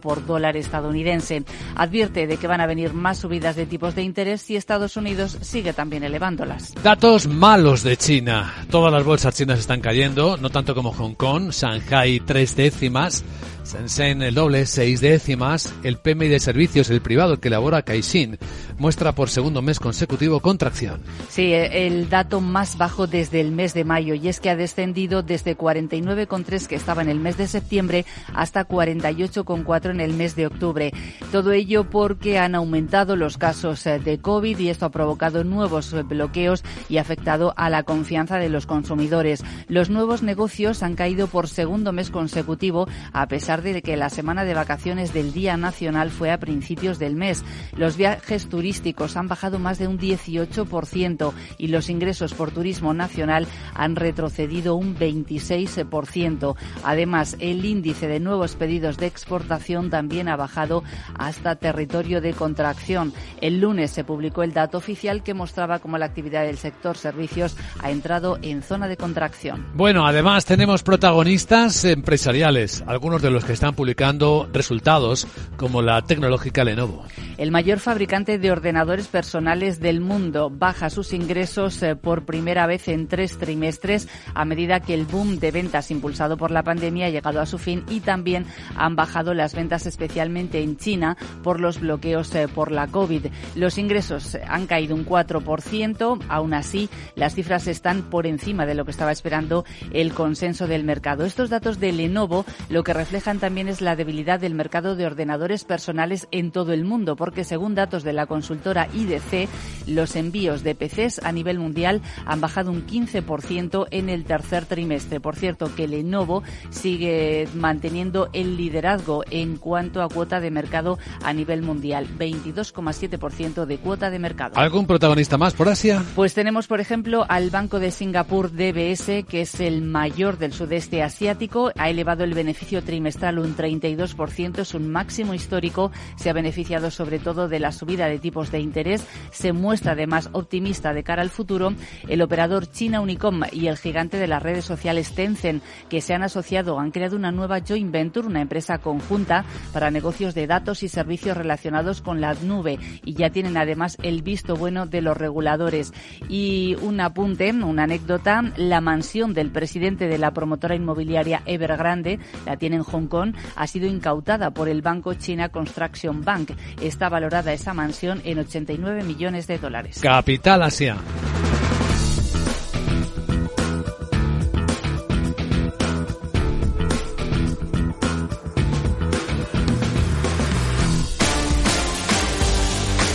por 0.00 0.26
dólar 0.26 0.56
estadounidense. 0.56 1.44
Advierte 1.74 2.26
de 2.26 2.36
que 2.36 2.46
van 2.46 2.60
a 2.60 2.66
venir 2.66 2.92
más 2.92 3.18
subidas 3.18 3.56
de 3.56 3.66
tipos 3.66 3.94
de 3.94 4.02
interés 4.02 4.42
si 4.42 4.56
Estados 4.56 4.96
Unidos 4.96 5.38
sigue 5.40 5.72
también 5.72 6.04
elevándolas. 6.04 6.74
Datos 6.82 7.26
malos 7.26 7.82
de 7.82 7.96
China. 7.96 8.54
Todas 8.70 8.92
las 8.92 9.04
bolsas 9.04 9.34
chinas 9.34 9.58
están 9.58 9.80
cayendo, 9.80 10.36
no 10.36 10.50
tanto 10.50 10.74
como 10.74 10.92
Hong 10.92 11.14
Kong, 11.14 11.50
Shanghai 11.50 12.20
tres 12.20 12.56
décimas, 12.56 13.24
Shenzhen 13.66 14.22
el 14.22 14.34
doble, 14.34 14.64
seis 14.64 15.00
décimas, 15.00 15.74
el 15.82 15.98
PMI 15.98 16.28
de 16.28 16.40
servicios, 16.40 16.88
el 16.90 17.00
privado, 17.00 17.40
que 17.40 17.48
elabora 17.48 17.82
Caixin, 17.82 18.38
muestra 18.78 19.12
por 19.12 19.30
segundo 19.30 19.62
mes 19.62 19.80
consecutivo 19.80 20.40
contracción. 20.40 21.00
Sí, 21.28 21.52
el 21.52 22.08
dato 22.08 22.40
más 22.40 22.76
bajo 22.76 23.06
desde 23.06 23.40
el 23.40 23.52
mes 23.52 23.74
de 23.74 23.84
mayo 23.84 24.14
y 24.14 24.28
es 24.28 24.40
que 24.40 24.50
ha 24.50 24.56
descendido 24.56 25.22
desde 25.22 25.56
49,3 25.56 26.66
que 26.66 26.74
estaba 26.74 27.02
en 27.02 27.08
el 27.08 27.18
mes 27.18 27.36
de 27.36 27.46
septiembre 27.46 28.04
hasta 28.34 28.68
48,4 28.68 29.90
en 29.90 30.00
el 30.00 30.12
mes 30.12 30.36
de 30.36 30.46
octubre. 30.46 30.92
Todo 31.32 31.52
ello 31.52 31.88
porque 31.88 32.38
han 32.38 32.54
aumentado 32.54 33.16
los 33.16 33.38
casos 33.38 33.86
eh, 33.86 33.98
de 33.98 34.18
COVID 34.18 34.58
y 34.58 34.68
esto 34.68 34.86
ha 34.86 34.90
provocado 34.90 35.44
nuevos 35.44 35.92
eh, 35.92 36.02
bloqueos 36.02 36.62
y 36.88 36.98
ha 36.98 37.00
afectado 37.00 37.54
a 37.56 37.70
la 37.70 37.82
confianza 37.82 38.38
de 38.38 38.48
los 38.48 38.66
consumidores. 38.66 39.42
Los 39.68 39.90
nuevos 39.90 40.22
negocios 40.22 40.82
han 40.82 40.96
caído 40.96 41.28
por 41.28 41.48
segundo 41.48 41.92
mes 41.92 42.10
consecutivo 42.10 42.88
a 43.12 43.26
pesar 43.28 43.62
de 43.62 43.82
que 43.82 43.96
la 43.96 44.10
semana 44.10 44.44
de 44.44 44.54
vacaciones 44.54 45.12
del 45.12 45.32
Día 45.32 45.56
Nacional 45.56 46.10
fue 46.10 46.30
a 46.30 46.38
principios 46.38 46.98
del 46.98 47.16
mes. 47.16 47.44
Los 47.76 47.96
viajes 47.96 48.48
turísticos 48.48 48.65
han 49.14 49.28
bajado 49.28 49.58
más 49.58 49.78
de 49.78 49.86
un 49.86 49.98
18% 49.98 51.32
y 51.58 51.68
los 51.68 51.88
ingresos 51.88 52.34
por 52.34 52.50
turismo 52.50 52.94
nacional 52.94 53.46
han 53.74 53.96
retrocedido 53.96 54.74
un 54.74 54.96
26%. 54.96 56.56
Además, 56.82 57.36
el 57.38 57.64
índice 57.64 58.08
de 58.08 58.20
nuevos 58.20 58.56
pedidos 58.56 58.96
de 58.96 59.06
exportación 59.06 59.90
también 59.90 60.28
ha 60.28 60.36
bajado 60.36 60.82
hasta 61.16 61.56
territorio 61.56 62.20
de 62.20 62.32
contracción. 62.32 63.12
El 63.40 63.60
lunes 63.60 63.90
se 63.92 64.04
publicó 64.04 64.42
el 64.42 64.52
dato 64.52 64.78
oficial 64.78 65.22
que 65.22 65.34
mostraba 65.34 65.78
cómo 65.78 65.98
la 65.98 66.06
actividad 66.06 66.44
del 66.44 66.58
sector 66.58 66.96
servicios 66.96 67.56
ha 67.82 67.90
entrado 67.90 68.38
en 68.42 68.62
zona 68.62 68.88
de 68.88 68.96
contracción. 68.96 69.66
Bueno, 69.74 70.06
además 70.06 70.44
tenemos 70.44 70.82
protagonistas 70.82 71.84
empresariales, 71.84 72.82
algunos 72.86 73.22
de 73.22 73.30
los 73.30 73.44
que 73.44 73.52
están 73.52 73.74
publicando 73.74 74.48
resultados 74.52 75.26
como 75.56 75.82
la 75.82 76.02
tecnológica 76.02 76.64
Lenovo. 76.64 77.04
El 77.38 77.50
mayor 77.50 77.78
fabricante 77.78 78.38
de 78.38 78.50
ordenadores 78.56 79.08
personales 79.08 79.80
del 79.80 80.00
mundo 80.00 80.50
baja 80.50 80.88
sus 80.88 81.12
ingresos 81.12 81.82
eh, 81.82 81.94
por 81.94 82.24
primera 82.24 82.66
vez 82.66 82.88
en 82.88 83.06
tres 83.06 83.36
trimestres 83.36 84.08
a 84.34 84.46
medida 84.46 84.80
que 84.80 84.94
el 84.94 85.04
boom 85.04 85.38
de 85.38 85.50
ventas 85.50 85.90
impulsado 85.90 86.38
por 86.38 86.50
la 86.50 86.62
pandemia 86.62 87.06
ha 87.06 87.10
llegado 87.10 87.40
a 87.40 87.46
su 87.46 87.58
fin 87.58 87.84
y 87.90 88.00
también 88.00 88.46
han 88.74 88.96
bajado 88.96 89.34
las 89.34 89.54
ventas 89.54 89.86
especialmente 89.86 90.62
en 90.62 90.78
China 90.78 91.18
por 91.42 91.60
los 91.60 91.80
bloqueos 91.80 92.34
eh, 92.34 92.48
por 92.48 92.72
la 92.72 92.86
COVID. 92.86 93.26
Los 93.54 93.76
ingresos 93.76 94.38
han 94.48 94.66
caído 94.66 94.94
un 94.94 95.04
4%, 95.04 96.20
aún 96.28 96.54
así 96.54 96.88
las 97.14 97.34
cifras 97.34 97.66
están 97.66 98.04
por 98.04 98.26
encima 98.26 98.64
de 98.64 98.74
lo 98.74 98.84
que 98.84 98.90
estaba 98.90 99.12
esperando 99.12 99.64
el 99.92 100.14
consenso 100.14 100.66
del 100.66 100.84
mercado. 100.84 101.24
Estos 101.26 101.50
datos 101.50 101.78
de 101.78 101.92
Lenovo 101.92 102.46
lo 102.70 102.84
que 102.84 102.94
reflejan 102.94 103.38
también 103.38 103.68
es 103.68 103.82
la 103.82 103.96
debilidad 103.96 104.40
del 104.40 104.54
mercado 104.54 104.96
de 104.96 105.04
ordenadores 105.04 105.64
personales 105.64 106.26
en 106.30 106.52
todo 106.52 106.72
el 106.72 106.84
mundo, 106.84 107.16
porque 107.16 107.44
según 107.44 107.74
datos 107.74 108.02
de 108.02 108.12
la 108.12 108.26
consultora 108.46 108.86
IDC, 108.94 109.48
los 109.88 110.14
envíos 110.14 110.62
de 110.62 110.76
PCs 110.76 111.20
a 111.24 111.32
nivel 111.32 111.58
mundial 111.58 112.00
han 112.26 112.40
bajado 112.40 112.70
un 112.70 112.86
15% 112.86 113.88
en 113.90 114.08
el 114.08 114.24
tercer 114.24 114.66
trimestre. 114.66 115.18
Por 115.18 115.34
cierto, 115.34 115.74
que 115.74 115.88
Lenovo 115.88 116.44
sigue 116.70 117.48
manteniendo 117.54 118.28
el 118.32 118.56
liderazgo 118.56 119.24
en 119.30 119.56
cuanto 119.56 120.00
a 120.00 120.08
cuota 120.08 120.38
de 120.40 120.52
mercado 120.52 120.98
a 121.24 121.32
nivel 121.32 121.62
mundial, 121.62 122.06
22,7% 122.18 123.64
de 123.66 123.78
cuota 123.78 124.10
de 124.10 124.18
mercado. 124.20 124.56
¿Algún 124.56 124.86
protagonista 124.86 125.36
más 125.36 125.54
por 125.54 125.68
Asia? 125.68 126.04
Pues 126.14 126.34
tenemos, 126.34 126.68
por 126.68 126.80
ejemplo, 126.80 127.26
al 127.28 127.50
Banco 127.50 127.80
de 127.80 127.90
Singapur 127.90 128.52
DBS, 128.52 129.24
que 129.28 129.40
es 129.40 129.58
el 129.58 129.82
mayor 129.82 130.38
del 130.38 130.52
sudeste 130.52 131.02
asiático, 131.02 131.72
ha 131.76 131.90
elevado 131.90 132.22
el 132.22 132.34
beneficio 132.34 132.82
trimestral 132.84 133.40
un 133.40 133.56
32%, 133.56 134.58
es 134.60 134.74
un 134.74 134.88
máximo 134.88 135.34
histórico, 135.34 135.90
se 136.16 136.30
ha 136.30 136.32
beneficiado 136.32 136.92
sobre 136.92 137.18
todo 137.18 137.48
de 137.48 137.58
la 137.58 137.72
subida 137.72 138.06
de 138.06 138.18
tipos 138.18 138.35
de 138.44 138.60
interés, 138.60 139.06
se 139.30 139.52
muestra 139.52 139.92
además 139.92 140.28
optimista 140.32 140.92
de 140.92 141.02
cara 141.02 141.22
al 141.22 141.30
futuro. 141.30 141.72
El 142.08 142.22
operador 142.22 142.70
China 142.70 143.00
Unicom 143.00 143.42
y 143.50 143.68
el 143.68 143.78
gigante 143.78 144.18
de 144.18 144.26
las 144.26 144.42
redes 144.42 144.64
sociales 144.64 145.12
Tencent, 145.14 145.62
que 145.88 146.00
se 146.00 146.14
han 146.14 146.22
asociado, 146.22 146.78
han 146.78 146.90
creado 146.90 147.16
una 147.16 147.32
nueva 147.32 147.60
joint 147.66 147.90
venture, 147.90 148.26
una 148.26 148.42
empresa 148.42 148.78
conjunta 148.78 149.44
para 149.72 149.90
negocios 149.90 150.34
de 150.34 150.46
datos 150.46 150.82
y 150.82 150.88
servicios 150.88 151.36
relacionados 151.36 152.02
con 152.02 152.20
la 152.20 152.34
nube 152.34 152.78
y 153.04 153.14
ya 153.14 153.30
tienen 153.30 153.56
además 153.56 153.96
el 154.02 154.22
visto 154.22 154.56
bueno 154.56 154.86
de 154.86 155.00
los 155.00 155.16
reguladores. 155.16 155.92
Y 156.28 156.76
un 156.82 157.00
apunte, 157.00 157.52
una 157.52 157.84
anécdota, 157.84 158.42
la 158.56 158.80
mansión 158.80 159.32
del 159.34 159.50
presidente 159.50 160.08
de 160.08 160.18
la 160.18 160.32
promotora 160.32 160.74
inmobiliaria 160.74 161.42
Evergrande, 161.46 162.18
la 162.44 162.56
tiene 162.56 162.76
en 162.76 162.82
Hong 162.82 163.06
Kong, 163.06 163.34
ha 163.54 163.66
sido 163.66 163.86
incautada 163.86 164.50
por 164.50 164.68
el 164.68 164.82
banco 164.82 165.14
China 165.14 165.48
Construction 165.48 166.22
Bank. 166.22 166.50
Está 166.80 167.08
valorada 167.08 167.52
esa 167.52 167.74
mansión 167.74 168.20
en 168.26 168.40
89 168.40 169.04
millones 169.04 169.46
de 169.46 169.58
dólares. 169.58 169.98
Capital 170.00 170.62
Asia. 170.62 170.96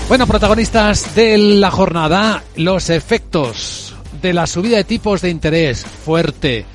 Bueno, 0.07 0.27
protagonistas 0.27 1.15
de 1.15 1.37
la 1.37 1.71
jornada, 1.71 2.43
los 2.57 2.89
efectos 2.89 3.95
de 4.21 4.33
la 4.33 4.45
subida 4.45 4.75
de 4.75 4.83
tipos 4.83 5.21
de 5.21 5.29
interés 5.29 5.85
fuerte, 5.85 6.65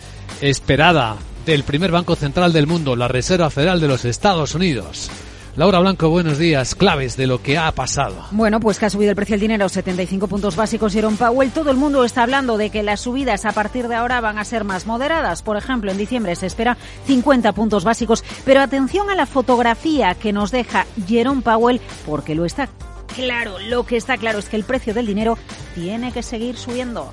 esperada, 0.41 1.17
del 1.45 1.63
primer 1.63 1.91
banco 1.91 2.17
central 2.17 2.53
del 2.53 2.67
mundo, 2.67 2.97
la 2.97 3.09
Reserva 3.09 3.51
Federal 3.51 3.79
de 3.79 3.89
los 3.89 4.05
Estados 4.07 4.55
Unidos. 4.55 5.11
Laura 5.57 5.79
Blanco, 5.79 6.11
buenos 6.11 6.37
días. 6.37 6.75
Claves 6.75 7.17
de 7.17 7.27
lo 7.27 7.41
que 7.41 7.57
ha 7.57 7.73
pasado. 7.73 8.15
Bueno, 8.31 8.61
pues 8.61 8.79
que 8.79 8.85
ha 8.85 8.91
subido 8.91 9.11
el 9.11 9.17
precio 9.17 9.33
del 9.33 9.41
dinero 9.41 9.71
75 9.71 10.29
puntos 10.29 10.55
básicos 10.55 10.93
Jerome 10.93 11.17
Powell. 11.17 11.51
Todo 11.51 11.71
el 11.71 11.79
mundo 11.79 12.05
está 12.05 12.25
hablando 12.25 12.59
de 12.59 12.69
que 12.69 12.83
las 12.83 13.01
subidas 13.01 13.47
a 13.47 13.53
partir 13.53 13.89
de 13.89 13.95
ahora 13.95 14.21
van 14.21 14.37
a 14.37 14.45
ser 14.45 14.65
más 14.65 14.87
moderadas. 14.87 15.41
Por 15.41 15.57
ejemplo, 15.57 15.91
en 15.91 15.97
diciembre 15.97 16.37
se 16.37 16.45
espera 16.45 16.77
50 17.07 17.53
puntos 17.53 17.85
básicos. 17.85 18.23
Pero 18.45 18.61
atención 18.61 19.09
a 19.09 19.15
la 19.15 19.25
fotografía 19.25 20.15
que 20.15 20.31
nos 20.31 20.51
deja 20.51 20.85
Jerome 21.07 21.41
Powell, 21.41 21.81
porque 22.05 22.35
lo 22.35 22.45
está 22.45 22.69
claro, 23.15 23.59
lo 23.59 23.87
que 23.87 23.97
está 23.97 24.19
claro 24.19 24.41
es 24.41 24.51
que 24.51 24.57
el 24.57 24.65
precio 24.65 24.93
del 24.93 25.07
dinero 25.07 25.39
tiene 25.75 26.13
que 26.13 26.23
seguir 26.23 26.59
subiendo. 26.59 27.11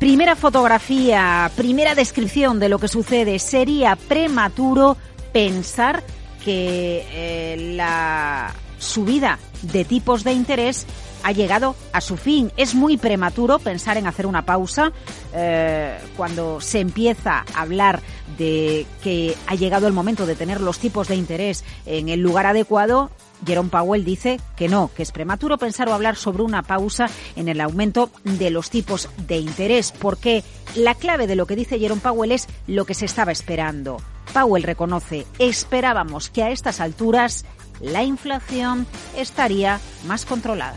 Primera 0.00 0.34
fotografía, 0.34 1.48
primera 1.56 1.94
descripción 1.94 2.58
de 2.58 2.68
lo 2.68 2.80
que 2.80 2.88
sucede. 2.88 3.38
Sería 3.38 3.94
prematuro 3.94 4.96
pensar 5.34 6.04
que 6.44 7.04
eh, 7.10 7.72
la 7.74 8.54
subida 8.78 9.40
de 9.62 9.84
tipos 9.84 10.22
de 10.22 10.32
interés 10.32 10.86
ha 11.24 11.32
llegado 11.32 11.74
a 11.92 12.00
su 12.00 12.16
fin. 12.16 12.52
Es 12.56 12.76
muy 12.76 12.96
prematuro 12.98 13.58
pensar 13.58 13.96
en 13.96 14.06
hacer 14.06 14.26
una 14.26 14.46
pausa 14.46 14.92
eh, 15.34 15.98
cuando 16.16 16.60
se 16.60 16.78
empieza 16.78 17.44
a 17.52 17.62
hablar 17.62 18.00
de 18.38 18.86
que 19.02 19.34
ha 19.48 19.56
llegado 19.56 19.88
el 19.88 19.92
momento 19.92 20.24
de 20.24 20.36
tener 20.36 20.60
los 20.60 20.78
tipos 20.78 21.08
de 21.08 21.16
interés 21.16 21.64
en 21.84 22.08
el 22.08 22.20
lugar 22.20 22.46
adecuado. 22.46 23.10
Jerome 23.44 23.70
Powell 23.70 24.04
dice 24.04 24.40
que 24.56 24.68
no, 24.68 24.92
que 24.94 25.02
es 25.02 25.10
prematuro 25.10 25.58
pensar 25.58 25.88
o 25.88 25.94
hablar 25.94 26.14
sobre 26.14 26.44
una 26.44 26.62
pausa 26.62 27.06
en 27.34 27.48
el 27.48 27.60
aumento 27.60 28.10
de 28.22 28.50
los 28.50 28.70
tipos 28.70 29.08
de 29.26 29.38
interés, 29.38 29.90
porque 29.90 30.44
la 30.76 30.94
clave 30.94 31.26
de 31.26 31.34
lo 31.34 31.46
que 31.46 31.56
dice 31.56 31.80
Jerome 31.80 32.00
Powell 32.00 32.30
es 32.30 32.46
lo 32.68 32.84
que 32.84 32.94
se 32.94 33.06
estaba 33.06 33.32
esperando. 33.32 33.98
Powell 34.34 34.64
reconoce, 34.64 35.26
esperábamos 35.38 36.28
que 36.28 36.42
a 36.42 36.50
estas 36.50 36.80
alturas 36.80 37.44
la 37.80 38.02
inflación 38.02 38.86
estaría 39.16 39.80
más 40.06 40.26
controlada. 40.26 40.76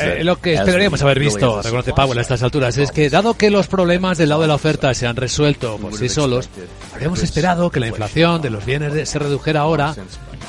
Eh, 0.00 0.24
lo 0.24 0.40
que 0.40 0.54
esperaríamos 0.54 1.00
haber 1.02 1.20
visto, 1.20 1.62
reconoce 1.62 1.92
Powell 1.92 2.18
a 2.18 2.22
estas 2.22 2.42
alturas, 2.42 2.76
es 2.78 2.90
que 2.90 3.08
dado 3.10 3.34
que 3.34 3.50
los 3.50 3.68
problemas 3.68 4.18
del 4.18 4.30
lado 4.30 4.42
de 4.42 4.48
la 4.48 4.56
oferta 4.56 4.92
se 4.94 5.06
han 5.06 5.14
resuelto 5.14 5.76
por 5.76 5.94
sí 5.94 6.08
solos, 6.08 6.48
habríamos 6.92 7.22
esperado 7.22 7.70
que 7.70 7.78
la 7.78 7.86
inflación 7.86 8.42
de 8.42 8.50
los 8.50 8.64
bienes 8.64 9.08
se 9.08 9.18
redujera 9.20 9.60
ahora 9.60 9.94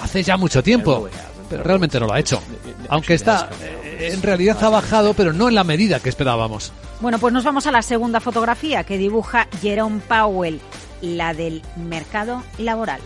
hace 0.02 0.24
ya 0.24 0.38
mucho 0.38 0.64
tiempo, 0.64 1.08
pero 1.50 1.62
realmente 1.64 2.00
no 2.00 2.08
lo 2.08 2.14
ha 2.14 2.20
hecho. 2.20 2.42
Aunque 2.88 3.14
está, 3.14 3.50
eh, 3.62 4.12
en 4.14 4.22
realidad 4.24 4.58
ha 4.64 4.70
bajado, 4.70 5.14
pero 5.14 5.34
no 5.34 5.50
en 5.50 5.56
la 5.56 5.64
medida 5.64 6.00
que 6.00 6.10
esperábamos. 6.10 6.72
Bueno, 7.00 7.18
pues 7.18 7.34
nos 7.34 7.46
vamos 7.46 7.66
a 7.66 7.72
la 7.72 7.82
segunda 7.82 8.20
fotografía 8.20 8.84
que 8.84 8.98
dibuja 8.98 9.48
Jerome 9.62 10.02
Powell, 10.02 10.60
la 11.02 11.34
del 11.34 11.62
mercado 11.78 12.44
laboral. 12.58 13.00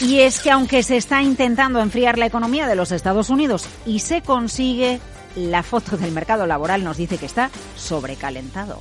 Y 0.00 0.20
es 0.20 0.40
que 0.40 0.52
aunque 0.52 0.84
se 0.84 0.96
está 0.96 1.20
intentando 1.20 1.80
enfriar 1.80 2.16
la 2.16 2.26
economía 2.26 2.68
de 2.68 2.76
los 2.76 2.92
Estados 2.92 3.28
Unidos 3.28 3.66
y 3.84 3.98
se 3.98 4.22
consigue, 4.22 5.00
la 5.36 5.62
foto 5.62 5.96
del 5.96 6.12
mercado 6.12 6.46
laboral 6.46 6.82
nos 6.84 6.96
dice 6.96 7.18
que 7.18 7.26
está 7.26 7.50
sobrecalentado. 7.76 8.80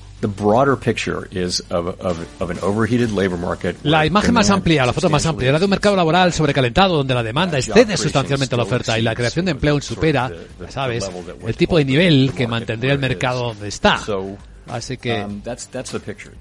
La 3.84 4.06
imagen 4.06 4.34
más 4.34 4.50
amplia, 4.50 4.86
la 4.86 4.94
foto 4.94 5.10
más 5.10 5.26
amplia, 5.26 5.50
era 5.50 5.60
de 5.60 5.66
un 5.66 5.72
mercado 5.72 5.96
laboral 5.96 6.34
sobrecalentado 6.34 6.98
donde 6.98 7.14
la 7.14 7.24
demanda 7.24 7.58
excede 7.58 7.96
sustancialmente 7.98 8.56
la 8.58 8.64
oferta 8.64 8.98
y 9.00 9.02
la 9.02 9.16
creación 9.16 9.46
de 9.46 9.52
empleo 9.52 9.80
supera, 9.82 10.32
ya 10.60 10.72
sabes, 10.72 11.10
el 11.46 11.56
tipo 11.56 11.78
de 11.78 11.86
nivel 11.86 12.34
que 12.36 12.48
mantendría 12.48 12.94
el 12.94 13.00
mercado 13.00 13.50
donde 13.54 13.68
está. 13.70 14.00
Así 14.70 14.98
que 14.98 15.24
um, 15.26 15.42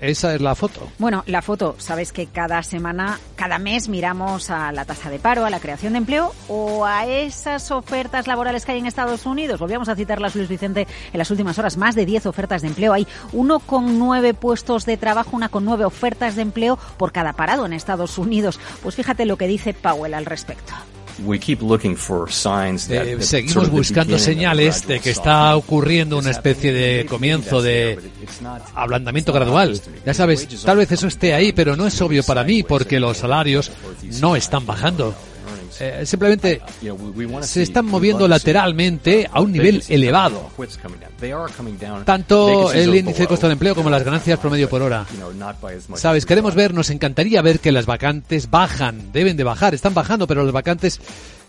esa 0.01 0.35
es 0.35 0.41
la 0.41 0.55
foto. 0.55 0.89
Bueno, 0.99 1.25
la 1.27 1.43
foto, 1.43 1.77
sabes 1.79 2.13
que 2.13 2.27
cada 2.27 2.63
semana, 2.63 3.19
cada 3.37 3.59
mes 3.59 3.89
miramos 3.89 4.51
a 4.51 4.73
la 4.73 4.85
tasa 4.85 5.11
de 5.11 5.19
paro, 5.19 5.45
a 5.45 5.51
la 5.51 5.61
creación 5.61 5.95
de 5.95 5.99
empleo 5.99 6.35
o 6.49 6.85
a 6.85 7.07
esas 7.07 7.71
ofertas 7.71 8.27
laborales 8.27 8.65
que 8.65 8.73
hay 8.73 8.79
en 8.79 8.87
Estados 8.87 9.27
Unidos. 9.27 9.61
Volvíamos 9.61 9.89
a 9.89 9.97
citarlas, 9.97 10.35
Luis 10.35 10.49
Vicente, 10.49 10.87
en 11.13 11.19
las 11.19 11.31
últimas 11.31 11.59
horas. 11.59 11.77
Más 11.77 11.95
de 11.95 12.07
10 12.07 12.27
ofertas 12.27 12.63
de 12.63 12.69
empleo. 12.69 12.93
Hay 12.93 13.07
uno 13.33 13.61
con 13.61 13.99
nueve 13.99 14.35
puestos 14.35 14.85
de 14.85 14.97
trabajo, 14.97 15.37
una 15.37 15.49
con 15.49 15.65
nueve 15.65 15.85
ofertas 15.85 16.37
de 16.37 16.43
empleo 16.43 16.79
por 16.97 17.13
cada 17.13 17.33
parado 17.33 17.67
en 17.67 17.73
Estados 17.73 18.19
Unidos. 18.19 18.61
Pues 18.83 18.95
fíjate 18.95 19.27
lo 19.27 19.37
que 19.37 19.47
dice 19.47 19.75
Powell 19.75 20.15
al 20.15 20.27
respecto. 20.27 20.75
Eh, 22.91 23.19
seguimos 23.21 23.71
buscando 23.71 24.19
señales 24.19 24.87
de 24.87 25.01
que 25.01 25.11
está 25.11 25.57
ocurriendo 25.57 26.19
una 26.19 26.31
especie 26.31 26.73
de 26.73 27.07
comienzo 27.07 27.63
de 27.63 27.99
ablandamiento 28.75 29.33
gradual. 29.33 29.81
Ya 30.05 30.15
sabes, 30.15 30.47
tal 30.65 30.79
vez 30.79 30.93
eso 30.93 31.07
esté 31.07 31.35
ahí, 31.35 31.53
pero 31.53 31.77
no 31.77 31.87
es 31.87 32.01
obvio 32.01 32.23
para 32.23 32.45
mí 32.45 32.63
porque 32.63 33.01
los 33.01 33.19
salarios 33.19 33.71
no 34.21 34.37
están 34.37 34.67
bajando. 34.67 35.15
Eh, 35.81 36.05
simplemente 36.05 36.61
se 37.43 37.63
están 37.63 37.87
moviendo 37.87 38.27
lateralmente 38.27 39.29
a 39.31 39.41
un 39.41 39.53
nivel 39.53 39.83
elevado. 39.89 40.51
Tanto 42.05 42.73
el 42.73 42.95
índice 42.95 43.23
de 43.23 43.27
costo 43.29 43.47
del 43.47 43.53
empleo 43.53 43.75
como 43.75 43.91
las 43.91 44.05
ganancias 44.05 44.39
promedio 44.39 44.69
por 44.69 44.83
hora. 44.83 45.07
Sabes, 45.95 46.27
queremos 46.27 46.55
ver, 46.55 46.75
nos 46.75 46.91
encantaría 46.91 47.43
ver 47.43 47.61
que 47.61 47.73
las 47.73 47.87
vacantes 47.87 48.51
bajan, 48.51 49.13
deben 49.13 49.37
de 49.37 49.45
bajar, 49.45 49.75
están 49.75 49.95
bajando, 49.95 50.27
pero 50.27 50.43
las 50.43 50.53
vacantes 50.53 51.01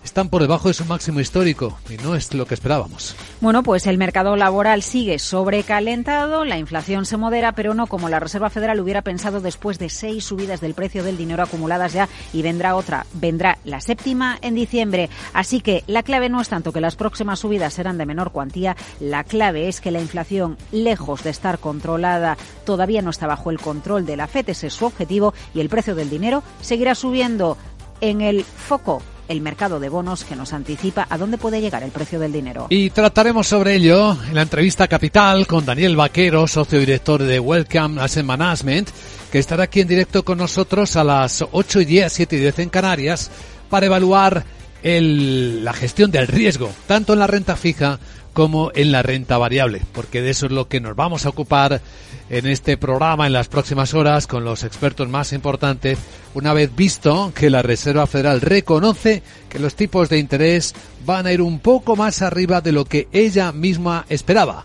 están 0.04 0.30
por 0.30 0.42
debajo 0.42 0.68
de 0.68 0.74
su 0.74 0.86
máximo 0.86 1.20
histórico 1.20 1.78
y 1.90 1.98
no 1.98 2.16
es 2.16 2.34
lo 2.34 2.46
que 2.46 2.54
esperábamos. 2.54 3.16
Bueno, 3.42 3.64
pues 3.64 3.86
el 3.88 3.98
mercado 3.98 4.36
laboral 4.36 4.82
sigue 4.82 5.20
sobrecalentado, 5.20 6.46
la 6.46 6.58
inflación 6.58 7.06
se 7.06 7.18
modera, 7.18 7.52
pero 7.52 7.74
no 7.74 7.88
como 7.88 8.10
la 8.10 8.20
Reserva 8.20 8.50
Federal 8.50 8.80
hubiera 8.80 9.02
pensado 9.02 9.42
después 9.42 9.80
de 9.80 9.90
seis 9.90 10.26
subidas 10.26 10.62
del 10.62 10.74
precio 10.74 11.04
del 11.04 11.18
dinero 11.18 11.44
acumuladas 11.44 11.94
ya 11.94 12.10
y 12.34 12.42
vendrá 12.42 12.76
otra, 12.76 13.06
vendrá 13.14 13.58
la 13.64 13.82
séptima 13.82 14.38
en 14.42 14.56
diciembre. 14.56 15.10
Así 15.34 15.62
que 15.62 15.84
la 15.88 16.04
clave 16.04 16.30
no 16.30 16.42
es 16.42 16.50
tanto 16.50 16.72
que 16.72 16.82
las 16.82 16.96
próximas 16.96 17.40
subidas 17.40 17.74
serán 17.74 17.98
de 17.98 18.06
menor 18.06 18.32
cuantía, 18.32 18.76
la 19.00 19.24
clave 19.24 19.68
es 19.68 19.82
que 19.82 19.92
la 19.92 20.02
inflación, 20.02 20.58
lejos 20.72 21.24
de 21.24 21.30
estar 21.30 21.60
controlada, 21.60 22.38
todavía 22.66 23.02
no 23.02 23.10
está 23.10 23.28
bajo 23.28 23.52
el 23.52 23.60
control 23.60 24.06
de 24.06 24.18
la 24.18 24.28
FED, 24.28 24.50
ese 24.50 24.68
es 24.68 24.74
su 24.74 24.86
objetivo, 24.86 25.34
y 25.54 25.60
el 25.60 25.70
precio 25.70 25.96
del 25.96 26.10
dinero 26.10 26.44
seguirá 26.62 26.96
subiendo 26.96 27.58
en 28.02 28.22
el 28.22 28.44
foco 28.44 29.02
el 29.30 29.42
mercado 29.42 29.80
de 29.80 29.88
bonos 29.88 30.26
que 30.26 30.36
nos 30.36 30.52
anticipa 30.52 31.08
a 31.10 31.18
dónde 31.18 31.38
puede 31.38 31.62
llegar 31.62 31.84
el 31.84 31.92
precio 31.92 32.20
del 32.20 32.34
dinero. 32.34 32.68
Y 32.70 32.90
trataremos 32.90 33.48
sobre 33.48 33.76
ello 33.76 34.18
en 34.28 34.36
la 34.36 34.42
entrevista 34.42 34.88
capital 34.88 35.48
con 35.48 35.66
Daniel 35.66 35.96
Vaquero, 35.96 36.48
socio 36.48 36.80
director 36.80 37.24
de 37.24 37.40
Welcome 37.40 38.02
Asset 38.02 38.26
Management, 38.26 38.90
que 39.32 39.40
estará 39.40 39.64
aquí 39.64 39.82
en 39.82 39.88
directo 39.88 40.26
con 40.26 40.40
nosotros 40.40 40.96
a 40.96 41.04
las 41.04 41.46
8 41.50 41.82
y 41.82 41.86
10, 41.86 42.12
7 42.12 42.36
y 42.36 42.40
10 42.40 42.60
en 42.60 42.70
Canarias, 42.70 43.30
para 43.70 43.86
evaluar 43.86 44.44
el, 44.82 45.64
la 45.64 45.74
gestión 45.74 46.10
del 46.10 46.28
riesgo, 46.28 46.72
tanto 46.88 47.14
en 47.14 47.20
la 47.20 47.28
renta 47.28 47.56
fija 47.56 48.00
como 48.40 48.72
en 48.74 48.94
la 48.94 49.04
renta 49.04 49.38
variable, 49.38 49.82
porque 49.92 50.22
de 50.22 50.30
eso 50.30 50.46
es 50.46 50.54
lo 50.54 50.70
que 50.70 50.80
nos 50.80 50.96
vamos 50.96 51.26
a 51.26 51.30
ocupar 51.30 51.82
en 52.30 52.48
este 52.48 52.78
programa 52.78 53.28
en 53.28 53.34
las 53.34 53.50
próximas 53.50 53.94
horas 53.94 54.28
con 54.28 54.46
los 54.46 54.64
expertos 54.64 55.10
más 55.10 55.34
importantes, 55.34 56.00
una 56.34 56.54
vez 56.54 56.74
visto 56.74 57.34
que 57.36 57.50
la 57.50 57.64
Reserva 57.64 58.08
Federal 58.08 58.40
reconoce 58.40 59.24
que 59.50 59.60
los 59.60 59.76
tipos 59.76 60.08
de 60.08 60.20
interés 60.20 60.74
van 61.06 61.28
a 61.28 61.34
ir 61.34 61.42
un 61.42 61.60
poco 61.60 61.98
más 61.98 62.22
arriba 62.22 62.62
de 62.62 62.72
lo 62.72 62.86
que 62.86 63.10
ella 63.12 63.52
misma 63.52 64.06
esperaba, 64.08 64.64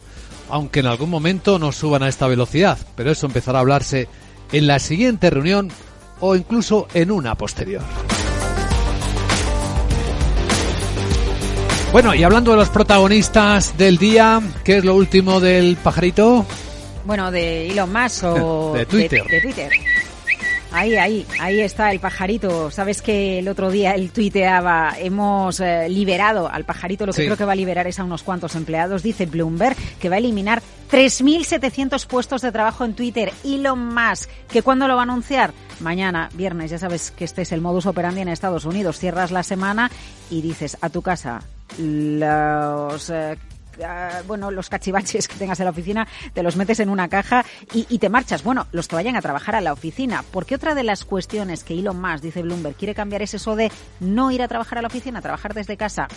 aunque 0.50 0.78
en 0.78 0.86
algún 0.86 1.10
momento 1.10 1.58
no 1.58 1.72
suban 1.72 2.04
a 2.04 2.08
esta 2.08 2.28
velocidad, 2.28 2.78
pero 2.94 3.10
eso 3.10 3.26
empezará 3.26 3.58
a 3.58 3.62
hablarse 3.62 4.06
en 4.52 4.68
la 4.68 4.78
siguiente 4.78 5.30
reunión 5.30 5.72
o 6.20 6.36
incluso 6.36 6.86
en 6.94 7.10
una 7.10 7.34
posterior. 7.34 7.82
Bueno, 11.94 12.12
y 12.12 12.24
hablando 12.24 12.50
de 12.50 12.56
los 12.56 12.70
protagonistas 12.70 13.78
del 13.78 13.98
día, 13.98 14.40
¿qué 14.64 14.78
es 14.78 14.84
lo 14.84 14.96
último 14.96 15.38
del 15.38 15.76
pajarito? 15.76 16.44
Bueno, 17.04 17.30
de 17.30 17.70
Elon 17.70 17.92
Musk 17.92 18.24
o 18.24 18.72
de 18.76 18.84
Twitter. 18.84 19.22
De, 19.28 19.40
Twitter. 19.40 19.70
Ahí, 20.72 20.96
ahí, 20.96 21.24
ahí 21.38 21.60
está 21.60 21.92
el 21.92 22.00
pajarito. 22.00 22.68
Sabes 22.72 23.00
que 23.00 23.38
el 23.38 23.46
otro 23.46 23.70
día 23.70 23.92
él 23.92 24.10
tuiteaba, 24.10 24.96
hemos 24.98 25.60
eh, 25.60 25.88
liberado 25.88 26.50
al 26.50 26.64
pajarito, 26.64 27.06
lo 27.06 27.12
que 27.12 27.26
creo 27.26 27.36
que 27.36 27.44
va 27.44 27.52
a 27.52 27.54
liberar 27.54 27.86
es 27.86 28.00
a 28.00 28.02
unos 28.02 28.24
cuantos 28.24 28.56
empleados. 28.56 29.04
Dice 29.04 29.26
Bloomberg 29.26 29.76
que 30.00 30.08
va 30.08 30.16
a 30.16 30.18
eliminar 30.18 30.62
3.700 30.90 32.08
puestos 32.08 32.42
de 32.42 32.50
trabajo 32.50 32.84
en 32.84 32.94
Twitter. 32.94 33.32
Elon 33.44 33.94
Musk, 33.94 34.28
que 34.48 34.62
cuándo 34.62 34.88
lo 34.88 34.96
va 34.96 35.02
a 35.02 35.04
anunciar? 35.04 35.52
Mañana, 35.78 36.28
viernes, 36.34 36.72
ya 36.72 36.78
sabes 36.78 37.12
que 37.12 37.24
este 37.24 37.42
es 37.42 37.52
el 37.52 37.60
modus 37.60 37.86
operandi 37.86 38.20
en 38.20 38.28
Estados 38.30 38.64
Unidos. 38.64 38.98
Cierras 38.98 39.30
la 39.30 39.44
semana 39.44 39.92
y 40.28 40.42
dices 40.42 40.76
a 40.80 40.88
tu 40.90 41.00
casa, 41.00 41.44
los 41.78 43.10
eh, 43.10 43.36
bueno, 44.26 44.50
los 44.50 44.68
cachivaches 44.68 45.28
que 45.28 45.36
tengas 45.36 45.58
en 45.60 45.64
la 45.64 45.70
oficina, 45.70 46.06
te 46.32 46.42
los 46.42 46.56
metes 46.56 46.80
en 46.80 46.88
una 46.88 47.08
caja 47.08 47.44
y, 47.72 47.98
te 47.98 48.08
marchas. 48.08 48.42
Bueno, 48.42 48.66
los 48.72 48.88
que 48.88 48.96
vayan 48.96 49.16
a 49.16 49.22
trabajar 49.22 49.54
a 49.54 49.60
la 49.60 49.72
oficina. 49.72 50.24
Porque 50.30 50.54
otra 50.54 50.74
de 50.74 50.82
las 50.82 51.04
cuestiones 51.04 51.64
que 51.64 51.74
Elon 51.74 52.00
Musk, 52.00 52.22
dice 52.22 52.42
Bloomberg, 52.42 52.76
quiere 52.76 52.94
cambiar 52.94 53.22
es 53.22 53.34
eso 53.34 53.56
de 53.56 53.70
no 54.00 54.30
ir 54.30 54.42
a 54.42 54.48
trabajar 54.48 54.78
a 54.78 54.82
la 54.82 54.88
oficina, 54.88 55.22
trabajar 55.22 55.54
desde 55.54 55.76
casa. 55.76 56.08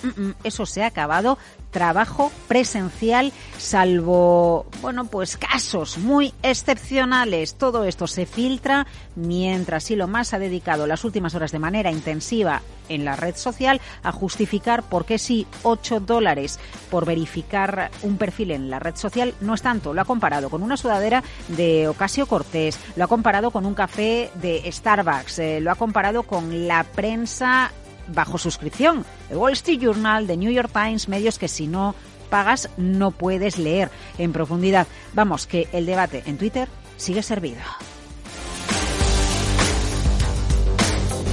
Eso 0.44 0.66
se 0.66 0.84
ha 0.84 0.88
acabado. 0.88 1.38
Trabajo 1.72 2.32
presencial, 2.48 3.32
salvo, 3.58 4.66
bueno, 4.82 5.06
pues 5.06 5.38
casos 5.38 5.98
muy 5.98 6.34
excepcionales. 6.44 7.56
Todo 7.56 7.86
esto 7.86 8.08
se 8.08 8.26
filtra 8.26 8.88
mientras 9.16 9.90
Elon 9.92 10.12
Musk 10.12 10.34
ha 10.34 10.40
dedicado 10.40 10.88
las 10.88 11.04
últimas 11.04 11.36
horas 11.36 11.52
de 11.52 11.60
manera 11.60 11.92
intensiva 11.92 12.62
en 12.90 13.06
la 13.06 13.16
red 13.16 13.36
social 13.36 13.82
a 14.04 14.12
justificar 14.12 14.84
por 14.84 15.06
qué 15.06 15.18
sí 15.18 15.48
8 15.64 16.00
dólares 16.02 16.60
por 16.90 17.06
verificar 17.06 17.92
un 18.04 18.18
perfil 18.18 18.52
en 18.52 18.70
la 18.70 18.80
red 18.80 18.96
social 18.96 19.34
no 19.42 19.54
es 19.54 19.62
tanto. 19.62 19.94
Lo 19.94 20.02
ha 20.02 20.06
comparado 20.06 20.50
con 20.50 20.64
una 20.64 20.78
sudadera 20.78 21.24
de 21.50 21.88
Ocasio 21.88 22.26
Cortés, 22.26 22.80
lo 22.96 23.04
ha 23.04 23.08
comparado 23.08 23.52
con 23.52 23.66
un 23.66 23.74
café 23.74 24.30
de 24.36 24.70
Starbucks, 24.72 25.40
eh, 25.40 25.60
lo 25.60 25.72
ha 25.72 25.76
comparado 25.76 26.24
con 26.24 26.68
la 26.68 26.84
prensa 26.84 27.72
bajo 28.08 28.38
suscripción, 28.38 29.06
el 29.30 29.38
Wall 29.38 29.54
Street 29.54 29.80
Journal, 29.82 30.28
The 30.28 30.38
New 30.38 30.52
York 30.52 30.72
Times, 30.72 31.10
medios 31.10 31.38
que 31.38 31.48
si 31.48 31.68
no 31.68 31.96
pagas 32.30 32.70
no 32.78 33.12
puedes 33.12 33.58
leer 33.58 33.90
en 34.18 34.34
profundidad. 34.34 34.88
Vamos, 35.14 35.48
que 35.48 35.68
el 35.72 35.86
debate 35.86 36.24
en 36.26 36.38
Twitter 36.38 36.68
sigue 36.98 37.24
servido. 37.24 37.62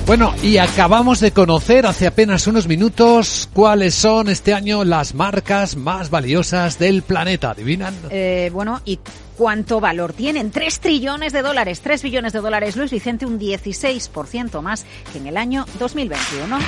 Bueno, 0.06 0.34
y 0.42 0.58
acabamos 0.58 1.20
de 1.20 1.32
conocer 1.32 1.86
hace 1.86 2.06
apenas 2.06 2.46
unos 2.46 2.68
minutos 2.68 3.48
cuáles 3.54 3.94
son 3.94 4.28
este 4.28 4.52
año 4.52 4.84
las 4.84 5.14
marcas 5.14 5.76
más 5.76 6.10
valiosas 6.10 6.78
del 6.78 7.02
planeta. 7.02 7.52
¿Adivinan? 7.52 7.94
Eh, 8.10 8.50
bueno, 8.52 8.82
y 8.84 8.98
cuánto 9.38 9.80
valor 9.80 10.12
tienen. 10.12 10.50
Tres 10.50 10.80
trillones 10.80 11.32
de 11.32 11.40
dólares, 11.40 11.80
tres 11.80 12.02
billones 12.02 12.34
de 12.34 12.40
dólares. 12.40 12.76
Luis 12.76 12.90
Vicente, 12.90 13.24
un 13.24 13.40
16% 13.40 14.60
más 14.60 14.84
que 15.10 15.18
en 15.18 15.26
el 15.26 15.38
año 15.38 15.64
2021. 15.78 16.58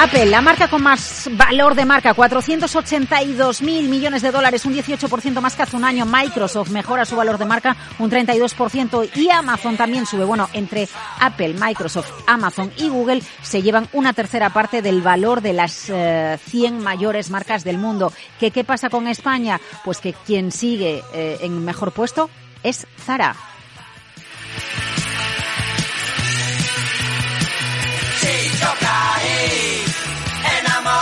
Apple, 0.00 0.26
la 0.26 0.40
marca 0.40 0.68
con 0.68 0.80
más 0.80 1.28
valor 1.32 1.74
de 1.74 1.84
marca, 1.84 2.14
482 2.14 3.62
mil 3.62 3.88
millones 3.88 4.22
de 4.22 4.30
dólares, 4.30 4.64
un 4.64 4.72
18% 4.72 5.40
más 5.40 5.56
que 5.56 5.62
hace 5.64 5.74
un 5.74 5.84
año. 5.84 6.06
Microsoft 6.06 6.70
mejora 6.70 7.04
su 7.04 7.16
valor 7.16 7.36
de 7.36 7.44
marca 7.44 7.76
un 7.98 8.08
32% 8.08 9.10
y 9.16 9.28
Amazon 9.30 9.76
también 9.76 10.06
sube. 10.06 10.24
Bueno, 10.24 10.48
entre 10.52 10.88
Apple, 11.18 11.54
Microsoft, 11.54 12.12
Amazon 12.28 12.70
y 12.76 12.88
Google 12.88 13.22
se 13.42 13.60
llevan 13.60 13.88
una 13.92 14.12
tercera 14.12 14.50
parte 14.50 14.82
del 14.82 15.02
valor 15.02 15.40
de 15.40 15.52
las 15.52 15.72
100 15.72 15.90
eh, 15.96 16.70
mayores 16.70 17.30
marcas 17.30 17.64
del 17.64 17.78
mundo. 17.78 18.12
¿Qué, 18.38 18.52
¿Qué 18.52 18.62
pasa 18.62 18.90
con 18.90 19.08
España? 19.08 19.60
Pues 19.84 19.98
que 19.98 20.12
quien 20.12 20.52
sigue 20.52 21.02
eh, 21.12 21.38
en 21.40 21.64
mejor 21.64 21.90
puesto 21.90 22.30
es 22.62 22.86
Zara. 23.04 23.34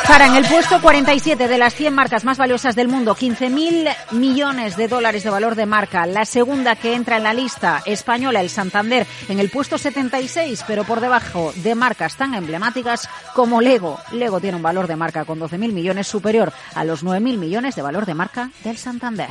Zara 0.07 0.27
en 0.29 0.37
el 0.37 0.47
puesto 0.47 0.81
47 0.81 1.49
de 1.49 1.59
las 1.59 1.75
100 1.75 1.93
marcas 1.93 2.25
más 2.25 2.39
valiosas 2.39 2.77
del 2.77 2.87
mundo, 2.87 3.17
15.000 3.17 4.13
millones 4.13 4.77
de 4.77 4.87
dólares 4.87 5.25
de 5.25 5.31
valor 5.31 5.57
de 5.57 5.67
marca. 5.67 6.07
La 6.07 6.25
segunda 6.25 6.77
que 6.77 6.95
entra 6.95 7.17
en 7.17 7.25
la 7.25 7.35
lista 7.35 7.83
española, 7.85 8.41
el 8.41 8.49
Santander, 8.49 9.05
en 9.29 9.41
el 9.41 9.51
puesto 9.51 9.79
76, 9.79 10.65
pero 10.65 10.85
por 10.85 11.01
debajo 11.01 11.53
de 11.57 11.75
marcas 11.75 12.17
tan 12.17 12.35
emblemáticas 12.35 13.09
como 13.35 13.61
Lego. 13.61 13.99
Lego 14.13 14.39
tiene 14.39 14.57
un 14.57 14.63
valor 14.63 14.87
de 14.87 14.95
marca 14.95 15.25
con 15.25 15.41
12.000 15.41 15.73
millones 15.73 16.07
superior 16.07 16.53
a 16.77 16.85
los 16.85 17.05
9.000 17.05 17.39
millones 17.39 17.75
de 17.75 17.83
valor 17.83 18.07
de 18.07 18.15
marca 18.15 18.51
del 18.63 18.77
Santander. 18.77 19.31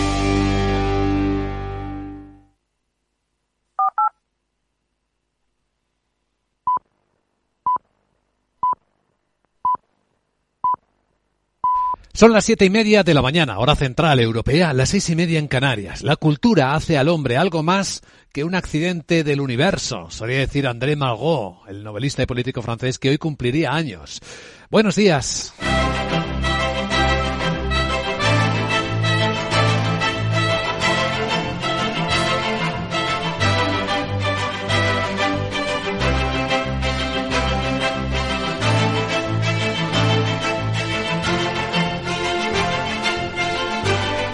Son 12.21 12.33
las 12.33 12.45
siete 12.45 12.65
y 12.65 12.69
media 12.69 13.01
de 13.01 13.15
la 13.15 13.23
mañana, 13.23 13.57
hora 13.57 13.75
central 13.75 14.19
europea, 14.19 14.73
las 14.73 14.89
seis 14.89 15.09
y 15.09 15.15
media 15.15 15.39
en 15.39 15.47
Canarias. 15.47 16.03
La 16.03 16.15
cultura 16.15 16.75
hace 16.75 16.95
al 16.95 17.09
hombre 17.09 17.35
algo 17.35 17.63
más 17.63 18.03
que 18.31 18.43
un 18.43 18.53
accidente 18.53 19.23
del 19.23 19.41
universo, 19.41 20.05
solía 20.11 20.37
decir 20.37 20.67
André 20.67 20.95
Malraux, 20.95 21.67
el 21.67 21.83
novelista 21.83 22.21
y 22.21 22.27
político 22.27 22.61
francés 22.61 22.99
que 22.99 23.09
hoy 23.09 23.17
cumpliría 23.17 23.73
años. 23.73 24.21
Buenos 24.69 24.97
días. 24.97 25.55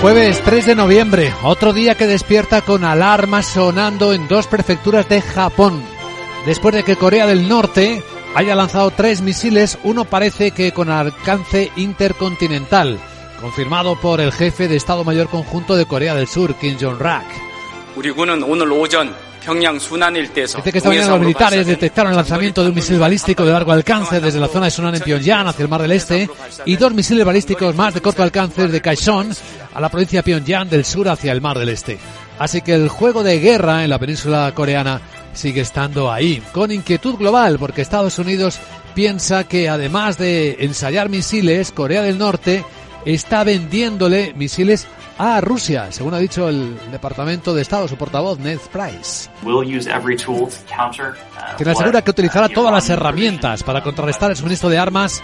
Jueves 0.00 0.40
3 0.44 0.64
de 0.64 0.74
noviembre, 0.76 1.34
otro 1.42 1.72
día 1.72 1.96
que 1.96 2.06
despierta 2.06 2.62
con 2.62 2.84
alarmas 2.84 3.46
sonando 3.46 4.12
en 4.12 4.28
dos 4.28 4.46
prefecturas 4.46 5.08
de 5.08 5.20
Japón. 5.20 5.82
Después 6.46 6.72
de 6.72 6.84
que 6.84 6.94
Corea 6.94 7.26
del 7.26 7.48
Norte 7.48 8.04
haya 8.36 8.54
lanzado 8.54 8.92
tres 8.92 9.22
misiles, 9.22 9.76
uno 9.82 10.04
parece 10.04 10.52
que 10.52 10.70
con 10.70 10.88
alcance 10.88 11.72
intercontinental, 11.74 13.00
confirmado 13.40 13.96
por 13.96 14.20
el 14.20 14.30
jefe 14.30 14.68
de 14.68 14.76
Estado 14.76 15.02
Mayor 15.02 15.28
Conjunto 15.28 15.74
de 15.74 15.86
Corea 15.86 16.14
del 16.14 16.28
Sur, 16.28 16.54
Kim 16.54 16.76
Jong-rak. 16.80 17.26
Dice 20.58 20.72
que 20.72 20.78
esta 20.78 20.88
mañana 20.90 21.10
los 21.10 21.20
militares 21.20 21.66
detectaron 21.66 22.12
el 22.12 22.16
lanzamiento 22.16 22.62
de 22.62 22.68
un 22.68 22.74
misil 22.74 22.98
balístico 22.98 23.44
de 23.44 23.52
largo 23.52 23.72
alcance 23.72 24.20
desde 24.20 24.38
la 24.40 24.48
zona 24.48 24.66
de 24.66 24.70
Sunan 24.70 24.94
en 24.94 25.02
Pyongyang 25.02 25.46
hacia 25.46 25.62
el 25.62 25.68
Mar 25.68 25.82
del 25.82 25.92
Este 25.92 26.28
y 26.66 26.76
dos 26.76 26.92
misiles 26.92 27.24
balísticos 27.24 27.74
más 27.74 27.94
de 27.94 28.00
corto 28.00 28.22
alcance 28.22 28.62
desde 28.62 28.80
Kaesong 28.80 29.32
a 29.74 29.80
la 29.80 29.88
provincia 29.88 30.20
de 30.20 30.22
Pyongyang 30.24 30.68
del 30.68 30.84
sur 30.84 31.08
hacia 31.08 31.32
el 31.32 31.40
Mar 31.40 31.58
del 31.58 31.70
Este. 31.70 31.98
Así 32.38 32.60
que 32.60 32.74
el 32.74 32.88
juego 32.88 33.24
de 33.24 33.40
guerra 33.40 33.84
en 33.84 33.90
la 33.90 33.98
península 33.98 34.52
coreana 34.54 35.00
sigue 35.32 35.60
estando 35.60 36.12
ahí, 36.12 36.42
con 36.52 36.70
inquietud 36.70 37.16
global, 37.16 37.58
porque 37.58 37.82
Estados 37.82 38.18
Unidos 38.18 38.58
piensa 38.94 39.44
que 39.44 39.68
además 39.68 40.18
de 40.18 40.56
ensayar 40.60 41.08
misiles, 41.08 41.72
Corea 41.72 42.02
del 42.02 42.18
Norte 42.18 42.64
está 43.04 43.44
vendiéndole 43.44 44.34
misiles 44.34 44.86
a 45.18 45.40
Rusia, 45.40 45.90
según 45.90 46.14
ha 46.14 46.18
dicho 46.18 46.48
el 46.48 46.78
Departamento 46.90 47.52
de 47.52 47.62
Estado, 47.62 47.88
su 47.88 47.96
portavoz, 47.96 48.38
Ned 48.38 48.58
Price. 48.72 49.28
Quien 51.56 51.68
asegura 51.68 52.02
que 52.02 52.10
utilizará 52.10 52.48
todas 52.48 52.72
las 52.72 52.88
herramientas 52.88 53.62
para 53.62 53.82
contrarrestar 53.82 54.30
el 54.30 54.36
suministro 54.36 54.68
de 54.68 54.78
armas 54.78 55.22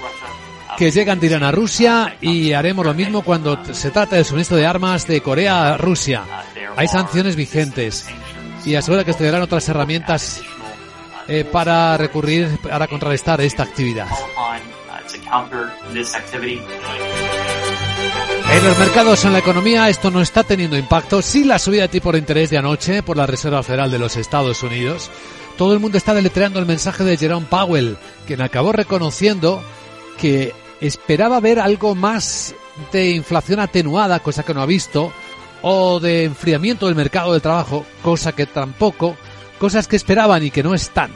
que 0.77 0.91
llegan 0.91 1.21
de 1.21 1.27
Irán 1.29 1.45
a 1.45 1.53
Rusia 1.53 2.17
y 2.21 2.53
haremos 2.53 2.85
lo 2.85 2.95
mismo 2.95 3.23
cuando 3.23 3.65
se 3.73 3.91
trata 3.91 4.17
del 4.17 4.25
suministro 4.25 4.57
de 4.57 4.67
armas 4.67 5.07
de 5.07 5.21
Corea 5.21 5.75
a 5.75 5.77
Rusia. 5.77 6.25
Hay 6.77 6.89
sanciones 6.89 7.37
vigentes 7.37 8.07
y 8.65 8.75
asegura 8.75 9.05
que 9.05 9.13
estudiarán 9.13 9.43
otras 9.43 9.69
herramientas 9.69 10.43
eh, 11.29 11.45
para 11.45 11.97
recurrir, 11.97 12.59
para 12.59 12.89
contrarrestar 12.89 13.41
esta 13.41 13.63
actividad. 13.63 14.09
En 18.55 18.63
los 18.63 18.79
mercados, 18.79 19.25
en 19.25 19.33
la 19.33 19.41
economía, 19.41 19.89
esto 19.89 20.13
no 20.13 20.21
está 20.21 20.45
teniendo 20.45 20.79
impacto. 20.79 21.21
Sí 21.23 21.43
la 21.43 21.59
subida 21.59 21.83
de 21.83 21.89
tipo 21.89 22.13
de 22.13 22.19
interés 22.19 22.51
de 22.51 22.59
anoche 22.59 23.03
por 23.03 23.17
la 23.17 23.27
Reserva 23.27 23.65
Federal 23.65 23.91
de 23.91 23.99
los 23.99 24.17
Estados 24.17 24.63
Unidos. 24.63 25.11
Todo 25.59 25.73
el 25.73 25.81
mundo 25.81 25.99
está 25.99 26.15
deletreando 26.15 26.61
el 26.61 26.67
mensaje 26.67 27.03
de 27.03 27.17
Jerome 27.17 27.49
Powell, 27.51 27.97
quien 28.29 28.41
acabó 28.43 28.71
reconociendo 28.71 29.61
que 30.21 30.55
esperaba 30.81 31.41
ver 31.41 31.59
algo 31.59 31.97
más 31.97 32.55
de 32.93 33.11
inflación 33.11 33.59
atenuada, 33.59 34.21
cosa 34.21 34.45
que 34.45 34.55
no 34.55 34.63
ha 34.63 34.67
visto, 34.67 35.13
o 35.63 35.99
de 35.99 36.23
enfriamiento 36.23 36.87
del 36.87 36.95
mercado 36.95 37.33
del 37.33 37.43
trabajo, 37.43 37.85
cosa 38.03 38.31
que 38.37 38.47
tampoco, 38.47 39.17
cosas 39.59 39.89
que 39.89 39.97
esperaban 39.97 40.45
y 40.45 40.53
que 40.53 40.63
no 40.63 40.75
están. 40.75 41.11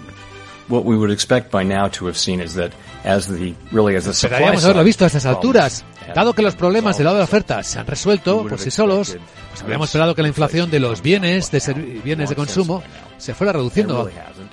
Esperaríamos 4.11 4.65
haberlo 4.65 4.83
visto 4.83 5.05
a 5.05 5.07
estas 5.07 5.25
alturas. 5.25 5.85
Dado 6.15 6.33
que 6.33 6.43
los 6.43 6.55
problemas 6.55 6.97
del 6.97 7.05
lado 7.05 7.17
de 7.17 7.21
la 7.21 7.25
oferta 7.25 7.63
se 7.63 7.79
han 7.79 7.87
resuelto 7.87 8.47
por 8.47 8.59
sí 8.59 8.71
solos, 8.71 9.17
pues 9.51 9.63
habríamos 9.63 9.89
esperado 9.89 10.15
que 10.15 10.23
la 10.23 10.29
inflación 10.29 10.71
de 10.71 10.81
los 10.81 11.03
bienes, 11.03 11.51
de 11.51 12.01
bienes 12.05 12.31
de 12.31 12.35
consumo, 12.37 12.83
se 13.19 13.35
fuera 13.35 13.53
reduciendo, 13.53 14.09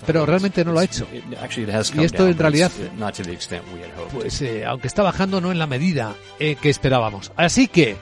pero 0.05 0.25
realmente 0.25 0.65
no 0.65 0.71
lo 0.71 0.79
ha 0.79 0.83
hecho. 0.83 1.07
Y 1.11 2.03
esto 2.03 2.27
en 2.27 2.37
realidad, 2.37 2.71
pues 4.11 4.41
eh, 4.41 4.65
aunque 4.65 4.87
está 4.87 5.03
bajando, 5.03 5.39
no 5.39 5.51
en 5.51 5.59
la 5.59 5.67
medida 5.67 6.15
eh, 6.39 6.55
que 6.59 6.69
esperábamos. 6.69 7.31
Así 7.35 7.67
que, 7.67 7.95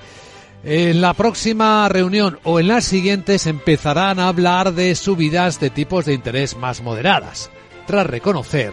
en 0.63 1.01
la 1.01 1.13
próxima 1.13 1.89
reunión 1.89 2.39
o 2.43 2.59
en 2.59 2.69
las 2.69 2.85
siguientes 2.85 3.47
empezarán 3.47 4.19
a 4.19 4.29
hablar 4.29 4.73
de 4.73 4.95
subidas 4.95 5.59
de 5.59 5.69
tipos 5.69 6.05
de 6.05 6.13
interés 6.13 6.55
más 6.55 6.81
moderadas, 6.81 7.51
tras 7.85 8.07
reconocer 8.07 8.71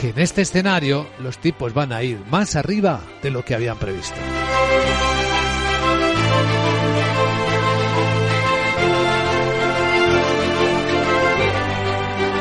que 0.00 0.08
en 0.08 0.18
este 0.18 0.40
escenario 0.40 1.06
los 1.18 1.36
tipos 1.36 1.74
van 1.74 1.92
a 1.92 2.02
ir 2.02 2.18
más 2.30 2.56
arriba 2.56 3.02
de 3.22 3.30
lo 3.30 3.44
que 3.44 3.54
habían 3.54 3.76
previsto. 3.76 4.16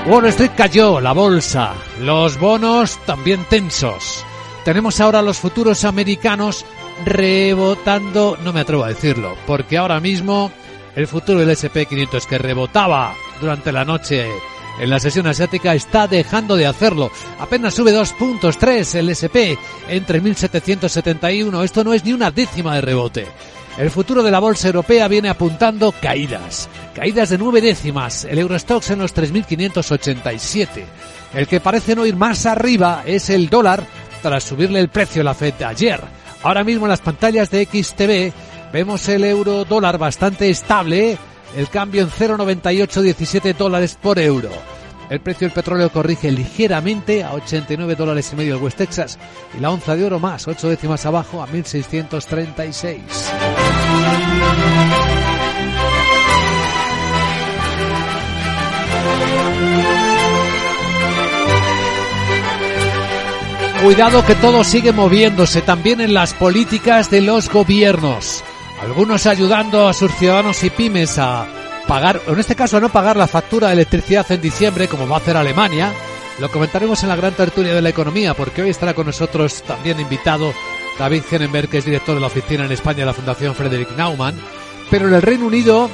Wall 0.08 0.26
Street 0.28 0.52
cayó, 0.56 1.02
la 1.02 1.12
bolsa, 1.12 1.74
los 2.00 2.40
bonos 2.40 2.98
también 3.06 3.44
tensos. 3.50 4.24
Tenemos 4.64 5.02
ahora 5.02 5.22
los 5.22 5.38
futuros 5.38 5.84
americanos 5.84 6.66
rebotando, 7.06 8.38
no 8.42 8.54
me 8.54 8.62
atrevo 8.62 8.86
a 8.86 8.90
decirlo, 8.90 9.36
porque 9.46 9.78
ahora 9.78 10.00
mismo 10.00 10.50
el 10.96 11.08
futuro 11.08 11.40
del 11.40 11.50
SP500 11.50 12.26
que 12.26 12.38
rebotaba 12.38 13.14
durante 13.42 13.74
la 13.74 13.84
noche 13.84 14.28
en 14.80 14.90
la 14.90 15.00
sesión 15.00 15.28
asiática 15.28 15.76
está 15.76 16.08
dejando 16.08 16.56
de 16.56 16.66
hacerlo. 16.66 17.12
Apenas 17.40 17.76
sube 17.76 17.92
dos 17.92 18.14
puntos, 18.14 18.58
tres 18.58 18.96
el 18.96 19.10
SP 19.12 19.60
entre 19.88 20.22
1771. 20.22 21.64
Esto 21.64 21.84
no 21.84 21.94
es 21.94 22.06
ni 22.06 22.14
una 22.14 22.32
décima 22.32 22.76
de 22.76 22.82
rebote. 22.82 23.28
El 23.78 23.92
futuro 23.92 24.24
de 24.24 24.32
la 24.32 24.40
bolsa 24.40 24.68
europea 24.68 25.08
viene 25.08 25.30
apuntando 25.30 25.94
caídas, 25.94 26.68
caídas 26.94 27.30
de 27.30 27.38
nueve 27.38 27.62
décimas. 27.62 28.26
El 28.26 28.40
Eurostox 28.40 28.92
en 28.92 29.00
los 29.00 29.16
3.587. 29.16 30.68
El 31.34 31.48
que 31.48 31.60
parece 31.60 31.96
no 31.96 32.06
ir 32.06 32.16
más 32.16 32.46
arriba 32.46 33.04
es 33.06 33.30
el 33.30 33.50
dólar 33.50 33.86
tras 34.22 34.44
subirle 34.44 34.80
el 34.80 34.90
precio 34.90 35.22
a 35.22 35.26
la 35.26 35.34
FED 35.34 35.62
ayer. 35.64 36.02
Ahora 36.44 36.64
mismo 36.64 36.86
en 36.86 36.90
las 36.90 37.02
pantallas 37.02 37.52
de 37.52 37.66
XTV 37.66 38.34
vemos 38.74 39.08
el 39.10 39.24
euro 39.24 39.66
dólar 39.66 39.98
bastante 39.98 40.50
estable, 40.50 41.18
el 41.56 41.70
cambio 41.70 42.02
en 42.02 42.10
0,9817 42.10 43.56
dólares 43.56 43.98
por 44.02 44.20
euro. 44.20 44.50
El 45.10 45.22
precio 45.22 45.48
del 45.48 45.54
petróleo 45.54 45.92
corrige 45.92 46.32
ligeramente 46.32 47.24
a 47.24 47.34
89 47.34 47.96
dólares 47.96 48.30
y 48.32 48.36
medio 48.36 48.56
el 48.58 48.62
West 48.62 48.78
Texas 48.78 49.18
y 49.58 49.60
la 49.60 49.72
onza 49.72 49.96
de 49.96 50.06
oro 50.06 50.20
más, 50.20 50.48
8 50.48 50.70
décimas 50.70 51.06
abajo 51.06 51.42
a 51.42 51.48
1636. 51.48 53.02
Cuidado 63.84 64.26
que 64.26 64.36
todo 64.36 64.64
sigue 64.66 64.92
moviéndose 64.92 65.62
también 65.62 66.02
en 66.02 66.14
las 66.14 66.34
políticas 66.34 67.10
de 67.10 67.22
los 67.22 67.50
gobiernos. 67.50 68.44
Algunos 68.82 69.26
ayudando 69.26 69.88
a 69.88 69.94
sus 69.94 70.12
ciudadanos 70.16 70.64
y 70.64 70.70
pymes 70.70 71.18
a 71.18 71.46
pagar, 71.88 72.22
en 72.28 72.40
este 72.40 72.56
caso 72.56 72.78
a 72.78 72.80
no 72.80 72.90
pagar 72.90 73.18
la 73.18 73.28
factura 73.28 73.68
de 73.68 73.74
electricidad 73.74 74.32
en 74.32 74.42
diciembre, 74.42 74.88
como 74.88 75.08
va 75.08 75.18
a 75.18 75.20
hacer 75.20 75.36
Alemania. 75.36 75.94
Lo 76.40 76.50
comentaremos 76.50 77.04
en 77.04 77.10
la 77.10 77.18
gran 77.18 77.34
tertulia 77.34 77.74
de 77.74 77.82
la 77.82 77.90
economía, 77.90 78.34
porque 78.34 78.62
hoy 78.62 78.70
estará 78.70 78.94
con 78.94 79.08
nosotros 79.08 79.64
también 79.64 80.00
invitado 80.00 80.54
David 80.98 81.24
Genenberg, 81.30 81.68
que 81.68 81.80
es 81.80 81.86
director 81.86 82.16
de 82.16 82.22
la 82.22 82.28
oficina 82.28 82.66
en 82.66 82.72
España 82.72 83.00
de 83.00 83.08
la 83.08 83.14
Fundación 83.14 83.54
Frederick 83.54 83.98
Naumann. 83.98 84.40
Pero 84.90 85.08
en 85.08 85.14
el 85.14 85.22
Reino 85.22 85.48
Unido 85.48 85.90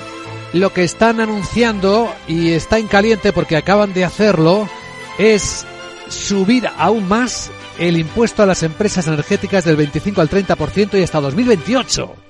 lo 0.53 0.71
que 0.71 0.83
están 0.83 1.19
anunciando, 1.19 2.13
y 2.27 2.51
está 2.51 2.77
en 2.77 2.87
caliente 2.87 3.33
porque 3.33 3.57
acaban 3.57 3.93
de 3.93 4.05
hacerlo, 4.05 4.69
es 5.17 5.65
subir 6.07 6.69
aún 6.77 7.07
más 7.07 7.49
el 7.79 7.97
impuesto 7.97 8.43
a 8.43 8.45
las 8.45 8.63
empresas 8.63 9.07
energéticas 9.07 9.65
del 9.65 9.75
25 9.75 10.21
al 10.21 10.29
30% 10.29 10.99
y 10.99 11.03
hasta 11.03 11.19
2028. 11.19 12.24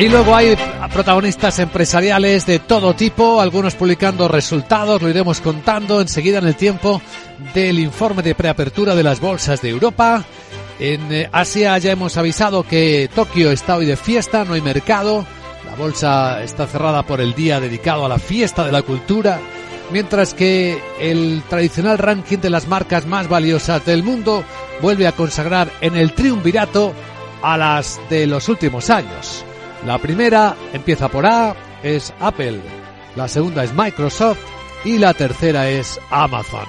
Y 0.00 0.08
luego 0.08 0.34
hay 0.34 0.56
protagonistas 0.94 1.58
empresariales 1.58 2.46
de 2.46 2.58
todo 2.58 2.94
tipo, 2.94 3.38
algunos 3.38 3.74
publicando 3.74 4.28
resultados, 4.28 5.02
lo 5.02 5.10
iremos 5.10 5.42
contando 5.42 6.00
enseguida 6.00 6.38
en 6.38 6.46
el 6.46 6.56
tiempo 6.56 7.02
del 7.52 7.78
informe 7.78 8.22
de 8.22 8.34
preapertura 8.34 8.94
de 8.94 9.02
las 9.02 9.20
bolsas 9.20 9.60
de 9.60 9.68
Europa. 9.68 10.24
En 10.78 11.12
eh, 11.12 11.28
Asia 11.30 11.76
ya 11.76 11.92
hemos 11.92 12.16
avisado 12.16 12.62
que 12.62 13.10
Tokio 13.14 13.50
está 13.50 13.76
hoy 13.76 13.84
de 13.84 13.98
fiesta, 13.98 14.42
no 14.42 14.54
hay 14.54 14.62
mercado, 14.62 15.26
la 15.66 15.76
bolsa 15.76 16.42
está 16.42 16.66
cerrada 16.66 17.02
por 17.02 17.20
el 17.20 17.34
día 17.34 17.60
dedicado 17.60 18.06
a 18.06 18.08
la 18.08 18.18
fiesta 18.18 18.64
de 18.64 18.72
la 18.72 18.80
cultura, 18.80 19.38
mientras 19.92 20.32
que 20.32 20.82
el 20.98 21.42
tradicional 21.46 21.98
ranking 21.98 22.38
de 22.38 22.48
las 22.48 22.68
marcas 22.68 23.04
más 23.04 23.28
valiosas 23.28 23.84
del 23.84 24.02
mundo 24.02 24.44
vuelve 24.80 25.06
a 25.06 25.12
consagrar 25.12 25.70
en 25.82 25.94
el 25.94 26.14
triunvirato 26.14 26.94
a 27.42 27.58
las 27.58 28.00
de 28.08 28.26
los 28.26 28.48
últimos 28.48 28.88
años. 28.88 29.44
La 29.86 29.98
primera 29.98 30.56
empieza 30.72 31.08
por 31.08 31.24
A, 31.24 31.56
es 31.82 32.12
Apple, 32.20 32.60
la 33.16 33.28
segunda 33.28 33.64
es 33.64 33.72
Microsoft 33.74 34.38
y 34.84 34.98
la 34.98 35.14
tercera 35.14 35.70
es 35.70 35.98
Amazon. 36.10 36.66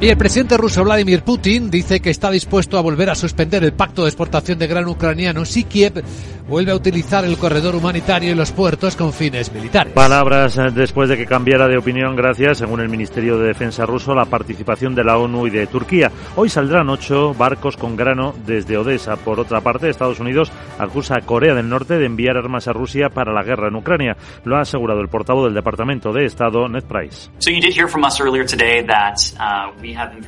Y 0.00 0.08
el 0.08 0.16
presidente 0.16 0.56
ruso 0.56 0.82
Vladimir 0.82 1.22
Putin 1.22 1.70
dice 1.70 2.00
que 2.00 2.08
está 2.08 2.30
dispuesto 2.30 2.78
a 2.78 2.80
volver 2.80 3.10
a 3.10 3.14
suspender 3.14 3.62
el 3.64 3.74
pacto 3.74 4.02
de 4.02 4.08
exportación 4.08 4.58
de 4.58 4.66
grano 4.66 4.92
ucraniano 4.92 5.44
si 5.44 5.64
Kiev 5.64 6.02
vuelve 6.50 6.72
a 6.72 6.74
utilizar 6.74 7.24
el 7.24 7.38
corredor 7.38 7.76
humanitario 7.76 8.32
y 8.32 8.34
los 8.34 8.50
puertos 8.50 8.96
con 8.96 9.12
fines 9.12 9.52
militares. 9.52 9.92
Palabras 9.92 10.58
eh, 10.58 10.70
después 10.74 11.08
de 11.08 11.16
que 11.16 11.24
cambiara 11.24 11.68
de 11.68 11.78
opinión 11.78 12.16
gracias, 12.16 12.58
según 12.58 12.80
el 12.80 12.88
Ministerio 12.88 13.38
de 13.38 13.46
Defensa 13.46 13.86
ruso, 13.86 14.12
a 14.12 14.16
la 14.16 14.24
participación 14.24 14.94
de 14.96 15.04
la 15.04 15.16
ONU 15.16 15.46
y 15.46 15.50
de 15.50 15.68
Turquía. 15.68 16.10
Hoy 16.34 16.48
saldrán 16.48 16.90
ocho 16.90 17.32
barcos 17.34 17.76
con 17.76 17.94
grano 17.96 18.34
desde 18.44 18.76
Odessa. 18.76 19.16
Por 19.16 19.38
otra 19.38 19.60
parte, 19.60 19.88
Estados 19.88 20.18
Unidos 20.18 20.50
acusa 20.76 21.18
a 21.18 21.20
Corea 21.20 21.54
del 21.54 21.68
Norte 21.68 21.98
de 21.98 22.06
enviar 22.06 22.36
armas 22.36 22.66
a 22.66 22.72
Rusia 22.72 23.10
para 23.10 23.32
la 23.32 23.44
guerra 23.44 23.68
en 23.68 23.76
Ucrania. 23.76 24.16
Lo 24.44 24.56
ha 24.56 24.62
asegurado 24.62 25.00
el 25.00 25.08
portavoz 25.08 25.44
del 25.44 25.54
Departamento 25.54 26.12
de 26.12 26.26
Estado, 26.26 26.68
Ned 26.68 26.82
Price. 26.82 27.30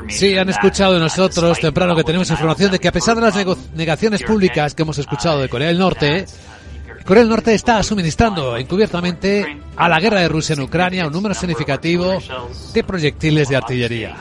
Sí, 0.09 0.39
han 0.39 0.49
escuchado 0.49 0.95
de 0.95 1.01
nosotros 1.01 1.59
temprano 1.59 1.97
que 1.97 2.05
tenemos 2.05 2.31
información 2.31 2.71
de 2.71 2.79
que 2.79 2.87
a 2.87 2.93
pesar 2.93 3.17
de 3.17 3.23
las 3.23 3.75
negaciones 3.75 4.23
públicas 4.23 4.75
que 4.75 4.83
hemos 4.83 4.99
escuchado 4.99 5.41
de 5.41 5.49
Corea 5.49 5.67
del 5.67 5.79
Norte, 5.79 6.12
Corea 7.05 7.23
del 7.23 7.31
Norte 7.31 7.53
está 7.55 7.83
suministrando 7.83 8.57
encubiertamente 8.57 9.59
a 9.77 9.89
la 9.89 9.99
guerra 9.99 10.21
de 10.21 10.29
Rusia 10.29 10.55
en 10.55 10.61
Ucrania 10.61 11.07
un 11.07 11.13
número 11.13 11.35
significativo 11.35 12.19
de 12.73 12.85
proyectiles 12.85 13.49
de 13.49 13.57
artillería. 13.57 14.17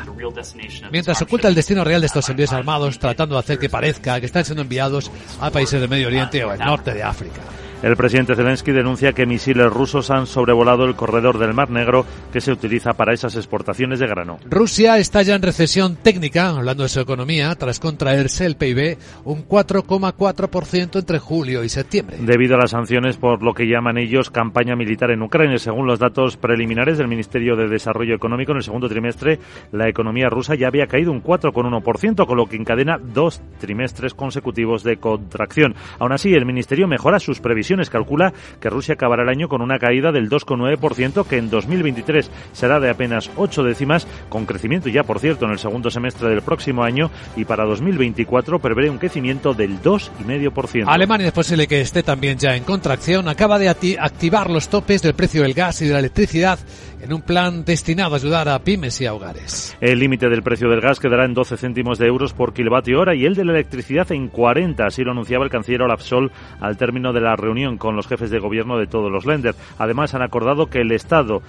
Mientras 0.92 1.22
oculta 1.22 1.48
el 1.48 1.56
destino 1.56 1.84
real 1.84 2.02
de 2.02 2.08
estos 2.08 2.28
envíos 2.30 2.52
armados, 2.54 2.98
tratando 2.98 3.36
de 3.36 3.40
hacer 3.40 3.60
que 3.60 3.70
parezca 3.70 4.20
que 4.20 4.26
están 4.26 4.46
siendo 4.46 4.64
enviados 4.64 5.12
a 5.40 5.52
países 5.52 5.80
del 5.80 5.90
Medio 5.90 6.08
Oriente 6.08 6.44
o 6.44 6.54
el 6.54 6.60
norte 6.60 6.94
de 6.94 7.04
África. 7.04 7.42
El 7.84 7.96
presidente 7.96 8.36
Zelensky 8.36 8.72
denuncia 8.72 9.14
que 9.14 9.26
misiles 9.26 9.66
rusos 9.74 10.12
han 10.12 10.28
sobrevolado 10.28 10.86
el 10.86 10.94
corredor 10.94 11.40
del 11.40 11.56
Mar 11.56 11.72
Negro 11.72 12.06
que 12.32 12.40
se 12.40 12.52
utiliza 12.52 12.94
para 12.94 13.12
esas 13.12 13.36
exportaciones 13.36 13.98
de 13.98 14.06
grano. 14.06 14.38
Rusia 14.48 15.00
está 15.00 15.24
ya 15.24 15.34
en 15.34 15.42
recesión 15.42 15.96
técnica, 15.96 16.50
hablando 16.50 16.84
de 16.84 16.90
su 16.90 17.00
economía, 17.00 17.56
tras 17.56 17.80
contraerse 17.80 18.46
el 18.46 18.56
PIB 18.56 19.00
un 19.26 19.48
4,4% 19.48 21.00
entre 21.00 21.18
julio 21.18 21.64
y 21.64 21.70
septiembre. 21.70 22.18
Debido 22.20 22.54
a 22.54 22.60
las 22.60 22.70
sanciones 22.70 23.18
por 23.18 23.42
lo 23.42 23.56
que 23.56 23.66
llaman 23.66 23.98
ellos 23.98 24.30
campaña 24.30 24.76
militar 24.76 25.10
en 25.10 25.24
Ucrania, 25.24 25.58
según 25.58 25.88
los 25.88 25.98
datos 25.98 26.38
preliminares 26.38 27.00
del 27.00 27.08
Ministerio 27.08 27.56
de 27.56 27.68
Desarrollo 27.68 28.14
Económico, 28.14 28.52
en 28.52 28.58
el 28.58 28.64
segundo 28.64 28.90
trimestre 28.90 29.40
la 29.72 29.90
economía 29.90 30.30
rusa 30.30 30.54
ya 30.54 30.68
había 30.68 30.86
caído 30.86 31.12
un 31.12 31.24
4,1%, 31.24 32.28
con 32.28 32.38
lo 32.38 32.46
que 32.46 32.58
encadena 32.58 33.00
dos 33.02 33.42
trimestres 33.60 34.14
consecutivos 34.14 34.84
de 34.84 34.98
contracción. 34.98 35.74
Aún 35.98 36.12
así, 36.12 36.36
el 36.36 36.46
Ministerio 36.46 36.88
mejora 36.88 37.20
sus 37.20 37.40
previsiones 37.40 37.71
calcula 37.90 38.34
que 38.60 38.70
Rusia 38.70 38.96
acabará 38.96 39.24
el 39.24 39.30
año 39.30 39.48
con 39.48 39.62
una 39.62 39.80
caída 39.80 40.12
del 40.12 40.30
2,9%, 40.30 41.26
que 41.26 41.38
en 41.38 41.50
2023 41.50 42.30
será 42.52 42.80
de 42.80 42.90
apenas 42.90 43.30
8 43.36 43.64
décimas, 43.64 44.08
con 44.30 44.46
crecimiento 44.46 44.90
ya, 44.90 45.04
por 45.04 45.20
cierto, 45.20 45.46
en 45.46 45.52
el 45.52 45.60
segundo 45.60 45.90
semestre 45.90 46.30
del 46.30 46.42
próximo 46.42 46.84
año, 46.84 47.12
y 47.36 47.46
para 47.46 47.66
2024 47.66 48.60
prevé 48.60 48.90
un 48.90 48.98
crecimiento 48.98 49.54
del 49.54 49.82
2,5%. 49.82 50.86
Alemania 50.88 51.28
es 51.28 51.34
posible 51.34 51.68
que 51.68 51.82
esté 51.82 52.04
también 52.04 52.38
ya 52.38 52.56
en 52.56 52.64
contracción, 52.64 53.28
acaba 53.28 53.60
de 53.60 53.70
activar 53.70 54.50
los 54.50 54.70
topes 54.70 55.02
del 55.02 55.14
precio 55.14 55.44
del 55.44 55.54
gas 55.54 55.82
y 55.82 55.88
de 55.88 55.94
la 55.94 56.00
electricidad 56.00 56.60
en 57.02 57.14
un 57.14 57.22
plan 57.22 57.66
destinado 57.66 58.14
a 58.14 58.18
ayudar 58.18 58.48
a 58.48 58.60
pymes 58.60 59.02
y 59.02 59.06
a 59.06 59.14
hogares. 59.14 59.76
El 59.82 60.00
límite 60.00 60.30
del 60.30 60.44
precio 60.44 60.70
del 60.70 60.82
gas 60.82 61.00
quedará 61.00 61.26
en 61.26 61.34
12 61.34 61.58
céntimos 61.58 61.98
de 61.98 62.08
euros 62.08 62.34
por 62.34 62.54
kilovatio 62.54 63.00
hora 63.00 63.16
y 63.16 63.26
el 63.26 63.36
de 63.36 63.46
la 63.46 63.54
electricidad 63.54 64.12
en 64.12 64.28
40, 64.28 64.86
así 64.86 65.04
lo 65.04 65.12
anunciaba 65.12 65.44
el 65.44 65.50
canciller 65.50 65.82
Olaf 65.82 66.02
Sol 66.02 66.32
al 66.60 66.78
término 66.78 67.12
de 67.14 67.22
la 67.22 67.36
reunión 67.36 67.61
con 67.78 67.96
los 67.96 68.08
jefes 68.08 68.30
de 68.30 68.40
gobierno 68.40 68.78
de 68.78 68.88
todos 68.88 69.12
los 69.12 69.26
lenders. 69.26 69.58
Además, 69.78 70.14
han 70.14 70.22
acordado 70.22 70.68
que 70.68 70.82
el 70.82 70.92
Estado 70.92 71.42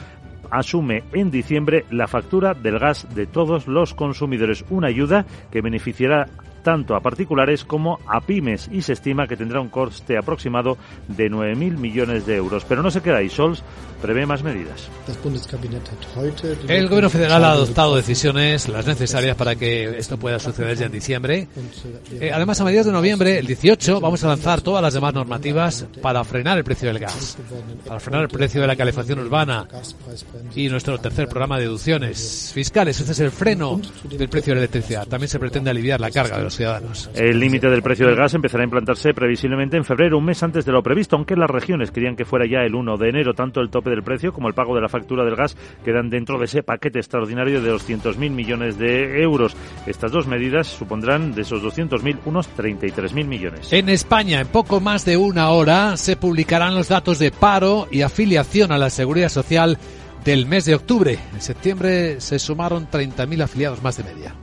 asume 0.51 1.03
en 1.13 1.31
diciembre 1.31 1.87
la 1.91 2.07
factura 2.07 2.55
del 2.55 2.79
gas 2.79 3.07
de 3.15 3.27
todos 3.27 3.67
los 3.67 3.95
consumidores, 3.95 4.65
una 4.69 4.89
ayuda 4.89 5.25
que 5.51 5.63
beneficiará 5.63 6.29
tanto 6.63 6.95
a 6.95 7.01
particulares 7.01 7.65
como 7.65 7.99
a 8.07 8.21
pymes 8.21 8.69
y 8.73 8.83
se 8.83 8.93
estima 8.93 9.27
que 9.27 9.37
tendrá 9.37 9.61
un 9.61 9.69
coste 9.69 10.17
aproximado 10.17 10.77
de 11.09 11.31
9.000 11.31 11.77
millones 11.77 12.27
de 12.27 12.37
euros. 12.37 12.65
Pero 12.65 12.83
no 12.83 12.91
se 12.91 13.01
queda 13.01 13.19
ahí, 13.19 13.29
Sols 13.29 13.63
prevé 14.03 14.27
más 14.27 14.43
medidas. 14.43 14.89
El 16.69 16.89
gobierno 16.89 17.09
federal 17.09 17.45
ha 17.45 17.53
adoptado 17.53 17.95
decisiones 17.95 18.69
las 18.69 18.85
necesarias 18.85 19.37
para 19.37 19.55
que 19.55 19.97
esto 19.97 20.19
pueda 20.19 20.41
suceder 20.41 20.77
ya 20.77 20.87
en 20.87 20.93
diciembre. 20.93 21.49
Eh, 22.11 22.33
además, 22.35 22.61
a 22.61 22.65
mediados 22.65 22.87
de 22.87 22.93
noviembre, 22.93 23.39
el 23.39 23.47
18, 23.47 24.01
vamos 24.01 24.25
a 24.25 24.29
lanzar 24.29 24.61
todas 24.61 24.83
las 24.83 24.95
demás 24.95 25.15
normativas 25.15 25.87
para 26.03 26.25
frenar 26.25 26.59
el 26.59 26.65
precio 26.65 26.89
del 26.89 26.99
gas, 26.99 27.39
para 27.87 28.01
frenar 28.01 28.23
el 28.23 28.29
precio 28.29 28.61
de 28.61 28.67
la 28.67 28.75
calefacción 28.75 29.21
urbana 29.21 29.69
y 30.57 30.69
nuestro 30.69 30.99
tercer 30.99 31.29
programa 31.29 31.59
de 31.59 31.65
deducciones 31.65 32.51
fiscales. 32.53 32.99
Este 32.99 33.13
es 33.13 33.21
el 33.21 33.31
freno 33.31 33.81
del 34.05 34.29
precio 34.29 34.53
de 34.53 34.57
la 34.57 34.61
electricidad. 34.63 35.07
También 35.07 35.29
se 35.29 35.39
pretende 35.39 35.71
aliviar 35.71 36.01
la 36.01 36.11
carga 36.11 36.39
de 36.39 36.45
los 36.45 36.52
ciudadanos. 36.57 37.11
El 37.15 37.39
límite 37.39 37.69
del 37.69 37.83
precio 37.83 38.07
del 38.07 38.17
gas 38.17 38.35
empezará 38.35 38.63
a 38.63 38.65
implantarse 38.65 39.15
previsiblemente 39.15 39.77
en 39.77 39.85
febrero, 39.85 40.19
un 40.19 40.25
mes 40.25 40.43
antes 40.43 40.65
de 40.65 40.73
lo 40.73 40.83
previsto, 40.83 41.17
aunque 41.17 41.37
las 41.37 41.51
regiones 41.51 41.91
querían 41.91 42.17
que 42.17 42.25
fuera 42.25 42.47
ya 42.47 42.61
el 42.61 42.75
1 42.75 42.97
de 42.97 43.09
enero. 43.09 43.35
Tanto 43.35 43.61
el 43.61 43.71
tope 43.71 43.91
del 43.91 44.03
precio 44.03 44.33
como 44.33 44.49
el 44.49 44.55
pago 44.55 44.75
de 44.75 44.81
la 44.81 44.89
factura 44.89 45.25
del 45.25 45.37
gas 45.37 45.57
quedan 45.85 46.11
dentro 46.11 46.39
de 46.39 46.47
ese 46.47 46.63
paquete 46.63 46.99
extraordinario 46.99 47.61
de 47.61 47.73
200.000 47.73 48.31
millones 48.31 48.79
de 48.79 49.23
euros. 49.23 49.57
Estas 49.87 50.13
dos 50.13 50.27
medidas 50.27 50.67
supondrán 50.67 51.35
de 51.35 51.43
esos 51.43 51.63
200.000 51.63 52.19
unos 52.25 52.49
33.000 52.57 53.25
millones. 53.25 53.73
En 53.73 53.89
España, 53.89 54.41
en 54.41 54.49
poco 54.49 54.81
más 54.81 55.05
de 55.05 55.17
una 55.17 55.51
hora, 55.51 55.97
se 55.97 56.17
publicarán 56.17 56.75
los 56.75 56.89
datos 56.89 57.19
de 57.19 57.31
paro 57.31 57.89
y 57.91 58.03
afiliación 58.03 58.73
a 58.73 58.79
la 58.79 58.91
seguridad 58.91 59.29
social 59.29 59.79
del 60.25 60.47
mes 60.47 60.65
de 60.65 60.75
octubre. 60.75 61.19
En 61.33 61.41
septiembre 61.41 62.21
se 62.21 62.39
sumaron 62.39 62.89
30.000 62.89 63.43
afiliados 63.43 63.83
más 63.83 63.97
de 63.97 64.05
media. 64.05 64.35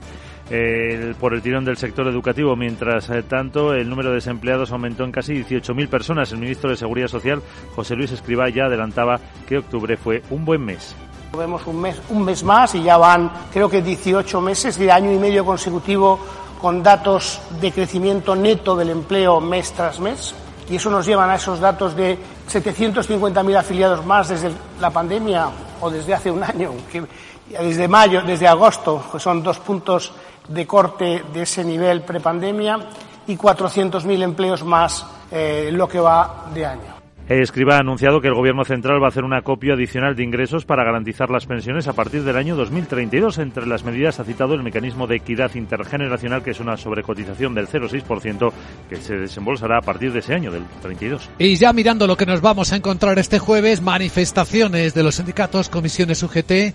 Por 1.20 1.32
el 1.32 1.42
tirón 1.42 1.64
del 1.64 1.76
sector 1.76 2.08
educativo. 2.08 2.56
Mientras 2.56 3.08
eh, 3.10 3.22
tanto, 3.22 3.72
el 3.72 3.88
número 3.88 4.08
de 4.08 4.16
desempleados 4.16 4.72
aumentó 4.72 5.04
en 5.04 5.12
casi 5.12 5.34
18.000 5.34 5.88
personas. 5.88 6.32
El 6.32 6.38
ministro 6.38 6.70
de 6.70 6.76
Seguridad 6.76 7.08
Social, 7.08 7.40
José 7.76 7.94
Luis 7.94 8.10
Escribá, 8.10 8.48
ya 8.48 8.64
adelantaba 8.64 9.20
que 9.46 9.58
octubre 9.58 9.96
fue 9.96 10.22
un 10.30 10.44
buen 10.44 10.64
mes. 10.64 10.94
Vemos 11.36 11.64
un 11.66 11.80
mes, 11.80 12.00
un 12.08 12.24
mes 12.24 12.42
más 12.42 12.74
y 12.74 12.82
ya 12.82 12.96
van, 12.96 13.30
creo 13.52 13.70
que 13.70 13.80
18 13.80 14.40
meses 14.40 14.76
de 14.76 14.90
año 14.90 15.12
y 15.12 15.18
medio 15.18 15.44
consecutivo 15.44 16.18
con 16.60 16.82
datos 16.82 17.40
de 17.60 17.70
crecimiento 17.70 18.34
neto 18.34 18.74
del 18.74 18.90
empleo 18.90 19.40
mes 19.40 19.72
tras 19.72 20.00
mes. 20.00 20.34
Y 20.68 20.76
eso 20.76 20.90
nos 20.90 21.06
lleva 21.06 21.30
a 21.30 21.36
esos 21.36 21.60
datos 21.60 21.94
de 21.94 22.18
750.000 22.48 23.56
afiliados 23.56 24.04
más 24.04 24.28
desde 24.28 24.50
la 24.80 24.90
pandemia 24.90 25.48
o 25.80 25.90
desde 25.90 26.14
hace 26.14 26.30
un 26.30 26.42
año, 26.42 26.72
que 26.90 27.04
desde 27.48 27.88
mayo, 27.88 28.22
desde 28.22 28.46
agosto, 28.46 29.04
que 29.10 29.18
son 29.18 29.42
dos 29.42 29.58
puntos 29.58 30.12
de 30.50 30.66
corte 30.66 31.22
de 31.32 31.42
ese 31.42 31.64
nivel 31.64 32.02
prepandemia 32.02 32.78
y 33.26 33.36
400.000 33.36 34.22
empleos 34.22 34.64
más 34.64 35.06
eh, 35.30 35.70
lo 35.72 35.88
que 35.88 36.00
va 36.00 36.50
de 36.52 36.66
año. 36.66 37.00
Escriba 37.38 37.76
ha 37.76 37.78
anunciado 37.78 38.20
que 38.20 38.26
el 38.26 38.34
Gobierno 38.34 38.64
central 38.64 39.00
va 39.00 39.06
a 39.06 39.10
hacer 39.10 39.22
un 39.22 39.34
acopio 39.34 39.74
adicional 39.74 40.16
de 40.16 40.24
ingresos 40.24 40.64
para 40.64 40.82
garantizar 40.82 41.30
las 41.30 41.46
pensiones 41.46 41.86
a 41.86 41.92
partir 41.92 42.24
del 42.24 42.36
año 42.36 42.56
2032. 42.56 43.38
Entre 43.38 43.66
las 43.68 43.84
medidas 43.84 44.18
ha 44.18 44.24
citado 44.24 44.54
el 44.54 44.64
mecanismo 44.64 45.06
de 45.06 45.16
equidad 45.16 45.54
intergeneracional, 45.54 46.42
que 46.42 46.50
es 46.50 46.58
una 46.58 46.76
sobrecotización 46.76 47.54
del 47.54 47.68
0,6% 47.68 48.52
que 48.88 48.96
se 48.96 49.14
desembolsará 49.16 49.78
a 49.78 49.80
partir 49.80 50.12
de 50.12 50.18
ese 50.18 50.34
año, 50.34 50.50
del 50.50 50.64
32. 50.82 51.30
Y 51.38 51.54
ya 51.54 51.72
mirando 51.72 52.08
lo 52.08 52.16
que 52.16 52.26
nos 52.26 52.40
vamos 52.40 52.72
a 52.72 52.76
encontrar 52.76 53.16
este 53.20 53.38
jueves, 53.38 53.80
manifestaciones 53.80 54.92
de 54.94 55.02
los 55.04 55.14
sindicatos, 55.14 55.68
comisiones 55.68 56.24
UGT 56.24 56.74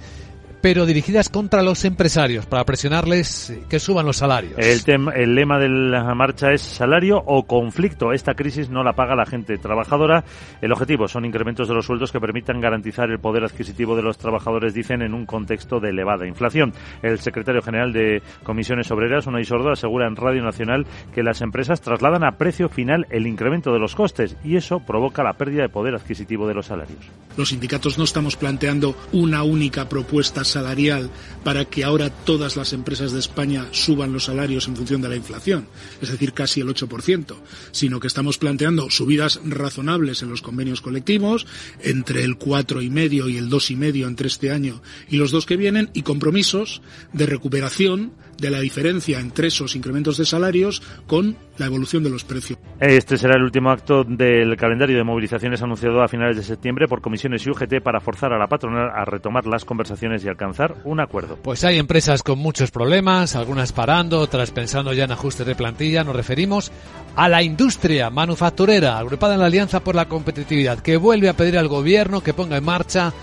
pero 0.61 0.85
dirigidas 0.85 1.29
contra 1.29 1.63
los 1.63 1.85
empresarios 1.85 2.45
para 2.45 2.63
presionarles 2.65 3.53
que 3.69 3.79
suban 3.79 4.05
los 4.05 4.17
salarios. 4.17 4.53
El, 4.57 4.81
el 5.15 5.35
lema 5.35 5.59
de 5.59 5.69
la 5.69 6.13
marcha 6.15 6.51
es 6.51 6.61
salario 6.61 7.21
o 7.25 7.43
conflicto. 7.45 8.11
Esta 8.11 8.33
crisis 8.33 8.69
no 8.69 8.83
la 8.83 8.93
paga 8.93 9.15
la 9.15 9.25
gente 9.25 9.57
trabajadora. 9.57 10.23
El 10.61 10.71
objetivo 10.71 11.07
son 11.07 11.25
incrementos 11.25 11.67
de 11.67 11.73
los 11.73 11.85
sueldos 11.85 12.11
que 12.11 12.19
permitan 12.19 12.61
garantizar 12.61 13.09
el 13.09 13.19
poder 13.19 13.43
adquisitivo 13.43 13.95
de 13.95 14.01
los 14.01 14.17
trabajadores, 14.17 14.73
dicen, 14.73 15.01
en 15.01 15.13
un 15.13 15.25
contexto 15.25 15.79
de 15.79 15.89
elevada 15.89 16.27
inflación. 16.27 16.73
El 17.01 17.19
secretario 17.19 17.61
general 17.61 17.93
de 17.93 18.21
Comisiones 18.43 18.89
Obreras, 18.91 19.27
Unai 19.27 19.43
Sordo, 19.43 19.71
asegura 19.71 20.07
en 20.07 20.15
Radio 20.15 20.43
Nacional 20.43 20.85
que 21.13 21.23
las 21.23 21.41
empresas 21.41 21.81
trasladan 21.81 22.23
a 22.23 22.37
precio 22.37 22.69
final 22.69 23.05
el 23.09 23.27
incremento 23.27 23.71
de 23.71 23.79
los 23.79 23.95
costes 23.95 24.37
y 24.43 24.55
eso 24.55 24.79
provoca 24.79 25.23
la 25.23 25.33
pérdida 25.33 25.63
de 25.63 25.69
poder 25.69 25.95
adquisitivo 25.95 26.47
de 26.47 26.53
los 26.53 26.67
salarios. 26.67 26.99
Los 27.37 27.49
sindicatos 27.49 27.97
no 27.97 28.05
estamos 28.05 28.37
planteando 28.37 28.95
una 29.11 29.43
única 29.43 29.89
propuesta 29.89 30.44
salarial 30.45 31.09
para 31.43 31.65
que 31.65 31.83
ahora 31.83 32.09
todas 32.09 32.55
las 32.55 32.73
empresas 32.73 33.11
de 33.11 33.19
España 33.19 33.67
suban 33.71 34.13
los 34.13 34.25
salarios 34.25 34.67
en 34.67 34.75
función 34.75 35.01
de 35.01 35.09
la 35.09 35.15
inflación, 35.15 35.67
es 36.01 36.09
decir, 36.09 36.33
casi 36.33 36.61
el 36.61 36.67
8%, 36.67 37.35
sino 37.71 37.99
que 37.99 38.07
estamos 38.07 38.37
planteando 38.37 38.89
subidas 38.89 39.39
razonables 39.43 40.21
en 40.21 40.29
los 40.29 40.41
convenios 40.41 40.81
colectivos, 40.81 41.45
entre 41.81 42.23
el 42.23 42.37
4,5 42.37 43.31
y 43.31 43.37
el 43.37 43.49
2,5 43.49 44.07
entre 44.07 44.27
este 44.27 44.51
año 44.51 44.81
y 45.09 45.17
los 45.17 45.31
dos 45.31 45.45
que 45.45 45.57
vienen, 45.57 45.89
y 45.93 46.01
compromisos 46.01 46.81
de 47.13 47.25
recuperación 47.25 48.13
de 48.37 48.49
la 48.49 48.59
diferencia 48.59 49.19
entre 49.19 49.47
esos 49.47 49.75
incrementos 49.75 50.17
de 50.17 50.25
salarios 50.25 50.81
con 51.07 51.37
la 51.57 51.67
evolución 51.67 52.03
de 52.03 52.09
los 52.09 52.23
precios. 52.23 52.59
Este 52.79 53.17
será 53.17 53.35
el 53.37 53.43
último 53.43 53.69
acto 53.69 54.03
del 54.03 54.57
calendario 54.57 54.97
de 54.97 55.03
movilizaciones 55.03 55.61
anunciado 55.61 56.01
a 56.01 56.07
finales 56.07 56.35
de 56.35 56.43
septiembre 56.43 56.87
por 56.87 57.01
comisiones 57.01 57.45
y 57.45 57.49
UGT 57.49 57.81
para 57.81 57.99
forzar 57.99 58.33
a 58.33 58.37
la 58.37 58.47
patronal 58.47 58.89
a 58.93 59.05
retomar 59.05 59.45
las 59.45 59.63
conversaciones 59.63 60.23
y 60.23 60.27
alcanzar 60.27 60.75
un 60.83 60.99
acuerdo. 60.99 61.37
Pues 61.41 61.63
hay 61.63 61.77
empresas 61.77 62.23
con 62.23 62.39
muchos 62.39 62.71
problemas, 62.71 63.35
algunas 63.35 63.71
parando, 63.71 64.19
otras 64.19 64.51
pensando 64.51 64.93
ya 64.93 65.05
en 65.05 65.11
ajustes 65.11 65.45
de 65.45 65.55
plantilla. 65.55 66.03
Nos 66.03 66.15
referimos 66.15 66.71
a 67.15 67.29
la 67.29 67.41
industria 67.41 68.09
manufacturera 68.09 68.97
agrupada 68.97 69.35
en 69.35 69.39
la 69.39 69.45
Alianza 69.45 69.79
por 69.79 69.95
la 69.95 70.07
Competitividad, 70.07 70.79
que 70.79 70.97
vuelve 70.97 71.29
a 71.29 71.33
pedir 71.33 71.57
al 71.57 71.67
gobierno 71.67 72.21
que 72.21 72.33
ponga 72.33 72.57
en 72.57 72.65
marcha 72.65 73.13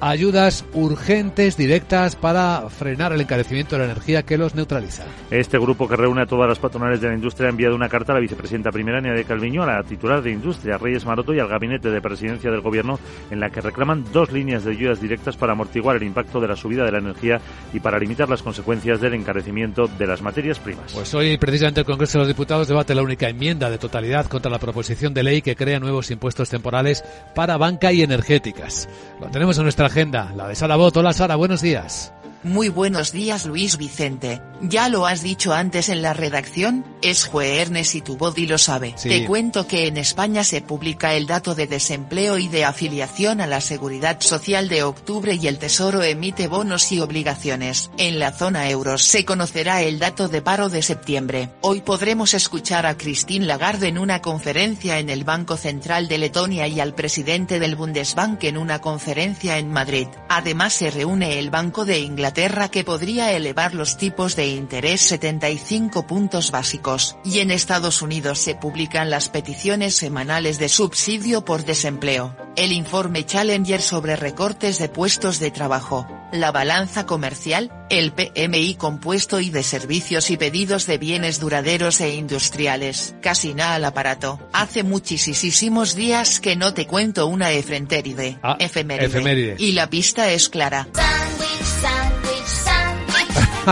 ayudas 0.00 0.64
urgentes, 0.72 1.56
directas, 1.56 2.16
para 2.16 2.68
frenar 2.68 3.12
el 3.12 3.20
encarecimiento 3.20 3.76
de 3.76 3.80
la 3.80 3.92
energía 3.92 4.22
que 4.22 4.38
los 4.38 4.54
neutraliza. 4.54 5.04
Este 5.30 5.58
grupo 5.58 5.88
que 5.88 5.96
reúne 5.96 6.22
a 6.22 6.26
todas 6.26 6.48
las 6.48 6.58
patronales 6.58 7.00
de 7.00 7.08
la 7.08 7.14
industria 7.14 7.46
ha 7.48 7.50
enviado 7.50 7.74
una 7.74 7.88
carta 7.88 8.12
a 8.12 8.14
la 8.14 8.20
vicepresidenta 8.20 8.70
primera, 8.70 8.96
de 9.00 9.24
Calviño, 9.24 9.62
a 9.62 9.66
la 9.66 9.82
titular 9.82 10.22
de 10.22 10.30
Industria, 10.30 10.78
Reyes 10.78 11.04
Maroto, 11.04 11.34
y 11.34 11.40
al 11.40 11.48
gabinete 11.48 11.90
de 11.90 12.00
presidencia 12.00 12.50
del 12.50 12.60
gobierno, 12.60 12.98
en 13.30 13.40
la 13.40 13.50
que 13.50 13.60
reclaman 13.60 14.04
dos 14.12 14.32
líneas 14.32 14.64
de 14.64 14.72
ayudas 14.72 15.00
directas 15.00 15.36
para 15.36 15.52
amortiguar 15.52 15.96
el 15.96 16.02
impacto 16.02 16.40
de 16.40 16.48
la 16.48 16.56
subida 16.56 16.84
de 16.84 16.92
la 16.92 16.98
energía 16.98 17.40
y 17.72 17.80
para 17.80 17.98
limitar 17.98 18.28
las 18.28 18.42
consecuencias 18.42 19.00
del 19.00 19.14
encarecimiento 19.14 19.86
de 19.86 20.06
las 20.06 20.22
materias 20.22 20.58
primas. 20.58 20.92
Pues 20.92 21.14
hoy, 21.14 21.36
precisamente, 21.36 21.80
el 21.80 21.86
Congreso 21.86 22.18
de 22.18 22.20
los 22.20 22.28
Diputados 22.28 22.68
debate 22.68 22.94
la 22.94 23.02
única 23.02 23.28
enmienda 23.28 23.70
de 23.70 23.78
totalidad 23.78 24.26
contra 24.26 24.50
la 24.50 24.58
proposición 24.58 25.12
de 25.12 25.22
ley 25.22 25.42
que 25.42 25.56
crea 25.56 25.78
nuevos 25.78 26.10
impuestos 26.10 26.48
temporales 26.48 27.04
para 27.34 27.56
banca 27.56 27.92
y 27.92 28.02
energéticas. 28.02 28.88
Lo 29.20 29.28
tenemos 29.28 29.56
en 29.58 29.64
nuestra 29.64 29.85
agenda, 29.86 30.32
la 30.34 30.48
de 30.48 30.54
Sara 30.54 30.76
Bot. 30.76 30.96
Hola 30.96 31.12
Sara, 31.12 31.36
buenos 31.36 31.62
días. 31.62 32.12
Muy 32.46 32.68
buenos 32.68 33.10
días 33.10 33.44
Luis 33.44 33.76
Vicente, 33.76 34.40
ya 34.60 34.88
lo 34.88 35.04
has 35.04 35.20
dicho 35.20 35.52
antes 35.52 35.88
en 35.88 36.00
la 36.00 36.14
redacción, 36.14 36.84
es 37.02 37.24
jueves 37.24 37.96
y 37.96 38.02
tu 38.02 38.16
body 38.16 38.46
lo 38.46 38.56
sabe. 38.56 38.94
Te 39.02 39.24
cuento 39.24 39.66
que 39.66 39.88
en 39.88 39.96
España 39.96 40.44
se 40.44 40.60
publica 40.60 41.14
el 41.14 41.26
dato 41.26 41.56
de 41.56 41.66
desempleo 41.66 42.38
y 42.38 42.46
de 42.46 42.64
afiliación 42.64 43.40
a 43.40 43.48
la 43.48 43.60
seguridad 43.60 44.20
social 44.20 44.68
de 44.68 44.84
octubre 44.84 45.34
y 45.34 45.48
el 45.48 45.58
Tesoro 45.58 46.04
emite 46.04 46.46
bonos 46.46 46.92
y 46.92 47.00
obligaciones. 47.00 47.90
En 47.98 48.20
la 48.20 48.30
zona 48.30 48.70
euros 48.70 49.02
se 49.02 49.24
conocerá 49.24 49.82
el 49.82 49.98
dato 49.98 50.28
de 50.28 50.40
paro 50.40 50.68
de 50.68 50.82
septiembre. 50.82 51.50
Hoy 51.62 51.80
podremos 51.80 52.32
escuchar 52.32 52.86
a 52.86 52.96
Christine 52.96 53.46
Lagarde 53.46 53.88
en 53.88 53.98
una 53.98 54.22
conferencia 54.22 55.00
en 55.00 55.10
el 55.10 55.24
Banco 55.24 55.56
Central 55.56 56.06
de 56.06 56.18
Letonia 56.18 56.68
y 56.68 56.78
al 56.78 56.94
presidente 56.94 57.58
del 57.58 57.74
Bundesbank 57.74 58.44
en 58.44 58.56
una 58.56 58.80
conferencia 58.80 59.58
en 59.58 59.72
Madrid. 59.72 60.06
Además 60.28 60.74
se 60.74 60.92
reúne 60.92 61.40
el 61.40 61.50
Banco 61.50 61.84
de 61.84 61.98
Inglaterra 61.98 62.35
que 62.70 62.84
podría 62.84 63.32
elevar 63.32 63.74
los 63.74 63.96
tipos 63.96 64.36
de 64.36 64.48
interés 64.48 65.00
75 65.00 66.06
puntos 66.06 66.50
básicos, 66.50 67.16
y 67.24 67.38
en 67.38 67.50
Estados 67.50 68.02
Unidos 68.02 68.38
se 68.40 68.54
publican 68.54 69.08
las 69.08 69.30
peticiones 69.30 69.94
semanales 69.94 70.58
de 70.58 70.68
subsidio 70.68 71.46
por 71.46 71.64
desempleo, 71.64 72.36
el 72.54 72.72
informe 72.72 73.24
Challenger 73.24 73.80
sobre 73.80 74.16
recortes 74.16 74.78
de 74.78 74.90
puestos 74.90 75.38
de 75.38 75.50
trabajo, 75.50 76.06
la 76.30 76.52
balanza 76.52 77.06
comercial, 77.06 77.72
el 77.88 78.12
PMI 78.12 78.74
compuesto 78.74 79.40
y 79.40 79.48
de 79.48 79.62
servicios 79.62 80.30
y 80.30 80.36
pedidos 80.36 80.86
de 80.86 80.98
bienes 80.98 81.40
duraderos 81.40 82.02
e 82.02 82.16
industriales. 82.16 83.14
Casi 83.22 83.54
nada 83.54 83.76
al 83.76 83.84
aparato. 83.86 84.38
Hace 84.52 84.82
muchísimos 84.82 85.94
días 85.94 86.40
que 86.40 86.54
no 86.54 86.74
te 86.74 86.86
cuento 86.86 87.28
una 87.28 87.50
efeméride. 87.52 88.38
Ah, 88.42 88.56
efeméride. 88.58 89.56
Y 89.58 89.72
la 89.72 89.88
pista 89.88 90.30
es 90.30 90.50
clara. 90.50 90.86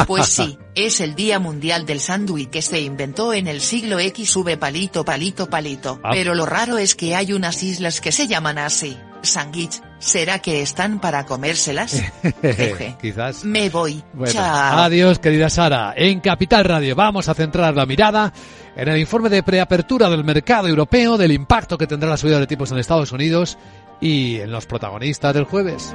Pues 0.06 0.26
sí, 0.26 0.58
es 0.74 1.00
el 1.00 1.14
Día 1.14 1.38
Mundial 1.38 1.86
del 1.86 2.00
Sándwich 2.00 2.50
que 2.50 2.62
se 2.62 2.80
inventó 2.80 3.32
en 3.32 3.46
el 3.46 3.60
siglo 3.60 3.98
XV 3.98 4.58
palito 4.58 5.04
palito 5.04 5.48
palito. 5.48 6.00
Ah. 6.02 6.10
Pero 6.12 6.34
lo 6.34 6.46
raro 6.46 6.78
es 6.78 6.94
que 6.94 7.14
hay 7.14 7.32
unas 7.32 7.62
islas 7.62 8.00
que 8.00 8.12
se 8.12 8.26
llaman 8.26 8.58
así. 8.58 8.96
Sandwich, 9.22 9.80
¿será 9.98 10.40
que 10.40 10.60
están 10.60 11.00
para 11.00 11.24
comérselas? 11.24 12.02
Quizás. 13.00 13.44
Me 13.44 13.70
voy. 13.70 14.02
Chao. 14.26 14.80
Adiós, 14.80 15.18
querida 15.18 15.48
Sara. 15.48 15.94
En 15.96 16.20
Capital 16.20 16.64
Radio 16.64 16.94
vamos 16.94 17.28
a 17.28 17.34
centrar 17.34 17.74
la 17.74 17.86
mirada 17.86 18.32
en 18.76 18.88
el 18.88 18.98
informe 18.98 19.30
de 19.30 19.42
preapertura 19.42 20.10
del 20.10 20.24
mercado 20.24 20.68
europeo, 20.68 21.16
del 21.16 21.32
impacto 21.32 21.78
que 21.78 21.86
tendrá 21.86 22.10
la 22.10 22.16
subida 22.16 22.38
de 22.38 22.46
tipos 22.46 22.70
en 22.72 22.78
Estados 22.78 23.12
Unidos 23.12 23.56
y 24.00 24.40
en 24.40 24.50
los 24.50 24.66
protagonistas 24.66 25.34
del 25.34 25.44
jueves. 25.44 25.94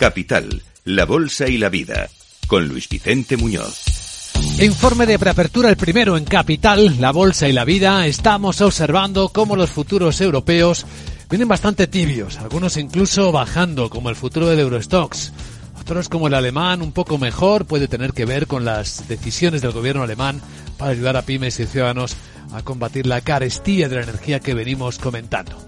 Capital, 0.00 0.62
la 0.86 1.04
Bolsa 1.04 1.46
y 1.46 1.58
la 1.58 1.68
Vida, 1.68 2.08
con 2.46 2.66
Luis 2.66 2.88
Vicente 2.88 3.36
Muñoz. 3.36 4.32
Informe 4.58 5.04
de 5.04 5.18
preapertura, 5.18 5.68
el 5.68 5.76
primero 5.76 6.16
en 6.16 6.24
Capital, 6.24 6.98
la 6.98 7.12
Bolsa 7.12 7.50
y 7.50 7.52
la 7.52 7.66
Vida. 7.66 8.06
Estamos 8.06 8.62
observando 8.62 9.28
cómo 9.28 9.56
los 9.56 9.68
futuros 9.68 10.18
europeos 10.22 10.86
vienen 11.28 11.48
bastante 11.48 11.86
tibios, 11.86 12.38
algunos 12.38 12.78
incluso 12.78 13.30
bajando, 13.30 13.90
como 13.90 14.08
el 14.08 14.16
futuro 14.16 14.46
del 14.46 14.60
Eurostox. 14.60 15.34
Otros, 15.78 16.08
como 16.08 16.28
el 16.28 16.34
alemán, 16.34 16.80
un 16.80 16.92
poco 16.92 17.18
mejor, 17.18 17.66
puede 17.66 17.86
tener 17.86 18.14
que 18.14 18.24
ver 18.24 18.46
con 18.46 18.64
las 18.64 19.06
decisiones 19.06 19.60
del 19.60 19.72
gobierno 19.72 20.02
alemán 20.02 20.40
para 20.78 20.92
ayudar 20.92 21.18
a 21.18 21.26
pymes 21.26 21.60
y 21.60 21.66
ciudadanos 21.66 22.16
a 22.54 22.62
combatir 22.62 23.06
la 23.06 23.20
carestía 23.20 23.90
de 23.90 23.96
la 23.96 24.04
energía 24.04 24.40
que 24.40 24.54
venimos 24.54 24.98
comentando. 24.98 25.58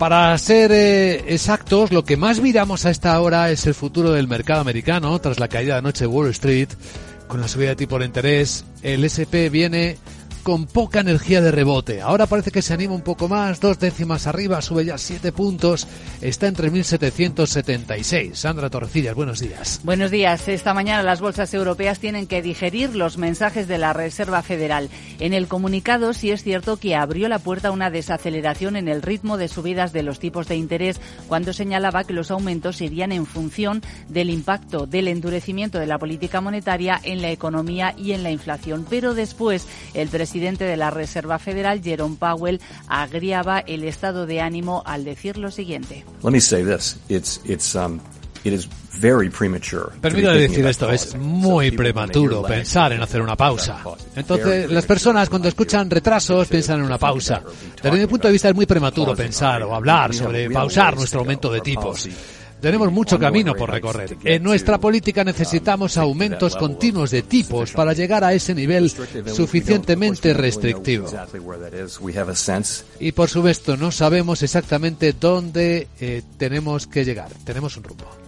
Para 0.00 0.36
ser 0.38 0.72
eh, 0.72 1.34
exactos, 1.34 1.92
lo 1.92 2.06
que 2.06 2.16
más 2.16 2.40
miramos 2.40 2.86
a 2.86 2.90
esta 2.90 3.20
hora 3.20 3.50
es 3.50 3.66
el 3.66 3.74
futuro 3.74 4.12
del 4.12 4.28
mercado 4.28 4.62
americano 4.62 5.18
tras 5.18 5.38
la 5.38 5.46
caída 5.46 5.74
de 5.74 5.80
anoche 5.80 6.04
de 6.04 6.06
Wall 6.06 6.30
Street. 6.30 6.70
Con 7.28 7.42
la 7.42 7.48
subida 7.48 7.68
de 7.68 7.76
tipo 7.76 7.98
de 7.98 8.06
interés, 8.06 8.64
el 8.80 9.04
SP 9.04 9.52
viene 9.52 9.98
con 10.42 10.66
poca 10.66 11.00
energía 11.00 11.40
de 11.40 11.50
rebote. 11.50 12.00
Ahora 12.00 12.26
parece 12.26 12.50
que 12.50 12.62
se 12.62 12.72
anima 12.72 12.94
un 12.94 13.02
poco 13.02 13.28
más, 13.28 13.60
dos 13.60 13.78
décimas 13.78 14.26
arriba, 14.26 14.62
sube 14.62 14.84
ya 14.84 14.98
siete 14.98 15.32
puntos, 15.32 15.86
está 16.20 16.46
en 16.46 16.54
3.776. 16.54 18.34
Sandra 18.34 18.70
Torrecillas, 18.70 19.14
buenos 19.14 19.40
días. 19.40 19.80
Buenos 19.84 20.10
días. 20.10 20.48
Esta 20.48 20.74
mañana 20.74 21.02
las 21.02 21.20
bolsas 21.20 21.52
europeas 21.52 21.98
tienen 21.98 22.26
que 22.26 22.42
digerir 22.42 22.94
los 22.96 23.18
mensajes 23.18 23.68
de 23.68 23.78
la 23.78 23.92
Reserva 23.92 24.42
Federal. 24.42 24.88
En 25.18 25.34
el 25.34 25.48
comunicado 25.48 26.12
sí 26.14 26.30
es 26.30 26.42
cierto 26.42 26.78
que 26.78 26.96
abrió 26.96 27.28
la 27.28 27.38
puerta 27.38 27.68
a 27.68 27.72
una 27.72 27.90
desaceleración 27.90 28.76
en 28.76 28.88
el 28.88 29.02
ritmo 29.02 29.36
de 29.36 29.48
subidas 29.48 29.92
de 29.92 30.02
los 30.02 30.18
tipos 30.18 30.48
de 30.48 30.56
interés 30.56 31.00
cuando 31.28 31.52
señalaba 31.52 32.04
que 32.04 32.14
los 32.14 32.30
aumentos 32.30 32.80
irían 32.80 33.12
en 33.12 33.26
función 33.26 33.82
del 34.08 34.30
impacto 34.30 34.86
del 34.86 35.08
endurecimiento 35.08 35.78
de 35.78 35.86
la 35.86 35.98
política 35.98 36.40
monetaria 36.40 36.98
en 37.02 37.20
la 37.20 37.30
economía 37.30 37.94
y 37.98 38.12
en 38.12 38.22
la 38.22 38.30
inflación. 38.30 38.86
Pero 38.88 39.14
después 39.14 39.66
el 39.92 40.08
presidente 40.08 40.29
presidente 40.30 40.64
de 40.64 40.76
la 40.76 40.90
Reserva 40.90 41.40
Federal, 41.40 41.82
Jerome 41.82 42.14
Powell, 42.16 42.60
agriaba 42.86 43.58
el 43.58 43.82
estado 43.82 44.26
de 44.26 44.40
ánimo 44.40 44.84
al 44.86 45.02
decir 45.02 45.36
lo 45.36 45.50
siguiente. 45.50 46.04
Let 46.22 46.30
me 46.30 46.40
say 46.40 46.62
this. 46.62 47.00
It's, 47.08 47.40
it's, 47.44 47.74
um, 47.74 47.98
it 48.44 48.52
is 48.52 48.68
very 49.00 49.28
premature. 49.28 49.90
Permítame 50.00 50.38
decir 50.38 50.64
esto, 50.66 50.88
es 50.88 51.16
muy 51.16 51.72
prematuro 51.72 52.42
pensar 52.42 52.92
en 52.92 53.02
hacer 53.02 53.22
una 53.22 53.34
pausa. 53.34 53.82
Entonces, 54.14 54.70
las 54.70 54.86
personas 54.86 55.28
cuando 55.28 55.48
escuchan 55.48 55.90
retrasos 55.90 56.46
piensan 56.46 56.78
en 56.78 56.86
una 56.86 56.98
pausa. 56.98 57.42
Desde 57.82 57.98
mi 57.98 58.06
punto 58.06 58.28
de 58.28 58.32
vista 58.32 58.50
es 58.50 58.54
muy 58.54 58.66
prematuro 58.66 59.16
pensar 59.16 59.64
o 59.64 59.74
hablar 59.74 60.14
sobre 60.14 60.48
pausar 60.48 60.94
nuestro 60.94 61.20
aumento 61.20 61.50
de 61.50 61.60
tipos. 61.60 62.08
Tenemos 62.60 62.92
mucho 62.92 63.18
camino 63.18 63.54
por 63.54 63.70
recorrer. 63.70 64.16
En 64.24 64.42
nuestra 64.42 64.78
política 64.78 65.24
necesitamos 65.24 65.96
aumentos 65.96 66.56
continuos 66.56 67.10
de 67.10 67.22
tipos 67.22 67.72
para 67.72 67.92
llegar 67.92 68.24
a 68.24 68.32
ese 68.32 68.54
nivel 68.54 68.90
suficientemente 68.90 70.32
restrictivo. 70.34 71.10
Y 72.98 73.12
por 73.12 73.28
supuesto, 73.28 73.76
no 73.76 73.90
sabemos 73.90 74.42
exactamente 74.42 75.12
dónde 75.12 75.88
eh, 76.00 76.22
tenemos 76.36 76.86
que 76.86 77.04
llegar. 77.04 77.30
Tenemos 77.44 77.76
un 77.76 77.84
rumbo. 77.84 78.19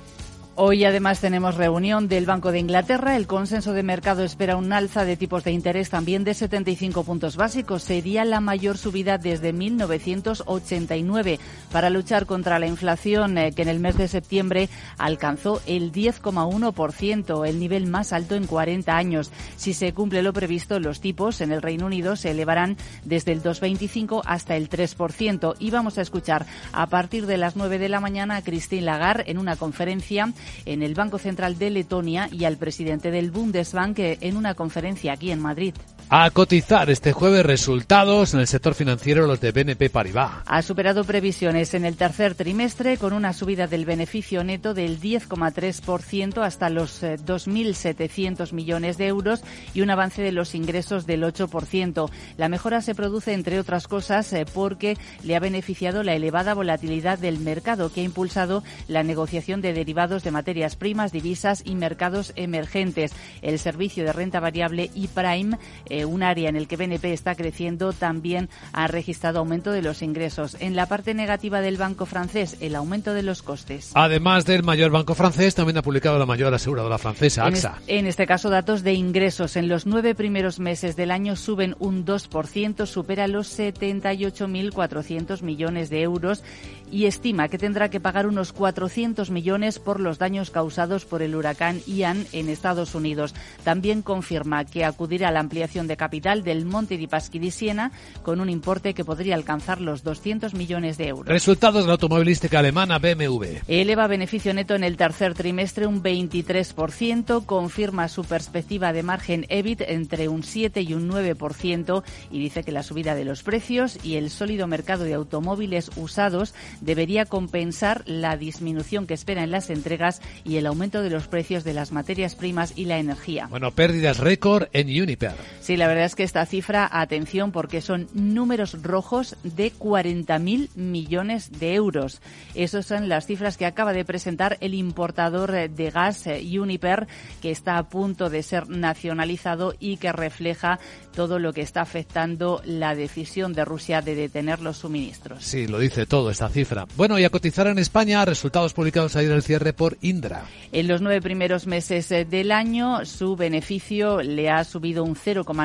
Hoy 0.64 0.84
además 0.84 1.18
tenemos 1.18 1.56
reunión 1.56 2.06
del 2.06 2.24
Banco 2.24 2.52
de 2.52 2.60
Inglaterra. 2.60 3.16
El 3.16 3.26
consenso 3.26 3.72
de 3.72 3.82
mercado 3.82 4.22
espera 4.22 4.56
un 4.56 4.72
alza 4.72 5.04
de 5.04 5.16
tipos 5.16 5.42
de 5.42 5.50
interés 5.50 5.90
también 5.90 6.22
de 6.22 6.34
75 6.34 7.02
puntos 7.02 7.34
básicos. 7.34 7.82
Sería 7.82 8.24
la 8.24 8.38
mayor 8.38 8.78
subida 8.78 9.18
desde 9.18 9.52
1989 9.52 11.40
para 11.72 11.90
luchar 11.90 12.26
contra 12.26 12.60
la 12.60 12.68
inflación 12.68 13.38
eh, 13.38 13.50
que 13.50 13.62
en 13.62 13.68
el 13.70 13.80
mes 13.80 13.96
de 13.96 14.06
septiembre 14.06 14.68
alcanzó 14.98 15.60
el 15.66 15.90
10,1%, 15.90 17.48
el 17.48 17.58
nivel 17.58 17.88
más 17.88 18.12
alto 18.12 18.36
en 18.36 18.46
40 18.46 18.96
años. 18.96 19.32
Si 19.56 19.74
se 19.74 19.92
cumple 19.92 20.22
lo 20.22 20.32
previsto, 20.32 20.78
los 20.78 21.00
tipos 21.00 21.40
en 21.40 21.50
el 21.50 21.60
Reino 21.60 21.86
Unido 21.86 22.14
se 22.14 22.30
elevarán 22.30 22.76
desde 23.04 23.32
el 23.32 23.42
2,25 23.42 24.22
hasta 24.24 24.54
el 24.54 24.70
3%. 24.70 25.56
Y 25.58 25.72
vamos 25.72 25.98
a 25.98 26.02
escuchar 26.02 26.46
a 26.72 26.86
partir 26.86 27.26
de 27.26 27.36
las 27.36 27.56
9 27.56 27.80
de 27.80 27.88
la 27.88 27.98
mañana 27.98 28.36
a 28.36 28.42
Christine 28.42 28.82
Lagarde 28.82 29.24
en 29.26 29.38
una 29.38 29.56
conferencia 29.56 30.32
en 30.64 30.82
el 30.82 30.94
Banco 30.94 31.18
Central 31.18 31.58
de 31.58 31.70
Letonia 31.70 32.28
y 32.30 32.44
al 32.44 32.56
presidente 32.56 33.10
del 33.10 33.30
Bundesbank 33.30 33.98
en 33.98 34.36
una 34.36 34.54
conferencia 34.54 35.12
aquí 35.12 35.30
en 35.30 35.40
Madrid. 35.40 35.74
A 36.14 36.28
cotizar 36.30 36.90
este 36.90 37.12
jueves 37.12 37.46
resultados 37.46 38.34
en 38.34 38.40
el 38.40 38.46
sector 38.46 38.74
financiero 38.74 39.26
los 39.26 39.40
de 39.40 39.50
BNP 39.50 39.88
Paribas. 39.88 40.42
Ha 40.44 40.60
superado 40.60 41.04
previsiones 41.04 41.72
en 41.72 41.86
el 41.86 41.96
tercer 41.96 42.34
trimestre 42.34 42.98
con 42.98 43.14
una 43.14 43.32
subida 43.32 43.66
del 43.66 43.86
beneficio 43.86 44.44
neto 44.44 44.74
del 44.74 45.00
10,3% 45.00 46.44
hasta 46.44 46.68
los 46.68 47.02
2.700 47.02 48.50
eh, 48.50 48.54
millones 48.54 48.98
de 48.98 49.06
euros 49.06 49.42
y 49.72 49.80
un 49.80 49.88
avance 49.88 50.20
de 50.20 50.32
los 50.32 50.54
ingresos 50.54 51.06
del 51.06 51.22
8%. 51.22 52.10
La 52.36 52.50
mejora 52.50 52.82
se 52.82 52.94
produce, 52.94 53.32
entre 53.32 53.58
otras 53.58 53.88
cosas, 53.88 54.30
eh, 54.34 54.44
porque 54.44 54.98
le 55.22 55.34
ha 55.34 55.40
beneficiado 55.40 56.02
la 56.02 56.12
elevada 56.12 56.52
volatilidad 56.52 57.18
del 57.18 57.38
mercado 57.38 57.90
que 57.90 58.02
ha 58.02 58.04
impulsado 58.04 58.62
la 58.86 59.02
negociación 59.02 59.62
de 59.62 59.72
derivados 59.72 60.24
de 60.24 60.30
materias 60.30 60.76
primas, 60.76 61.10
divisas 61.10 61.62
y 61.64 61.74
mercados 61.74 62.34
emergentes. 62.36 63.12
El 63.40 63.58
servicio 63.58 64.04
de 64.04 64.12
renta 64.12 64.40
variable 64.40 64.90
y 64.94 65.08
Prime 65.08 65.56
eh, 65.86 66.01
un 66.04 66.22
área 66.22 66.48
en 66.48 66.56
el 66.56 66.68
que 66.68 66.76
BNP 66.76 67.12
está 67.12 67.34
creciendo, 67.34 67.92
también 67.92 68.48
ha 68.72 68.86
registrado 68.86 69.38
aumento 69.38 69.72
de 69.72 69.82
los 69.82 70.02
ingresos. 70.02 70.56
En 70.60 70.76
la 70.76 70.86
parte 70.86 71.14
negativa 71.14 71.60
del 71.60 71.76
banco 71.76 72.06
francés, 72.06 72.56
el 72.60 72.74
aumento 72.74 73.14
de 73.14 73.22
los 73.22 73.42
costes. 73.42 73.92
Además 73.94 74.44
del 74.44 74.62
mayor 74.62 74.90
banco 74.90 75.14
francés, 75.14 75.54
también 75.54 75.78
ha 75.78 75.82
publicado 75.82 76.18
la 76.18 76.26
mayor 76.26 76.52
aseguradora 76.54 76.98
francesa, 76.98 77.46
AXA. 77.46 77.78
En, 77.86 78.06
este 78.06 78.26
caso, 78.26 78.50
datos 78.50 78.82
de 78.82 78.94
ingresos. 78.94 79.56
En 79.56 79.68
los 79.68 79.86
nueve 79.86 80.14
primeros 80.14 80.58
meses 80.58 80.96
del 80.96 81.10
año 81.10 81.36
suben 81.36 81.76
un 81.78 82.04
2%, 82.04 82.86
supera 82.86 83.28
los 83.28 83.58
78.400 83.58 85.42
millones 85.42 85.90
de 85.90 86.02
euros 86.02 86.42
y 86.90 87.06
estima 87.06 87.48
que 87.48 87.58
tendrá 87.58 87.88
que 87.88 88.00
pagar 88.00 88.26
unos 88.26 88.52
400 88.52 89.30
millones 89.30 89.78
por 89.78 89.98
los 89.98 90.18
daños 90.18 90.50
causados 90.50 91.06
por 91.06 91.22
el 91.22 91.34
huracán 91.34 91.80
Ian 91.86 92.26
en 92.32 92.48
Estados 92.48 92.94
Unidos. 92.94 93.34
También 93.64 94.02
confirma 94.02 94.64
que 94.64 94.84
acudirá 94.84 95.28
a 95.28 95.32
la 95.32 95.40
ampliación 95.40 95.86
de 95.86 95.91
capital 95.96 96.42
del 96.42 96.64
Monte 96.64 96.96
di 96.96 97.06
Paschi 97.06 97.38
di 97.38 97.50
Siena 97.50 97.92
con 98.22 98.40
un 98.40 98.48
importe 98.48 98.94
que 98.94 99.04
podría 99.04 99.34
alcanzar 99.34 99.80
los 99.80 100.02
200 100.02 100.54
millones 100.54 100.98
de 100.98 101.08
euros. 101.08 101.28
Resultados 101.28 101.82
de 101.82 101.88
la 101.88 101.92
automovilística 101.92 102.58
alemana 102.58 102.98
BMW. 102.98 103.60
Eleva 103.68 104.06
beneficio 104.06 104.54
neto 104.54 104.74
en 104.74 104.84
el 104.84 104.96
tercer 104.96 105.34
trimestre 105.34 105.86
un 105.86 106.02
23%, 106.02 107.44
confirma 107.46 108.08
su 108.08 108.24
perspectiva 108.24 108.92
de 108.92 109.02
margen 109.02 109.46
EBIT 109.48 109.82
entre 109.82 110.28
un 110.28 110.42
7 110.42 110.82
y 110.82 110.94
un 110.94 111.10
9% 111.10 112.02
y 112.30 112.38
dice 112.38 112.64
que 112.64 112.72
la 112.72 112.82
subida 112.82 113.14
de 113.14 113.24
los 113.24 113.42
precios 113.42 113.98
y 114.02 114.16
el 114.16 114.30
sólido 114.30 114.66
mercado 114.66 115.04
de 115.04 115.14
automóviles 115.14 115.90
usados 115.96 116.54
debería 116.80 117.26
compensar 117.26 118.02
la 118.06 118.36
disminución 118.36 119.06
que 119.06 119.14
espera 119.14 119.42
en 119.42 119.50
las 119.50 119.70
entregas 119.70 120.20
y 120.44 120.56
el 120.56 120.66
aumento 120.66 121.02
de 121.02 121.10
los 121.10 121.28
precios 121.28 121.64
de 121.64 121.74
las 121.74 121.92
materias 121.92 122.34
primas 122.34 122.72
y 122.76 122.86
la 122.86 122.98
energía. 122.98 123.46
Bueno, 123.48 123.70
pérdidas 123.70 124.18
récord 124.18 124.68
en 124.72 124.88
Uniper. 124.88 125.34
Sí, 125.60 125.71
Sí, 125.72 125.78
la 125.78 125.86
verdad 125.86 126.04
es 126.04 126.14
que 126.14 126.22
esta 126.22 126.44
cifra, 126.44 126.86
atención, 126.92 127.50
porque 127.50 127.80
son 127.80 128.06
números 128.12 128.82
rojos 128.82 129.36
de 129.42 129.72
40.000 129.72 130.68
millones 130.74 131.50
de 131.58 131.72
euros. 131.72 132.20
Esas 132.54 132.84
son 132.84 133.08
las 133.08 133.24
cifras 133.24 133.56
que 133.56 133.64
acaba 133.64 133.94
de 133.94 134.04
presentar 134.04 134.58
el 134.60 134.74
importador 134.74 135.70
de 135.70 135.90
gas 135.90 136.26
eh, 136.26 136.42
Uniper, 136.60 137.06
que 137.40 137.50
está 137.50 137.78
a 137.78 137.88
punto 137.88 138.28
de 138.28 138.42
ser 138.42 138.68
nacionalizado 138.68 139.74
y 139.80 139.96
que 139.96 140.12
refleja 140.12 140.78
todo 141.14 141.38
lo 141.38 141.54
que 141.54 141.62
está 141.62 141.80
afectando 141.80 142.60
la 142.66 142.94
decisión 142.94 143.54
de 143.54 143.64
Rusia 143.64 144.02
de 144.02 144.14
detener 144.14 144.60
los 144.60 144.76
suministros. 144.76 145.42
Sí, 145.42 145.66
lo 145.66 145.78
dice 145.78 146.04
todo 146.04 146.30
esta 146.30 146.50
cifra. 146.50 146.86
Bueno, 146.96 147.18
y 147.18 147.24
a 147.24 147.30
cotizar 147.30 147.66
en 147.66 147.78
España, 147.78 148.24
resultados 148.26 148.74
publicados 148.74 149.16
ayer 149.16 149.30
el 149.30 149.42
cierre 149.42 149.72
por 149.72 149.96
Indra. 150.02 150.44
En 150.72 150.88
los 150.88 151.00
nueve 151.00 151.22
primeros 151.22 151.66
meses 151.66 152.12
eh, 152.12 152.26
del 152.26 152.52
año, 152.52 153.06
su 153.06 153.36
beneficio 153.36 154.22
le 154.22 154.50
ha 154.50 154.64
subido 154.64 155.04
un 155.04 155.16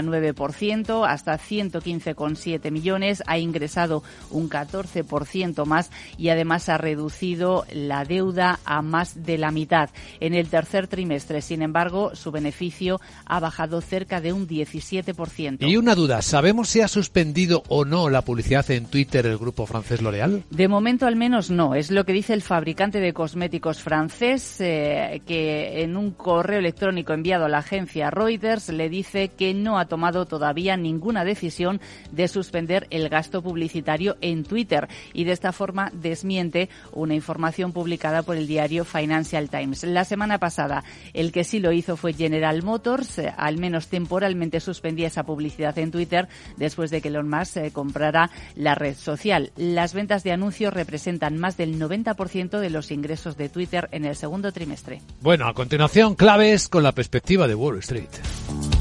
0,9% 0.02 1.08
hasta 1.08 1.38
115,7 1.38 2.72
millones, 2.72 3.24
ha 3.26 3.38
ingresado 3.38 4.04
un 4.32 4.50
14% 4.50 5.66
más 5.66 5.92
y 6.18 6.30
además 6.30 6.70
ha 6.70 6.78
reducido 6.78 7.66
la 7.72 8.06
deuda 8.06 8.60
a 8.66 8.82
más 8.82 9.24
de 9.24 9.38
la 9.38 9.52
mitad. 9.52 9.90
En 10.20 10.34
el 10.34 10.48
tercer 10.50 10.88
trimestre, 10.88 11.42
sin 11.42 11.62
embargo, 11.62 12.16
su 12.16 12.32
beneficio 12.32 13.00
ha 13.26 13.40
bajado 13.40 13.82
cerca 13.82 14.22
de 14.22 14.34
un 14.34 14.48
17%. 14.48 15.68
Y 15.68 15.78
una 15.78 15.96
duda, 15.96 16.22
¿sabemos 16.22 16.70
si 16.70 16.82
ha 16.82 16.88
suspendido 16.88 17.64
o 17.68 17.86
no 17.86 18.10
la 18.10 18.22
publicidad 18.22 18.70
en 18.72 18.86
Twitter 18.86 19.26
el 19.26 19.38
grupo 19.38 19.66
francés 19.66 20.02
L'Oréal? 20.02 20.44
De 20.50 20.68
momento 20.68 21.06
al 21.06 21.16
menos 21.16 21.50
no, 21.50 21.76
es 21.76 21.92
lo 21.92 22.06
que 22.06 22.14
dice 22.14 22.34
el 22.34 22.42
fabricante 22.42 23.00
de 23.00 23.14
cosméticos 23.14 23.82
francés, 23.82 24.58
eh, 24.60 25.22
que 25.26 25.82
en 25.82 25.98
un 25.98 26.12
correo 26.12 26.60
electrónico 26.60 27.14
enviado 27.14 27.46
a 27.46 27.50
la 27.50 27.60
agencia 27.60 28.10
Reuters 28.10 28.70
le 28.70 28.90
dice 28.90 29.30
que 29.30 29.54
no 29.54 29.80
ha 29.80 29.86
tomado 29.88 30.26
todavía 30.26 30.78
ninguna 30.78 31.24
decisión 31.24 31.82
de 32.12 32.28
suspender 32.28 32.88
el 32.90 33.10
gasto 33.10 33.42
publicitario 33.42 34.18
en 34.22 34.44
Twitter 34.44 34.88
y 35.14 35.24
de 35.24 35.32
esta 35.32 35.52
forma 35.52 35.92
desmiente 35.94 36.70
una 36.94 37.16
información 37.16 37.72
publicada 37.72 38.24
por 38.24 38.36
el 38.38 38.48
diario 38.48 38.86
Financial 38.86 39.50
Times. 39.50 39.84
La 39.84 40.06
semana 40.06 40.38
pasada 40.38 40.84
el 41.14 41.32
que 41.32 41.44
sí 41.44 41.60
lo 41.60 41.72
hizo 41.72 41.98
fue 41.98 42.14
General 42.14 42.64
Motors, 42.64 43.20
eh, 43.20 43.34
al 43.38 43.58
menos 43.58 43.88
temporalmente 43.88 44.60
suspendía 44.60 45.08
esa 45.08 45.24
publicidad 45.24 45.78
en 45.78 45.92
Twitter 45.92 46.28
después 46.58 46.92
de 46.92 47.02
que 47.02 47.08
Elon 47.10 47.30
Musk 47.30 47.58
eh, 47.58 47.72
comprara 47.72 48.30
la 48.56 48.76
red 48.76 48.96
social. 48.96 49.52
Las 49.56 49.94
ventas 49.94 50.24
de 50.24 50.32
anuncios 50.32 50.74
representan 50.74 51.38
más 51.38 51.58
del 51.58 51.80
90% 51.80 52.60
de 52.60 52.70
los 52.70 52.92
ingresos 52.92 53.38
de 53.38 53.50
Twitter 53.50 53.90
en 53.92 54.06
el 54.06 54.16
segundo 54.16 54.52
trimestre. 54.52 55.02
Bueno, 55.22 55.48
a 55.48 55.54
continuación, 55.54 56.16
claves 56.16 56.68
con 56.68 56.84
la 56.84 56.92
perspectiva 56.92 57.48
de 57.48 57.56
Wall 57.56 57.80
Street. 57.80 58.77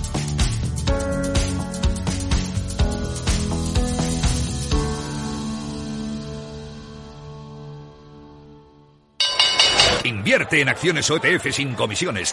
Invierte 10.07 10.61
en 10.61 10.68
acciones 10.68 11.11
OTF 11.11 11.50
sin 11.50 11.74
comisiones. 11.74 12.30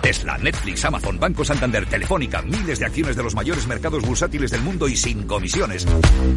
Tesla, 0.00 0.38
Netflix, 0.38 0.84
Amazon, 0.84 1.18
Banco 1.18 1.44
Santander, 1.44 1.84
Telefónica, 1.86 2.40
miles 2.42 2.78
de 2.78 2.86
acciones 2.86 3.16
de 3.16 3.24
los 3.24 3.34
mayores 3.34 3.66
mercados 3.66 4.06
bursátiles 4.06 4.52
del 4.52 4.62
mundo 4.62 4.86
y 4.86 4.96
sin 4.96 5.26
comisiones. 5.26 5.88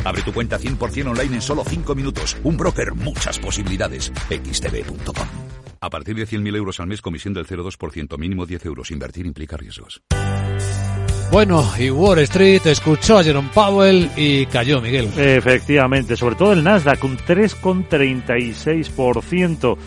Abre 0.04 0.24
tu 0.24 0.34
cuenta 0.34 0.58
100% 0.58 1.12
online 1.12 1.36
en 1.36 1.42
solo 1.42 1.64
5 1.64 1.94
minutos. 1.94 2.36
Un 2.44 2.58
broker, 2.58 2.96
muchas 2.96 3.38
posibilidades. 3.38 4.12
xtb.com. 4.30 5.28
A 5.80 5.90
partir 5.92 6.16
de 6.16 6.28
100.000 6.28 6.56
euros 6.56 6.80
al 6.80 6.88
mes, 6.88 7.04
comisión 7.04 7.36
del 7.36 7.46
0,2%, 7.46 8.18
mínimo 8.18 8.48
10 8.48 8.66
euros. 8.66 8.90
Invertir 8.90 9.28
implica 9.28 9.58
riesgos. 9.58 10.02
Bueno, 11.32 11.64
y 11.78 11.92
Wall 11.92 12.18
Street 12.20 12.62
escuchó 12.66 13.20
a 13.20 13.24
Jerome 13.24 13.50
Powell 13.54 14.10
y 14.18 14.48
cayó, 14.48 14.82
Miguel. 14.82 15.12
Efectivamente, 15.16 16.18
sobre 16.18 16.36
todo 16.36 16.54
el 16.54 16.64
Nasdaq, 16.64 17.04
un 17.04 17.20
3,36% 17.20 19.78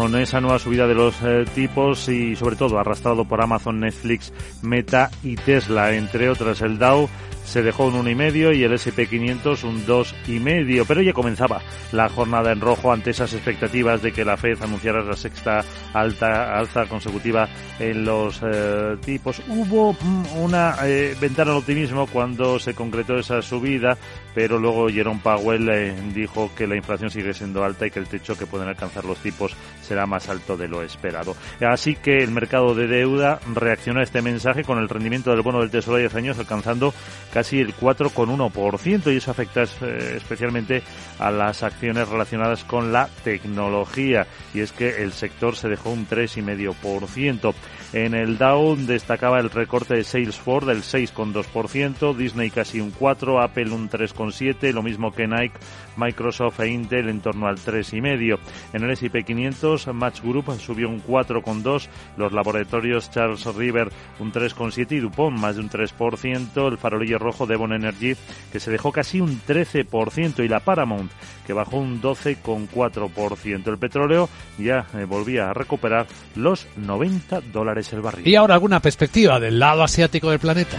con 0.00 0.16
esa 0.16 0.40
nueva 0.40 0.58
subida 0.58 0.88
de 0.88 0.94
los 0.96 1.14
eh, 1.22 1.44
tipos 1.54 2.08
y 2.08 2.34
sobre 2.34 2.56
todo 2.56 2.80
arrastrado 2.80 3.24
por 3.24 3.40
Amazon, 3.40 3.78
Netflix, 3.78 4.32
Meta 4.60 5.08
y 5.22 5.36
Tesla, 5.36 5.94
entre 5.94 6.28
otras. 6.28 6.62
El 6.62 6.78
Dow 6.78 7.08
se 7.44 7.62
dejó 7.62 7.86
un 7.86 8.04
1,5 8.04 8.56
y 8.56 8.64
el 8.64 8.72
SP500 8.72 9.62
un 9.62 9.86
2,5. 9.86 10.84
Pero 10.88 11.00
ya 11.00 11.12
comenzaba 11.12 11.60
la 11.92 12.08
jornada 12.08 12.50
en 12.50 12.60
rojo 12.60 12.92
ante 12.92 13.10
esas 13.10 13.32
expectativas 13.34 14.02
de 14.02 14.12
que 14.12 14.24
la 14.24 14.36
Fed 14.36 14.60
anunciara 14.62 15.00
la 15.02 15.14
sexta 15.14 15.64
alta 15.92 16.58
alza 16.58 16.86
consecutiva 16.86 17.48
en 17.78 18.04
los 18.04 18.40
eh, 18.42 18.96
tipos. 19.04 19.40
Hubo 19.46 19.92
mm, 19.92 20.38
una 20.38 20.76
eh, 20.84 21.14
ventana 21.20 21.52
de 21.52 21.58
optimismo 21.58 22.08
cuando 22.08 22.58
se 22.58 22.74
concretó 22.74 23.16
esa 23.16 23.42
subida, 23.42 23.96
pero 24.34 24.58
luego 24.58 24.88
Jerome 24.88 25.20
Powell 25.22 25.68
eh, 25.68 25.94
dijo 26.12 26.50
que 26.54 26.66
la 26.66 26.76
inflación 26.76 27.10
sigue 27.10 27.32
siendo 27.32 27.64
alta 27.64 27.86
y 27.86 27.90
que 27.90 28.00
el 28.00 28.08
techo 28.08 28.36
que 28.36 28.46
pueden 28.46 28.68
alcanzar 28.68 29.04
los 29.04 29.18
tipos 29.18 29.54
será 29.82 30.06
más 30.06 30.28
alto 30.28 30.56
de 30.56 30.68
lo 30.68 30.82
esperado. 30.82 31.36
Así 31.60 31.94
que 31.94 32.18
el 32.18 32.30
mercado 32.30 32.74
de 32.74 32.86
deuda 32.86 33.40
reaccionó 33.54 34.00
a 34.00 34.02
este 34.02 34.22
mensaje 34.22 34.64
con 34.64 34.78
el 34.78 34.88
rendimiento 34.88 35.30
del 35.30 35.42
bono 35.42 35.60
del 35.60 35.70
Tesoro 35.70 35.96
de 35.96 36.02
10 36.02 36.14
años 36.16 36.38
alcanzando 36.38 36.92
casi 37.32 37.60
el 37.60 37.74
4,1% 37.74 39.12
y 39.12 39.16
eso 39.16 39.30
afecta 39.30 39.62
eh, 39.62 40.14
especialmente 40.16 40.82
a 41.18 41.30
las 41.30 41.62
acciones 41.62 42.08
relacionadas 42.08 42.64
con 42.64 42.92
la 42.92 43.08
tecnología 43.22 44.26
y 44.52 44.60
es 44.60 44.72
que 44.72 45.02
el 45.02 45.12
sector 45.12 45.56
se 45.56 45.68
dejó 45.68 45.90
un 45.90 46.08
3,5%. 46.08 47.54
En 47.94 48.12
el 48.12 48.38
Dow 48.38 48.74
destacaba 48.74 49.38
el 49.38 49.50
recorte 49.50 49.94
de 49.94 50.02
Salesforce 50.02 50.66
del 50.66 50.82
6,2%, 50.82 52.16
Disney 52.16 52.50
casi 52.50 52.80
un 52.80 52.92
4%, 52.92 53.40
Apple 53.40 53.70
un 53.70 53.88
3,7%, 53.88 54.72
lo 54.72 54.82
mismo 54.82 55.12
que 55.12 55.28
Nike, 55.28 55.60
Microsoft 55.96 56.58
e 56.58 56.70
Intel 56.70 57.08
en 57.08 57.20
torno 57.20 57.46
al 57.46 57.54
3,5%. 57.54 58.40
En 58.72 58.82
el 58.82 58.90
S&P 58.90 59.22
500, 59.22 59.94
Match 59.94 60.22
Group 60.22 60.58
subió 60.58 60.88
un 60.88 61.04
4,2%, 61.04 61.88
los 62.16 62.32
laboratorios 62.32 63.12
Charles 63.12 63.46
River 63.54 63.92
un 64.18 64.32
3,7% 64.32 64.90
y 64.90 64.98
Dupont 64.98 65.38
más 65.38 65.54
de 65.54 65.62
un 65.62 65.70
3%, 65.70 66.68
el 66.72 66.78
farolillo 66.78 67.20
rojo 67.20 67.46
Devon 67.46 67.74
Energy 67.74 68.16
que 68.50 68.58
se 68.58 68.72
dejó 68.72 68.90
casi 68.90 69.20
un 69.20 69.40
13% 69.40 70.44
y 70.44 70.48
la 70.48 70.58
Paramount 70.58 71.12
que 71.46 71.52
bajó 71.52 71.76
un 71.76 72.02
12,4%. 72.02 73.68
El 73.68 73.78
petróleo 73.78 74.28
ya 74.58 74.86
eh, 74.94 75.04
volvía 75.04 75.50
a 75.50 75.54
recuperar 75.54 76.08
los 76.34 76.66
90 76.76 77.40
dólares 77.52 77.83
el 77.92 78.00
barril. 78.00 78.26
Y 78.26 78.34
ahora 78.36 78.54
alguna 78.54 78.80
perspectiva 78.80 79.38
del 79.40 79.58
lado 79.58 79.82
asiático 79.82 80.30
del 80.30 80.38
planeta. 80.38 80.78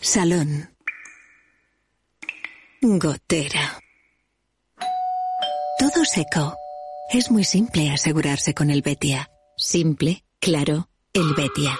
Salón. 0.00 0.70
Gotera. 2.80 3.78
Todo 5.78 6.04
seco. 6.04 6.56
Es 7.12 7.30
muy 7.30 7.44
simple 7.44 7.90
asegurarse 7.90 8.54
con 8.54 8.70
el 8.70 8.82
Betia. 8.82 9.30
Simple, 9.56 10.24
claro, 10.40 10.88
el 11.12 11.34
Betia. 11.34 11.78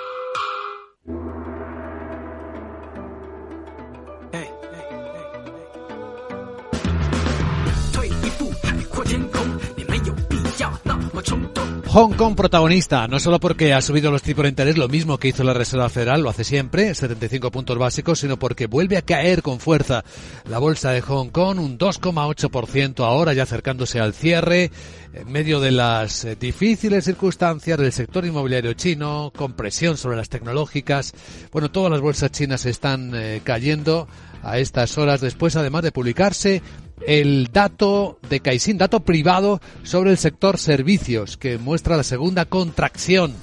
Hong 11.92 12.14
Kong 12.14 12.34
protagonista, 12.34 13.06
no 13.06 13.20
solo 13.20 13.38
porque 13.38 13.74
ha 13.74 13.82
subido 13.82 14.10
los 14.10 14.22
tipos 14.22 14.44
de 14.44 14.48
interés, 14.48 14.78
lo 14.78 14.88
mismo 14.88 15.18
que 15.18 15.28
hizo 15.28 15.44
la 15.44 15.52
Reserva 15.52 15.90
Federal, 15.90 16.22
lo 16.22 16.30
hace 16.30 16.42
siempre, 16.42 16.94
75 16.94 17.50
puntos 17.50 17.76
básicos, 17.76 18.18
sino 18.18 18.38
porque 18.38 18.66
vuelve 18.66 18.96
a 18.96 19.02
caer 19.02 19.42
con 19.42 19.60
fuerza 19.60 20.02
la 20.48 20.58
bolsa 20.58 20.92
de 20.92 21.02
Hong 21.02 21.28
Kong, 21.28 21.60
un 21.60 21.76
2,8% 21.76 23.04
ahora, 23.04 23.34
ya 23.34 23.42
acercándose 23.42 24.00
al 24.00 24.14
cierre, 24.14 24.70
en 25.12 25.30
medio 25.30 25.60
de 25.60 25.70
las 25.70 26.24
eh, 26.24 26.34
difíciles 26.34 27.04
circunstancias 27.04 27.78
del 27.78 27.92
sector 27.92 28.24
inmobiliario 28.24 28.72
chino, 28.72 29.30
con 29.36 29.52
presión 29.52 29.98
sobre 29.98 30.16
las 30.16 30.30
tecnológicas. 30.30 31.12
Bueno, 31.52 31.70
todas 31.70 31.92
las 31.92 32.00
bolsas 32.00 32.30
chinas 32.30 32.64
están 32.64 33.12
eh, 33.14 33.42
cayendo 33.44 34.08
a 34.42 34.56
estas 34.56 34.96
horas 34.96 35.20
después, 35.20 35.56
además 35.56 35.82
de 35.82 35.92
publicarse 35.92 36.62
el 37.06 37.48
dato 37.52 38.18
de 38.28 38.40
Caixin, 38.40 38.78
dato 38.78 39.00
privado 39.00 39.60
sobre 39.82 40.10
el 40.10 40.18
sector 40.18 40.58
servicios, 40.58 41.36
que 41.36 41.58
muestra 41.58 41.96
la 41.96 42.02
segunda 42.02 42.44
contracción 42.44 43.34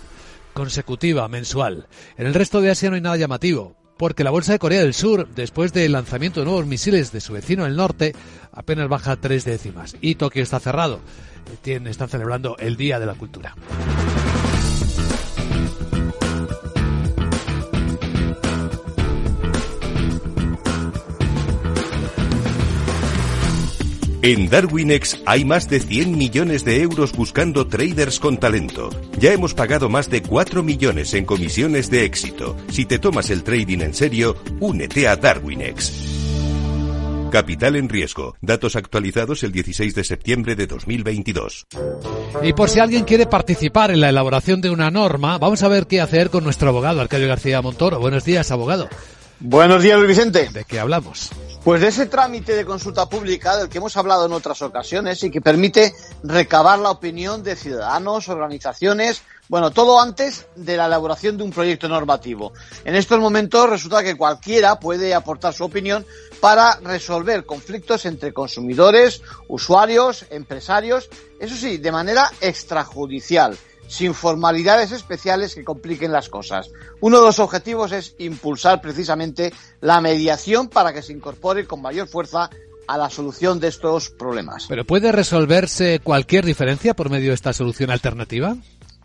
consecutiva 0.54 1.28
mensual. 1.28 1.88
En 2.18 2.28
el 2.28 2.34
resto 2.34 2.62
de 2.62 2.72
Asia 2.72 2.90
no 2.90 2.96
hay 2.96 3.02
nada 3.02 3.18
llamativo, 3.18 3.76
porque 3.98 4.24
la 4.24 4.32
bolsa 4.32 4.54
de 4.54 4.60
Corea 4.60 4.82
del 4.82 4.94
Sur, 4.94 5.28
después 5.36 5.74
del 5.74 5.92
lanzamiento 5.92 6.40
de 6.40 6.46
nuevos 6.46 6.66
misiles 6.66 7.12
de 7.12 7.22
su 7.22 7.34
vecino 7.34 7.66
el 7.66 7.76
norte, 7.76 8.14
apenas 8.52 8.88
baja 8.88 9.16
tres 9.16 9.46
décimas. 9.46 9.96
Y 10.02 10.16
Tokio 10.16 10.44
está 10.44 10.60
cerrado. 10.60 11.00
Están 11.64 12.10
celebrando 12.10 12.58
el 12.60 12.78
Día 12.78 13.00
de 13.00 13.06
la 13.06 13.16
Cultura. 13.16 13.56
En 24.22 24.50
Darwinex 24.50 25.22
hay 25.26 25.46
más 25.46 25.70
de 25.70 25.80
100 25.80 26.18
millones 26.18 26.66
de 26.66 26.82
euros 26.82 27.14
buscando 27.14 27.68
traders 27.68 28.20
con 28.20 28.38
talento. 28.38 28.90
Ya 29.18 29.32
hemos 29.32 29.54
pagado 29.54 29.88
más 29.88 30.10
de 30.10 30.22
4 30.22 30.62
millones 30.62 31.14
en 31.14 31.24
comisiones 31.24 31.90
de 31.90 32.04
éxito. 32.04 32.58
Si 32.70 32.84
te 32.86 33.00
tomas 33.00 33.30
el 33.30 33.44
trading 33.44 33.80
en 33.80 33.94
serio, 33.94 34.36
únete 34.60 35.08
a 35.08 35.16
Darwinex. 35.16 35.94
Capital 37.32 37.78
en 37.78 37.88
riesgo. 37.88 38.36
Datos 38.42 38.76
actualizados 38.76 39.44
el 39.44 39.54
16 39.54 39.96
de 39.96 40.04
septiembre 40.04 40.58
de 40.58 40.68
2022. 40.68 41.68
Y 42.44 42.52
por 42.52 42.70
si 42.70 42.82
alguien 42.82 43.06
quiere 43.06 43.26
participar 43.26 43.90
en 43.90 44.02
la 44.02 44.10
elaboración 44.10 44.60
de 44.60 44.70
una 44.70 44.92
norma, 44.92 45.38
vamos 45.38 45.64
a 45.64 45.70
ver 45.70 45.88
qué 45.88 46.02
hacer 46.02 46.30
con 46.30 46.44
nuestro 46.44 46.68
abogado, 46.68 47.00
Arcadio 47.00 47.30
García 47.30 47.62
Montoro. 47.62 48.02
Buenos 48.02 48.26
días, 48.26 48.52
abogado. 48.52 48.90
Buenos 49.42 49.82
días, 49.82 49.98
Luis 49.98 50.10
Vicente. 50.10 50.50
¿De 50.50 50.66
qué 50.66 50.82
hablamos? 50.82 51.30
Pues 51.64 51.80
de 51.80 51.88
ese 51.88 52.08
trámite 52.08 52.58
de 52.58 52.66
consulta 52.66 53.08
pública 53.08 53.56
del 53.56 53.70
que 53.70 53.78
hemos 53.78 53.96
hablado 53.96 54.26
en 54.26 54.34
otras 54.34 54.62
ocasiones 54.62 55.24
y 55.24 55.32
que 55.32 55.40
permite 55.40 55.94
recabar 56.24 56.78
la 56.78 56.92
opinión 56.92 57.42
de 57.42 57.56
ciudadanos, 57.56 58.28
organizaciones, 58.28 59.22
bueno, 59.48 59.72
todo 59.72 60.02
antes 60.02 60.46
de 60.58 60.76
la 60.76 60.88
elaboración 60.88 61.38
de 61.38 61.44
un 61.44 61.52
proyecto 61.52 61.88
normativo. 61.88 62.52
En 62.84 62.96
estos 62.96 63.20
momentos 63.20 63.70
resulta 63.70 64.04
que 64.04 64.18
cualquiera 64.18 64.78
puede 64.78 65.16
aportar 65.16 65.54
su 65.54 65.64
opinión 65.64 66.06
para 66.42 66.76
resolver 66.82 67.46
conflictos 67.46 68.06
entre 68.06 68.34
consumidores, 68.34 69.22
usuarios, 69.48 70.26
empresarios, 70.32 71.10
eso 71.40 71.56
sí, 71.56 71.78
de 71.78 71.92
manera 71.94 72.30
extrajudicial 72.42 73.58
sin 73.90 74.14
formalidades 74.14 74.92
especiales 74.92 75.56
que 75.56 75.66
compliquen 75.66 76.12
las 76.12 76.30
cosas. 76.30 76.70
Uno 77.02 77.20
de 77.20 77.26
los 77.26 77.40
objetivos 77.40 77.92
es 77.92 78.16
impulsar 78.20 78.82
precisamente 78.82 79.52
la 79.82 80.00
mediación 80.00 80.70
para 80.70 80.94
que 80.94 81.02
se 81.02 81.12
incorpore 81.12 81.66
con 81.66 81.82
mayor 81.82 82.08
fuerza 82.08 82.50
a 82.88 82.98
la 82.98 83.10
solución 83.10 83.60
de 83.60 83.68
estos 83.68 84.12
problemas. 84.12 84.68
¿Pero 84.70 84.86
puede 84.86 85.12
resolverse 85.12 86.00
cualquier 86.00 86.46
diferencia 86.46 86.94
por 86.94 87.10
medio 87.10 87.30
de 87.30 87.36
esta 87.36 87.52
solución 87.52 87.90
alternativa? 87.90 88.56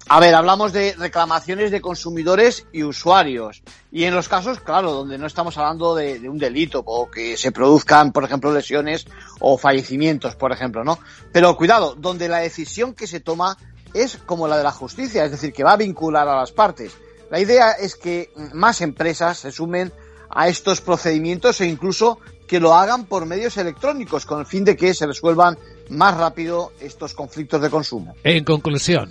A 0.07 0.21
ver, 0.21 0.35
hablamos 0.35 0.75
de 0.75 0.95
reclamaciones 0.99 1.71
de 1.71 1.81
consumidores 1.81 2.67
y 2.71 2.83
usuarios. 2.83 3.63
Y 3.91 4.05
en 4.05 4.15
los 4.15 4.29
casos, 4.29 4.61
claro, 4.61 4.93
donde 4.93 5.17
no 5.17 5.27
estamos 5.27 5.57
hablando 5.57 5.95
de, 5.95 6.19
de, 6.19 6.29
un 6.29 6.37
delito 6.37 6.83
o 6.85 7.11
que 7.11 7.39
se 7.39 7.53
produzcan, 7.53 8.13
por 8.13 8.23
ejemplo, 8.23 8.53
lesiones 8.53 9.07
o 9.41 9.57
fallecimientos, 9.57 10.37
por 10.37 10.53
ejemplo, 10.53 10.85
¿no? 10.85 10.99
Pero 11.33 11.57
cuidado, 11.57 11.95
donde 11.95 12.29
la 12.29 12.39
decisión 12.39 12.93
que 12.93 13.07
se 13.07 13.21
toma 13.21 13.57
es 13.95 14.19
como 14.27 14.49
la 14.49 14.59
de 14.59 14.65
la 14.65 14.73
justicia, 14.73 15.25
es 15.25 15.31
decir, 15.31 15.53
que 15.53 15.65
va 15.65 15.73
a 15.73 15.77
vincular 15.77 16.29
a 16.29 16.37
las 16.37 16.53
partes. 16.53 16.93
La 17.31 17.41
idea 17.41 17.73
es 17.73 17.95
que 17.95 18.31
más 18.53 18.81
empresas 18.81 19.39
se 19.39 19.53
sumen 19.53 19.93
a 20.29 20.49
estos 20.49 20.81
procedimientos 20.81 21.61
e 21.61 21.67
incluso 21.67 22.19
que 22.47 22.61
lo 22.61 22.75
hagan 22.75 23.07
por 23.07 23.25
medios 23.25 23.57
electrónicos 23.57 24.27
con 24.27 24.41
el 24.41 24.47
fin 24.47 24.65
de 24.65 24.77
que 24.77 24.93
se 24.93 25.07
resuelvan 25.07 25.57
más 25.89 26.17
rápido 26.17 26.73
estos 26.81 27.15
conflictos 27.15 27.63
de 27.63 27.71
consumo. 27.71 28.15
En 28.23 28.45
conclusión. 28.45 29.11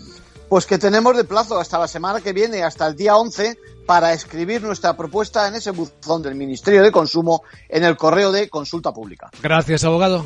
Pues 0.49 0.65
que 0.65 0.77
tenemos 0.77 1.17
de 1.17 1.23
plazo 1.23 1.57
hasta 1.57 1.79
la 1.79 1.87
semana 1.87 2.21
que 2.21 2.33
viene, 2.33 2.61
hasta 2.61 2.85
el 2.85 2.95
día 2.95 3.15
11, 3.15 3.57
para 3.87 4.13
escribir 4.13 4.61
nuestra 4.61 4.95
propuesta 4.95 5.47
en 5.47 5.55
ese 5.55 5.71
buzón 5.71 6.21
del 6.21 6.35
Ministerio 6.35 6.83
de 6.83 6.91
Consumo 6.91 7.43
en 7.67 7.83
el 7.83 7.97
correo 7.97 8.31
de 8.31 8.49
consulta 8.49 8.91
pública. 8.91 9.31
Gracias, 9.41 9.83
abogado. 9.83 10.25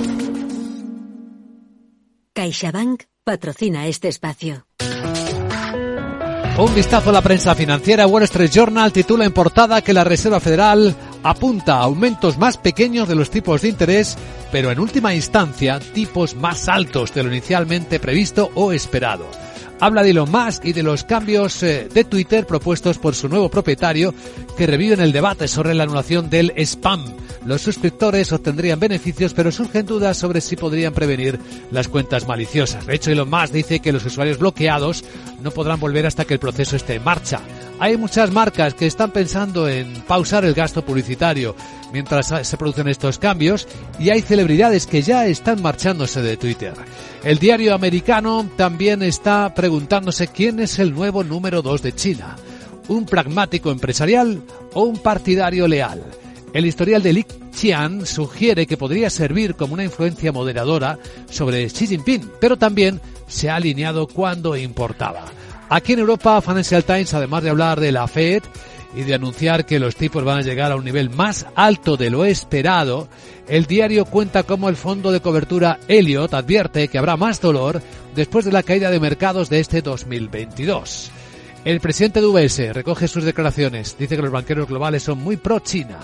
CaixaBank 2.33 3.03
patrocina 3.25 3.87
este 3.87 4.07
espacio. 4.07 4.65
Un 6.57 6.75
vistazo 6.75 7.09
a 7.09 7.13
la 7.13 7.21
prensa 7.21 7.55
financiera. 7.55 8.07
Wall 8.07 8.23
Street 8.23 8.51
Journal 8.51 8.93
titula 8.93 9.25
en 9.25 9.33
portada 9.33 9.81
que 9.81 9.93
la 9.93 10.05
Reserva 10.05 10.39
Federal 10.39 10.95
apunta 11.23 11.75
a 11.75 11.83
aumentos 11.83 12.37
más 12.37 12.57
pequeños 12.57 13.09
de 13.09 13.15
los 13.15 13.29
tipos 13.29 13.61
de 13.61 13.69
interés, 13.69 14.17
pero 14.49 14.71
en 14.71 14.79
última 14.79 15.13
instancia 15.13 15.79
tipos 15.79 16.35
más 16.35 16.69
altos 16.69 17.13
de 17.13 17.23
lo 17.23 17.29
inicialmente 17.29 17.99
previsto 17.99 18.49
o 18.55 18.71
esperado. 18.71 19.25
Habla 19.81 20.03
de 20.03 20.11
Elon 20.11 20.29
Musk 20.29 20.63
y 20.65 20.73
de 20.73 20.83
los 20.83 21.03
cambios 21.03 21.59
de 21.59 22.05
Twitter 22.07 22.45
propuestos 22.45 22.99
por 22.99 23.15
su 23.15 23.27
nuevo 23.27 23.49
propietario 23.49 24.13
que 24.55 24.67
reviven 24.67 24.99
el 24.99 25.11
debate 25.11 25.47
sobre 25.47 25.73
la 25.73 25.85
anulación 25.85 26.29
del 26.29 26.53
spam. 26.55 27.03
Los 27.45 27.63
suscriptores 27.63 28.31
obtendrían 28.31 28.79
beneficios, 28.79 29.33
pero 29.33 29.51
surgen 29.51 29.87
dudas 29.87 30.17
sobre 30.17 30.39
si 30.39 30.55
podrían 30.55 30.93
prevenir 30.93 31.39
las 31.71 31.87
cuentas 31.87 32.27
maliciosas. 32.27 32.85
De 32.85 32.93
hecho, 32.93 33.09
Elon 33.09 33.31
Musk 33.31 33.53
dice 33.53 33.79
que 33.79 33.91
los 33.91 34.05
usuarios 34.05 34.37
bloqueados 34.37 35.03
no 35.41 35.49
podrán 35.49 35.79
volver 35.79 36.05
hasta 36.05 36.25
que 36.25 36.35
el 36.35 36.39
proceso 36.39 36.75
esté 36.75 36.93
en 36.93 37.03
marcha. 37.03 37.41
Hay 37.81 37.97
muchas 37.97 38.29
marcas 38.31 38.75
que 38.75 38.85
están 38.85 39.09
pensando 39.09 39.67
en 39.67 39.91
pausar 40.01 40.45
el 40.45 40.53
gasto 40.53 40.85
publicitario 40.85 41.55
mientras 41.91 42.31
se 42.47 42.55
producen 42.55 42.87
estos 42.87 43.17
cambios 43.17 43.67
y 43.97 44.11
hay 44.11 44.21
celebridades 44.21 44.85
que 44.85 45.01
ya 45.01 45.25
están 45.25 45.63
marchándose 45.63 46.21
de 46.21 46.37
Twitter. 46.37 46.73
El 47.23 47.39
diario 47.39 47.73
americano 47.73 48.47
también 48.55 49.01
está 49.01 49.51
preguntándose 49.55 50.27
quién 50.27 50.59
es 50.59 50.77
el 50.77 50.93
nuevo 50.93 51.23
número 51.23 51.63
2 51.63 51.81
de 51.81 51.95
China, 51.95 52.35
un 52.87 53.07
pragmático 53.07 53.71
empresarial 53.71 54.43
o 54.75 54.83
un 54.83 54.99
partidario 54.99 55.67
leal. 55.67 56.03
El 56.53 56.67
historial 56.67 57.01
de 57.01 57.13
Li 57.13 57.25
Qian 57.59 58.05
sugiere 58.05 58.67
que 58.67 58.77
podría 58.77 59.09
servir 59.09 59.55
como 59.55 59.73
una 59.73 59.83
influencia 59.83 60.31
moderadora 60.31 60.99
sobre 61.31 61.65
Xi 61.65 61.87
Jinping, 61.87 62.29
pero 62.39 62.57
también 62.57 63.01
se 63.27 63.49
ha 63.49 63.55
alineado 63.55 64.05
cuando 64.05 64.55
importaba. 64.55 65.25
Aquí 65.73 65.93
en 65.93 65.99
Europa, 65.99 66.41
Financial 66.41 66.83
Times, 66.83 67.13
además 67.13 67.43
de 67.43 67.49
hablar 67.49 67.79
de 67.79 67.93
la 67.93 68.05
Fed 68.05 68.43
y 68.93 69.03
de 69.03 69.13
anunciar 69.13 69.65
que 69.65 69.79
los 69.79 69.95
tipos 69.95 70.21
van 70.21 70.39
a 70.39 70.41
llegar 70.41 70.69
a 70.69 70.75
un 70.75 70.83
nivel 70.83 71.09
más 71.09 71.45
alto 71.55 71.95
de 71.95 72.09
lo 72.09 72.25
esperado, 72.25 73.07
el 73.47 73.67
diario 73.67 74.03
cuenta 74.03 74.43
cómo 74.43 74.67
el 74.67 74.75
fondo 74.75 75.13
de 75.13 75.21
cobertura 75.21 75.79
Elliott 75.87 76.33
advierte 76.33 76.89
que 76.89 76.97
habrá 76.97 77.15
más 77.15 77.39
dolor 77.39 77.81
después 78.13 78.43
de 78.43 78.51
la 78.51 78.63
caída 78.63 78.91
de 78.91 78.99
mercados 78.99 79.49
de 79.49 79.61
este 79.61 79.81
2022. 79.81 81.09
El 81.63 81.79
presidente 81.79 82.19
de 82.19 82.27
UBS 82.27 82.73
recoge 82.73 83.07
sus 83.07 83.23
declaraciones, 83.23 83.95
dice 83.97 84.17
que 84.17 84.23
los 84.23 84.31
banqueros 84.31 84.67
globales 84.67 85.03
son 85.03 85.19
muy 85.19 85.37
pro-China 85.37 85.99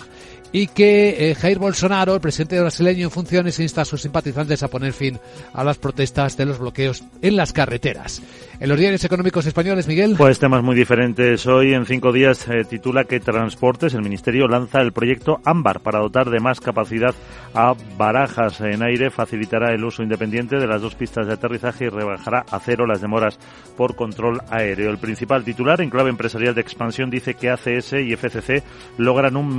y 0.51 0.67
que 0.67 1.31
eh, 1.31 1.35
Jair 1.35 1.59
Bolsonaro, 1.59 2.15
el 2.15 2.21
presidente 2.21 2.59
brasileño 2.59 3.05
en 3.05 3.11
funciones, 3.11 3.59
insta 3.59 3.81
a 3.81 3.85
sus 3.85 4.01
simpatizantes 4.01 4.63
a 4.63 4.69
poner 4.69 4.93
fin 4.93 5.19
a 5.53 5.63
las 5.63 5.77
protestas 5.77 6.37
de 6.37 6.45
los 6.45 6.59
bloqueos 6.59 7.03
en 7.21 7.35
las 7.35 7.53
carreteras. 7.53 8.21
En 8.59 8.69
los 8.69 8.79
diarios 8.79 9.03
económicos 9.03 9.45
españoles, 9.45 9.87
Miguel. 9.87 10.15
Pues 10.17 10.39
temas 10.39 10.63
muy 10.63 10.75
diferentes. 10.75 11.45
Hoy, 11.45 11.73
en 11.73 11.85
cinco 11.85 12.11
días, 12.11 12.47
titula 12.67 13.03
que 13.03 13.19
Transportes, 13.19 13.93
el 13.93 14.01
Ministerio, 14.01 14.47
lanza 14.47 14.81
el 14.81 14.93
proyecto 14.93 15.39
Ámbar 15.45 15.81
para 15.81 15.99
dotar 15.99 16.31
de 16.31 16.39
más 16.39 16.59
capacidad 16.59 17.13
a 17.53 17.75
barajas 17.97 18.59
en 18.61 18.81
aire, 18.81 19.11
facilitará 19.11 19.73
el 19.73 19.83
uso 19.85 20.01
independiente 20.01 20.57
de 20.57 20.65
las 20.65 20.81
dos 20.81 20.95
pistas 20.95 21.27
de 21.27 21.33
aterrizaje 21.33 21.85
y 21.85 21.89
rebajará 21.89 22.45
a 22.49 22.59
cero 22.59 22.87
las 22.87 22.99
demoras 23.01 23.37
por 23.75 23.95
control 23.95 24.41
aéreo. 24.49 24.89
El 24.89 24.97
principal 24.97 25.43
titular, 25.43 25.79
en 25.81 25.91
clave 25.91 26.09
empresarial 26.09 26.55
de 26.55 26.61
expansión, 26.61 27.11
dice 27.11 27.35
que 27.35 27.51
ACS 27.51 27.93
y 27.93 28.15
FCC 28.15 28.63
logran 28.97 29.37
un 29.37 29.57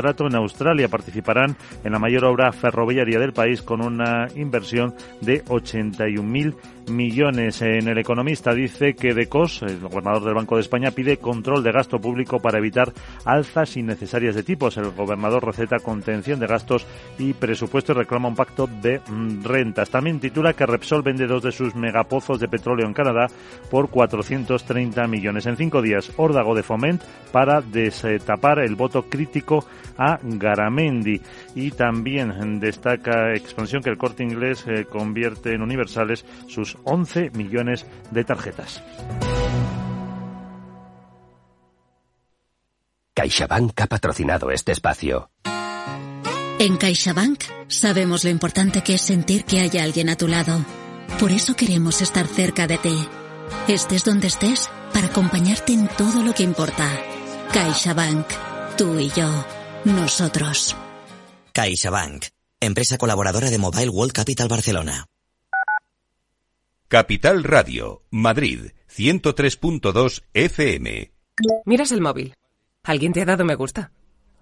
megacontrato 0.00 0.26
en 0.26 0.34
Australia. 0.36 0.88
Participarán 0.88 1.56
en 1.84 1.92
la 1.92 1.98
mayor 1.98 2.24
obra 2.24 2.52
ferroviaria 2.52 3.18
del 3.18 3.32
país 3.32 3.62
con 3.62 3.84
una 3.84 4.28
inversión 4.34 4.94
de 5.20 5.44
81.000 5.44 6.54
millones. 6.90 7.62
En 7.62 7.88
el 7.88 7.98
economista 7.98 8.52
dice 8.54 8.94
que 8.94 9.14
Decos, 9.14 9.62
el 9.62 9.78
gobernador 9.80 10.24
del 10.24 10.34
Banco 10.34 10.56
de 10.56 10.62
España, 10.62 10.90
pide 10.90 11.18
control 11.18 11.62
de 11.62 11.72
gasto 11.72 12.00
público 12.00 12.40
para 12.40 12.58
evitar 12.58 12.92
alzas 13.24 13.76
innecesarias 13.76 14.34
de 14.34 14.42
tipos. 14.42 14.76
El 14.76 14.90
gobernador 14.90 15.44
receta 15.44 15.78
contención 15.78 16.40
de 16.40 16.46
gastos 16.46 16.86
y 17.18 17.32
presupuesto 17.32 17.92
y 17.92 17.96
reclama 17.96 18.28
un 18.28 18.34
pacto 18.34 18.66
de 18.66 19.00
rentas. 19.42 19.90
También 19.90 20.20
titula 20.20 20.54
que 20.54 20.66
Repsol 20.66 21.02
vende 21.02 21.26
dos 21.26 21.42
de 21.42 21.52
sus 21.52 21.74
megapozos 21.74 22.40
de 22.40 22.48
petróleo 22.48 22.86
en 22.86 22.94
Canadá 22.94 23.26
por 23.70 23.88
430 23.88 25.06
millones. 25.06 25.46
En 25.46 25.56
cinco 25.56 25.82
días, 25.82 26.12
órdago 26.16 26.54
de 26.54 26.62
Foment 26.62 27.02
para 27.32 27.60
destapar 27.60 28.58
el 28.58 28.74
voto 28.74 29.02
crítico 29.02 29.64
a 29.98 30.18
Garamendi. 30.22 31.20
Y 31.54 31.70
también 31.70 32.60
destaca 32.60 33.34
expansión 33.34 33.82
que 33.82 33.90
el 33.90 33.98
corte 33.98 34.22
inglés 34.22 34.64
eh, 34.66 34.84
convierte 34.84 35.54
en 35.54 35.62
universales 35.62 36.24
sus 36.48 36.76
11 36.84 37.30
millones 37.30 37.86
de 38.10 38.24
tarjetas. 38.24 38.82
CaixaBank 43.14 43.78
ha 43.80 43.86
patrocinado 43.86 44.50
este 44.50 44.72
espacio. 44.72 45.30
En 46.58 46.76
CaixaBank 46.76 47.42
sabemos 47.68 48.24
lo 48.24 48.30
importante 48.30 48.82
que 48.82 48.94
es 48.94 49.02
sentir 49.02 49.44
que 49.44 49.60
hay 49.60 49.78
alguien 49.78 50.08
a 50.08 50.16
tu 50.16 50.28
lado. 50.28 50.64
Por 51.18 51.30
eso 51.30 51.54
queremos 51.54 52.00
estar 52.02 52.26
cerca 52.26 52.66
de 52.66 52.78
ti. 52.78 53.08
Estés 53.68 54.04
donde 54.04 54.28
estés 54.28 54.70
para 54.92 55.08
acompañarte 55.08 55.72
en 55.72 55.88
todo 55.88 56.22
lo 56.22 56.32
que 56.32 56.42
importa. 56.42 56.88
CaixaBank. 57.52 58.26
Tú 58.76 58.98
y 58.98 59.10
yo. 59.10 59.28
Nosotros. 59.84 60.76
CaixaBank. 61.54 62.26
Empresa 62.60 62.98
colaboradora 62.98 63.48
de 63.48 63.58
Mobile 63.58 63.88
World 63.88 64.12
Capital 64.12 64.46
Barcelona. 64.46 65.06
Capital 66.88 67.44
Radio, 67.44 68.02
Madrid, 68.10 68.72
103.2 68.94 70.24
FM. 70.34 71.12
Miras 71.64 71.92
el 71.92 72.02
móvil. 72.02 72.34
Alguien 72.82 73.12
te 73.12 73.22
ha 73.22 73.24
dado 73.24 73.44
me 73.44 73.54
gusta. 73.54 73.92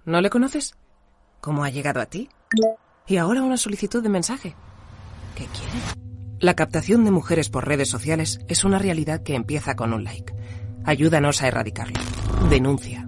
¿No 0.04 0.20
le 0.20 0.30
conoces? 0.30 0.74
¿Cómo 1.40 1.62
ha 1.62 1.70
llegado 1.70 2.00
a 2.00 2.06
ti? 2.06 2.28
Y 3.06 3.18
ahora 3.18 3.42
una 3.42 3.58
solicitud 3.58 4.02
de 4.02 4.08
mensaje. 4.08 4.56
¿Qué 5.36 5.46
quiere? 5.46 5.84
La 6.40 6.54
captación 6.54 7.04
de 7.04 7.12
mujeres 7.12 7.48
por 7.48 7.68
redes 7.68 7.88
sociales 7.88 8.40
es 8.48 8.64
una 8.64 8.78
realidad 8.78 9.22
que 9.22 9.34
empieza 9.34 9.76
con 9.76 9.92
un 9.92 10.02
like. 10.02 10.34
Ayúdanos 10.84 11.42
a 11.42 11.48
erradicarlo. 11.48 12.00
Denuncia. 12.50 13.07